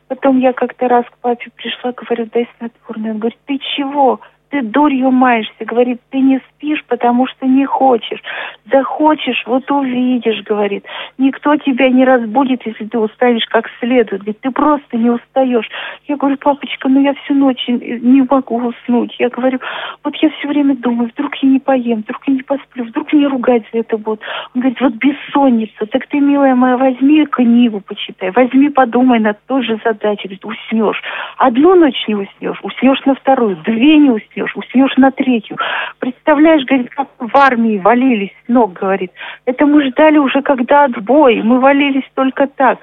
Потом 0.08 0.38
я 0.38 0.52
как-то 0.52 0.88
раз 0.88 1.04
к 1.06 1.18
папе 1.18 1.50
пришла, 1.56 1.92
говорю, 1.92 2.28
дай 2.32 2.48
снотворное. 2.58 3.12
Он 3.12 3.18
говорит, 3.18 3.38
ты 3.46 3.58
чего? 3.76 4.20
Ты 4.54 4.62
дурью 4.62 5.10
маешься, 5.10 5.64
говорит, 5.64 6.00
ты 6.10 6.20
не 6.20 6.38
спишь, 6.38 6.84
потому 6.86 7.26
что 7.26 7.44
не 7.44 7.66
хочешь. 7.66 8.22
Захочешь, 8.70 9.42
вот 9.46 9.68
увидишь, 9.68 10.44
говорит. 10.44 10.84
Никто 11.18 11.56
тебя 11.56 11.88
не 11.88 12.04
разбудит, 12.04 12.64
если 12.64 12.84
ты 12.84 12.96
устанешь 12.96 13.46
как 13.46 13.68
следует. 13.80 14.24
Ведь 14.24 14.40
ты 14.40 14.52
просто 14.52 14.96
не 14.96 15.10
устаешь. 15.10 15.68
Я 16.06 16.16
говорю, 16.16 16.36
папочка, 16.36 16.88
ну 16.88 17.02
я 17.02 17.14
всю 17.14 17.34
ночь 17.34 17.64
не 17.66 18.22
могу 18.22 18.58
уснуть. 18.58 19.16
Я 19.18 19.28
говорю, 19.28 19.58
вот 20.04 20.14
я 20.22 20.30
все 20.30 20.46
время 20.46 20.76
думаю, 20.76 21.10
вдруг 21.12 21.34
я 21.42 21.48
не 21.48 21.58
поем, 21.58 22.02
вдруг 22.02 22.22
я 22.28 22.34
не 22.34 22.42
посплю, 22.42 22.84
вдруг 22.84 23.12
меня 23.12 23.28
ругать 23.28 23.64
за 23.72 23.80
это 23.80 23.98
будут. 23.98 24.22
Он 24.54 24.60
говорит, 24.60 24.80
вот 24.80 24.92
бессонница. 24.92 25.86
Так 25.86 26.06
ты, 26.06 26.20
милая 26.20 26.54
моя, 26.54 26.76
возьми 26.76 27.26
книгу 27.26 27.80
почитай, 27.80 28.30
возьми, 28.30 28.68
подумай 28.68 29.18
над 29.18 29.44
той 29.46 29.64
же 29.64 29.80
задачей. 29.84 30.28
Говорит, 30.28 30.44
уснешь. 30.44 31.02
Одну 31.38 31.74
ночь 31.74 32.04
не 32.06 32.14
уснешь, 32.14 32.60
уснешь 32.62 33.04
на 33.04 33.16
вторую, 33.16 33.56
две 33.64 33.96
не 33.96 34.10
уснешь, 34.10 34.43
уснешь 34.54 34.96
на 34.96 35.10
третью. 35.10 35.56
Представляешь, 35.98 36.64
говорит, 36.64 36.90
как 36.90 37.08
в 37.18 37.36
армии 37.36 37.78
валились 37.78 38.34
с 38.44 38.48
ног, 38.48 38.72
говорит. 38.72 39.12
Это 39.44 39.66
мы 39.66 39.84
ждали 39.86 40.18
уже 40.18 40.42
когда 40.42 40.84
отбой, 40.84 41.42
мы 41.42 41.60
валились 41.60 42.08
только 42.14 42.46
так. 42.46 42.78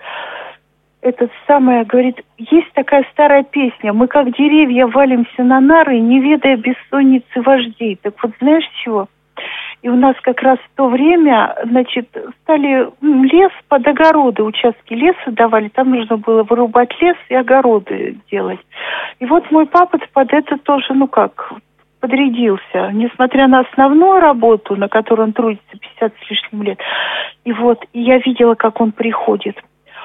Это 1.01 1.29
самое, 1.47 1.83
говорит, 1.83 2.21
есть 2.37 2.71
такая 2.73 3.05
старая 3.11 3.43
песня, 3.43 3.91
мы 3.91 4.07
как 4.07 4.35
деревья 4.37 4.85
валимся 4.85 5.43
на 5.43 5.59
нары, 5.59 5.99
не 5.99 6.19
ведая 6.19 6.57
бессонницы 6.57 7.41
вождей. 7.41 7.97
Так 8.01 8.13
вот, 8.21 8.31
знаешь 8.39 8.69
чего? 8.83 9.07
И 9.81 9.89
у 9.89 9.95
нас 9.95 10.15
как 10.21 10.41
раз 10.43 10.59
в 10.59 10.75
то 10.75 10.87
время, 10.87 11.55
значит, 11.65 12.07
стали 12.43 12.87
лес 13.01 13.51
под 13.67 13.87
огороды, 13.87 14.43
участки 14.43 14.93
леса 14.93 15.31
давали, 15.31 15.69
там 15.69 15.89
нужно 15.89 16.17
было 16.17 16.43
вырубать 16.43 16.91
лес 17.01 17.17
и 17.29 17.35
огороды 17.35 18.17
делать. 18.29 18.59
И 19.19 19.25
вот 19.25 19.49
мой 19.49 19.65
папа 19.65 19.97
под 20.13 20.33
это 20.33 20.57
тоже, 20.59 20.93
ну 20.93 21.07
как, 21.07 21.53
подрядился, 21.99 22.91
несмотря 22.91 23.47
на 23.47 23.61
основную 23.61 24.19
работу, 24.19 24.75
на 24.75 24.87
которой 24.87 25.21
он 25.21 25.33
трудится 25.33 25.71
50 25.71 26.13
с 26.13 26.29
лишним 26.29 26.63
лет. 26.63 26.79
И 27.43 27.51
вот 27.51 27.83
и 27.93 28.01
я 28.01 28.19
видела, 28.19 28.53
как 28.53 28.81
он 28.81 28.91
приходит. 28.91 29.57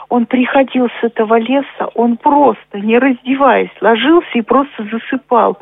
Он 0.08 0.24
приходил 0.24 0.88
с 0.88 1.04
этого 1.04 1.38
леса, 1.38 1.90
он 1.94 2.16
просто, 2.16 2.78
не 2.78 2.96
раздеваясь, 2.98 3.70
ложился 3.80 4.30
и 4.34 4.42
просто 4.42 4.84
засыпал. 4.84 5.58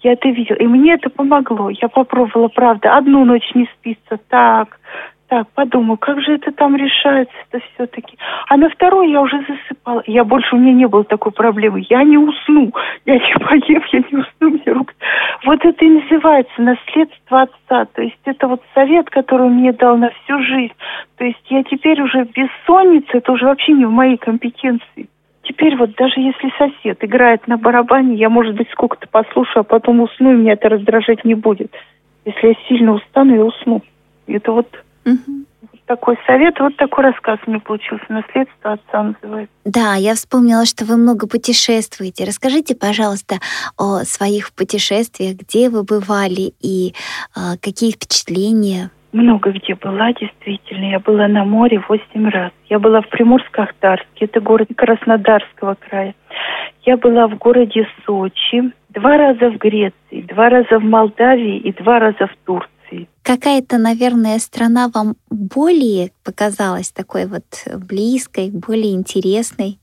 Я 0.00 0.12
это 0.12 0.28
видела. 0.28 0.56
И 0.56 0.66
мне 0.66 0.94
это 0.94 1.10
помогло. 1.10 1.70
Я 1.70 1.88
попробовала, 1.88 2.48
правда, 2.48 2.96
одну 2.96 3.24
ночь 3.24 3.50
не 3.54 3.66
спится. 3.76 4.18
Так, 4.28 4.78
так, 5.30 5.46
подумаю, 5.54 5.96
как 5.96 6.20
же 6.20 6.34
это 6.34 6.50
там 6.50 6.74
решается-то 6.74 7.60
все-таки. 7.60 8.18
А 8.48 8.56
на 8.56 8.68
второй 8.68 9.12
я 9.12 9.20
уже 9.20 9.40
засыпала. 9.46 10.02
Я 10.06 10.24
больше, 10.24 10.56
у 10.56 10.58
меня 10.58 10.72
не 10.72 10.86
было 10.86 11.04
такой 11.04 11.30
проблемы. 11.30 11.86
Я 11.88 12.02
не 12.02 12.18
усну. 12.18 12.72
Я 13.06 13.14
не 13.14 13.34
поем, 13.38 13.82
я 13.92 13.98
не 14.10 14.18
усну, 14.18 14.50
мне 14.50 14.72
рук. 14.72 14.92
Вот 15.44 15.64
это 15.64 15.84
и 15.84 15.88
называется 15.88 16.60
наследство 16.60 17.42
отца. 17.42 17.84
То 17.94 18.02
есть 18.02 18.18
это 18.24 18.48
вот 18.48 18.60
совет, 18.74 19.08
который 19.08 19.46
он 19.46 19.54
мне 19.54 19.72
дал 19.72 19.96
на 19.96 20.10
всю 20.10 20.42
жизнь. 20.42 20.74
То 21.16 21.24
есть 21.24 21.44
я 21.48 21.62
теперь 21.62 22.02
уже 22.02 22.24
бессонница, 22.24 23.18
это 23.18 23.30
уже 23.30 23.44
вообще 23.44 23.72
не 23.72 23.84
в 23.84 23.92
моей 23.92 24.16
компетенции. 24.16 25.08
Теперь 25.42 25.76
вот 25.76 25.94
даже 25.96 26.20
если 26.20 26.52
сосед 26.58 27.02
играет 27.02 27.46
на 27.48 27.56
барабане, 27.56 28.16
я, 28.16 28.28
может 28.28 28.54
быть, 28.54 28.68
сколько-то 28.70 29.08
послушаю, 29.08 29.60
а 29.60 29.64
потом 29.64 30.00
усну, 30.00 30.32
и 30.32 30.36
меня 30.36 30.52
это 30.52 30.68
раздражать 30.68 31.24
не 31.24 31.34
будет. 31.34 31.72
Если 32.24 32.48
я 32.48 32.54
сильно 32.68 32.92
устану, 32.92 33.34
я 33.34 33.44
усну. 33.44 33.82
Это 34.26 34.52
вот 34.52 34.68
угу. 35.06 35.44
такой 35.86 36.18
совет, 36.26 36.60
вот 36.60 36.76
такой 36.76 37.04
рассказ 37.04 37.38
у 37.46 37.50
меня 37.50 37.60
получился. 37.60 38.04
Наследство 38.10 38.72
отца 38.72 39.02
называется. 39.02 39.54
Да, 39.64 39.94
я 39.94 40.14
вспомнила, 40.14 40.66
что 40.66 40.84
вы 40.84 40.98
много 40.98 41.26
путешествуете. 41.26 42.24
Расскажите, 42.24 42.76
пожалуйста, 42.76 43.36
о 43.78 44.04
своих 44.04 44.52
путешествиях, 44.52 45.36
где 45.36 45.70
вы 45.70 45.84
бывали 45.84 46.52
и 46.60 46.92
э, 47.34 47.56
какие 47.62 47.92
впечатления 47.92 48.90
много 49.12 49.52
где 49.52 49.74
была, 49.74 50.12
действительно. 50.12 50.90
Я 50.90 51.00
была 51.00 51.28
на 51.28 51.44
море 51.44 51.82
восемь 51.88 52.28
раз. 52.28 52.52
Я 52.68 52.78
была 52.78 53.00
в 53.02 53.08
Приморско-Ахтарске, 53.08 54.26
это 54.26 54.40
город 54.40 54.68
Краснодарского 54.76 55.76
края. 55.76 56.14
Я 56.84 56.96
была 56.96 57.28
в 57.28 57.36
городе 57.36 57.86
Сочи, 58.06 58.72
два 58.88 59.16
раза 59.16 59.50
в 59.50 59.58
Греции, 59.58 60.22
два 60.22 60.48
раза 60.48 60.78
в 60.78 60.84
Молдавии 60.84 61.58
и 61.58 61.72
два 61.72 61.98
раза 61.98 62.26
в 62.26 62.36
Турции. 62.44 63.08
Какая-то, 63.22 63.78
наверное, 63.78 64.38
страна 64.38 64.88
вам 64.92 65.14
более 65.30 66.10
показалась 66.24 66.90
такой 66.90 67.26
вот 67.26 67.44
близкой, 67.86 68.50
более 68.50 68.94
интересной? 68.94 69.78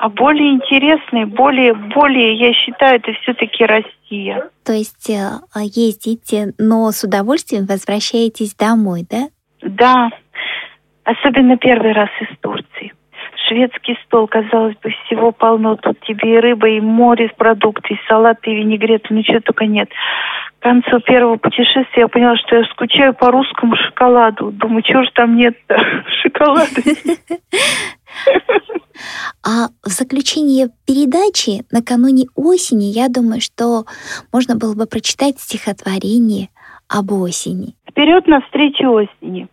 А 0.00 0.08
более 0.08 0.54
интересной, 0.54 1.26
более, 1.26 1.74
более, 1.74 2.34
я 2.34 2.54
считаю, 2.54 2.96
это 2.96 3.12
все-таки 3.20 3.66
Россия. 3.66 4.48
То 4.64 4.72
есть 4.72 5.10
э, 5.10 5.40
ездите, 5.62 6.54
но 6.56 6.90
с 6.90 7.04
удовольствием 7.04 7.66
возвращаетесь 7.66 8.54
домой, 8.54 9.06
да? 9.10 9.28
Да, 9.60 10.08
особенно 11.04 11.58
первый 11.58 11.92
раз 11.92 12.08
из 12.18 12.34
Турции. 12.40 12.94
Шведский 13.50 13.98
стол, 14.06 14.28
казалось 14.28 14.76
бы, 14.76 14.90
всего 15.04 15.32
полно. 15.32 15.74
Тут 15.74 15.98
тебе 16.06 16.36
и 16.36 16.38
рыба, 16.38 16.68
и 16.68 16.80
море, 16.80 17.32
продукты, 17.36 17.94
и 17.94 18.00
салаты, 18.06 18.52
и 18.52 18.54
винегрет, 18.54 19.10
ничего 19.10 19.40
только 19.40 19.66
нет. 19.66 19.88
К 20.60 20.62
концу 20.62 21.00
первого 21.00 21.36
путешествия 21.36 22.02
я 22.02 22.08
поняла, 22.08 22.36
что 22.36 22.56
я 22.56 22.64
скучаю 22.66 23.12
по 23.12 23.32
русскому 23.32 23.74
шоколаду. 23.74 24.52
Думаю, 24.52 24.82
чего 24.82 25.02
же 25.02 25.10
там 25.14 25.36
нет 25.36 25.56
шоколада? 26.22 26.80
А 29.42 29.68
в 29.82 29.88
заключение 29.88 30.68
передачи 30.86 31.64
накануне 31.72 32.26
осени, 32.36 32.84
я 32.84 33.08
думаю, 33.08 33.40
что 33.40 33.84
можно 34.32 34.54
было 34.56 34.74
бы 34.74 34.86
прочитать 34.86 35.40
стихотворение 35.40 36.50
об 36.88 37.10
осени. 37.10 37.74
Вперед 37.88 38.28
навстречу 38.28 38.90
осени. 38.90 39.48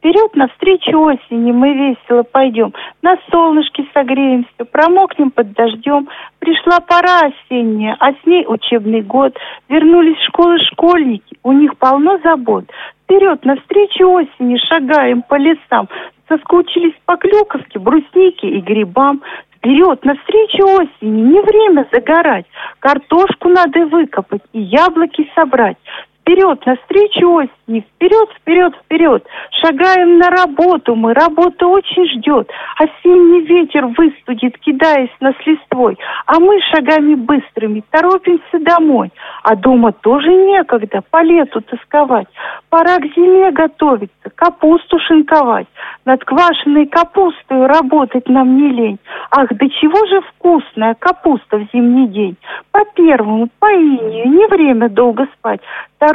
Вперед 0.00 0.34
навстречу 0.34 0.98
осени 0.98 1.52
мы 1.52 1.74
весело 1.74 2.22
пойдем, 2.22 2.72
на 3.02 3.18
солнышке 3.30 3.86
согреемся, 3.92 4.64
промокнем 4.72 5.30
под 5.30 5.52
дождем. 5.52 6.08
Пришла 6.38 6.80
пора 6.80 7.20
осенняя, 7.28 7.98
а 8.00 8.12
с 8.14 8.16
ней 8.24 8.46
учебный 8.48 9.02
год. 9.02 9.36
Вернулись 9.68 10.16
в 10.16 10.24
школы 10.28 10.58
школьники, 10.72 11.36
у 11.42 11.52
них 11.52 11.76
полно 11.76 12.18
забот. 12.24 12.64
Вперед 13.04 13.44
навстречу 13.44 14.08
осени 14.08 14.56
шагаем 14.70 15.20
по 15.20 15.34
лесам, 15.34 15.86
соскучились 16.28 16.94
по 17.04 17.18
клюковке, 17.18 17.78
бруснике 17.78 18.48
и 18.48 18.60
грибам. 18.62 19.20
Вперед, 19.56 20.02
навстречу 20.06 20.64
осени, 20.64 21.20
не 21.20 21.42
время 21.42 21.86
загорать. 21.92 22.46
Картошку 22.78 23.50
надо 23.50 23.84
выкопать 23.84 24.40
и 24.54 24.62
яблоки 24.62 25.30
собрать. 25.34 25.76
Вперед, 26.20 26.64
навстречу 26.66 27.32
осени, 27.32 27.80
вперед, 27.80 28.28
вперед, 28.36 28.74
вперед. 28.76 29.26
Шагаем 29.60 30.18
на 30.18 30.28
работу 30.28 30.94
мы, 30.94 31.14
работа 31.14 31.66
очень 31.66 32.06
ждет. 32.08 32.50
Осенний 32.76 33.40
ветер 33.40 33.86
выстудит, 33.86 34.58
кидаясь 34.58 35.10
нас 35.20 35.34
листвой. 35.46 35.98
А 36.26 36.38
мы 36.38 36.60
шагами 36.72 37.14
быстрыми 37.14 37.82
торопимся 37.90 38.58
домой. 38.60 39.10
А 39.42 39.56
дома 39.56 39.92
тоже 39.92 40.28
некогда 40.28 41.02
по 41.10 41.22
лету 41.22 41.62
тосковать. 41.62 42.28
Пора 42.68 42.98
к 42.98 43.06
зиме 43.16 43.50
готовиться, 43.50 44.30
капусту 44.34 44.98
шинковать. 45.00 45.66
Над 46.04 46.24
квашеной 46.24 46.86
капустой 46.86 47.66
работать 47.66 48.28
нам 48.28 48.56
не 48.56 48.68
лень. 48.68 48.98
Ах, 49.30 49.48
да 49.50 49.68
чего 49.68 50.06
же 50.06 50.20
вкусная 50.20 50.94
капуста 50.94 51.56
в 51.56 51.66
зимний 51.72 52.08
день. 52.08 52.36
По 52.72 52.84
первому, 52.94 53.48
по 53.58 53.66
инию, 53.72 54.28
не 54.28 54.46
время 54.46 54.88
долго 54.88 55.26
спать. 55.38 55.60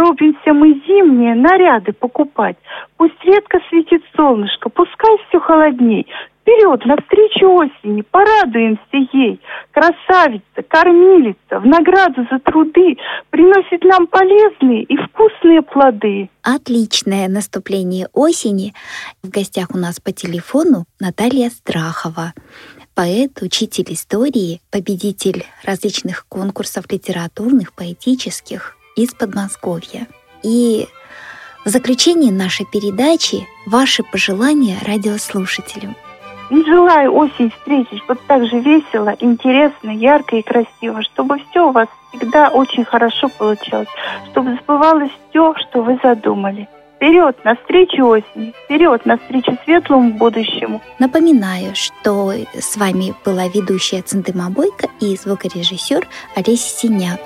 Торопимся 0.06 0.54
мы 0.54 0.74
зимние 0.88 1.34
наряды 1.34 1.92
покупать. 1.92 2.58
Пусть 2.98 3.20
редко 3.24 3.60
светит 3.70 4.04
солнышко, 4.16 4.70
пускай 4.70 5.18
все 5.28 5.40
холодней. 5.40 6.06
Вперед, 6.42 6.86
навстречу 6.86 7.50
осени, 7.50 8.04
порадуемся 8.12 9.18
ей. 9.18 9.42
Красавица, 9.72 10.62
кормилица, 10.68 11.60
в 11.60 11.66
награду 11.66 12.28
за 12.30 12.38
труды 12.38 12.98
приносит 13.32 13.84
нам 13.84 14.06
полезные 14.06 14.84
и 14.84 14.96
вкусные 14.96 15.64
плоды. 15.64 16.30
Отличное 16.44 17.28
наступление 17.28 18.08
осени. 18.14 18.74
В 19.24 19.30
гостях 19.32 19.70
у 19.74 19.80
нас 19.80 20.00
по 20.00 20.12
телефону 20.12 20.86
Наталья 21.00 21.50
Страхова 21.50 22.34
поэт, 22.94 23.42
учитель 23.42 23.92
истории, 23.92 24.62
победитель 24.70 25.46
различных 25.64 26.28
конкурсов 26.30 26.86
литературных, 26.92 27.74
поэтических 27.74 28.76
из 28.96 29.14
Подмосковья. 29.14 30.08
И 30.44 30.88
в 31.66 31.70
заключении 31.70 32.32
нашей 32.32 32.66
передачи 32.66 33.48
ваши 33.66 34.04
пожелания 34.04 34.78
радиослушателям. 34.86 35.96
Желаю 36.52 37.12
осень 37.16 37.50
встретить 37.50 38.04
вот 38.08 38.20
так 38.28 38.46
же 38.46 38.60
весело, 38.60 39.16
интересно, 39.20 39.90
ярко 39.90 40.36
и 40.36 40.44
красиво, 40.44 41.02
чтобы 41.02 41.40
все 41.50 41.68
у 41.68 41.72
вас 41.72 41.88
всегда 42.10 42.50
очень 42.50 42.86
хорошо 42.86 43.30
получалось, 43.30 43.88
чтобы 44.30 44.60
сбывалось 44.62 45.12
все, 45.30 45.56
что 45.56 45.82
вы 45.82 46.00
задумали. 46.04 46.70
Вперед, 46.98 47.36
навстречу 47.44 48.06
осени, 48.06 48.54
вперед, 48.64 49.06
навстречу 49.06 49.58
светлому 49.66 50.12
будущему. 50.12 50.82
Напоминаю, 51.00 51.74
что 51.74 52.32
с 52.54 52.78
вами 52.78 53.14
была 53.26 53.48
ведущая 53.48 54.02
Центыма 54.04 54.50
Бойко 54.50 54.88
и 55.02 55.18
звукорежиссер 55.18 56.08
Олеся 56.36 56.70
Синяк. 56.70 57.20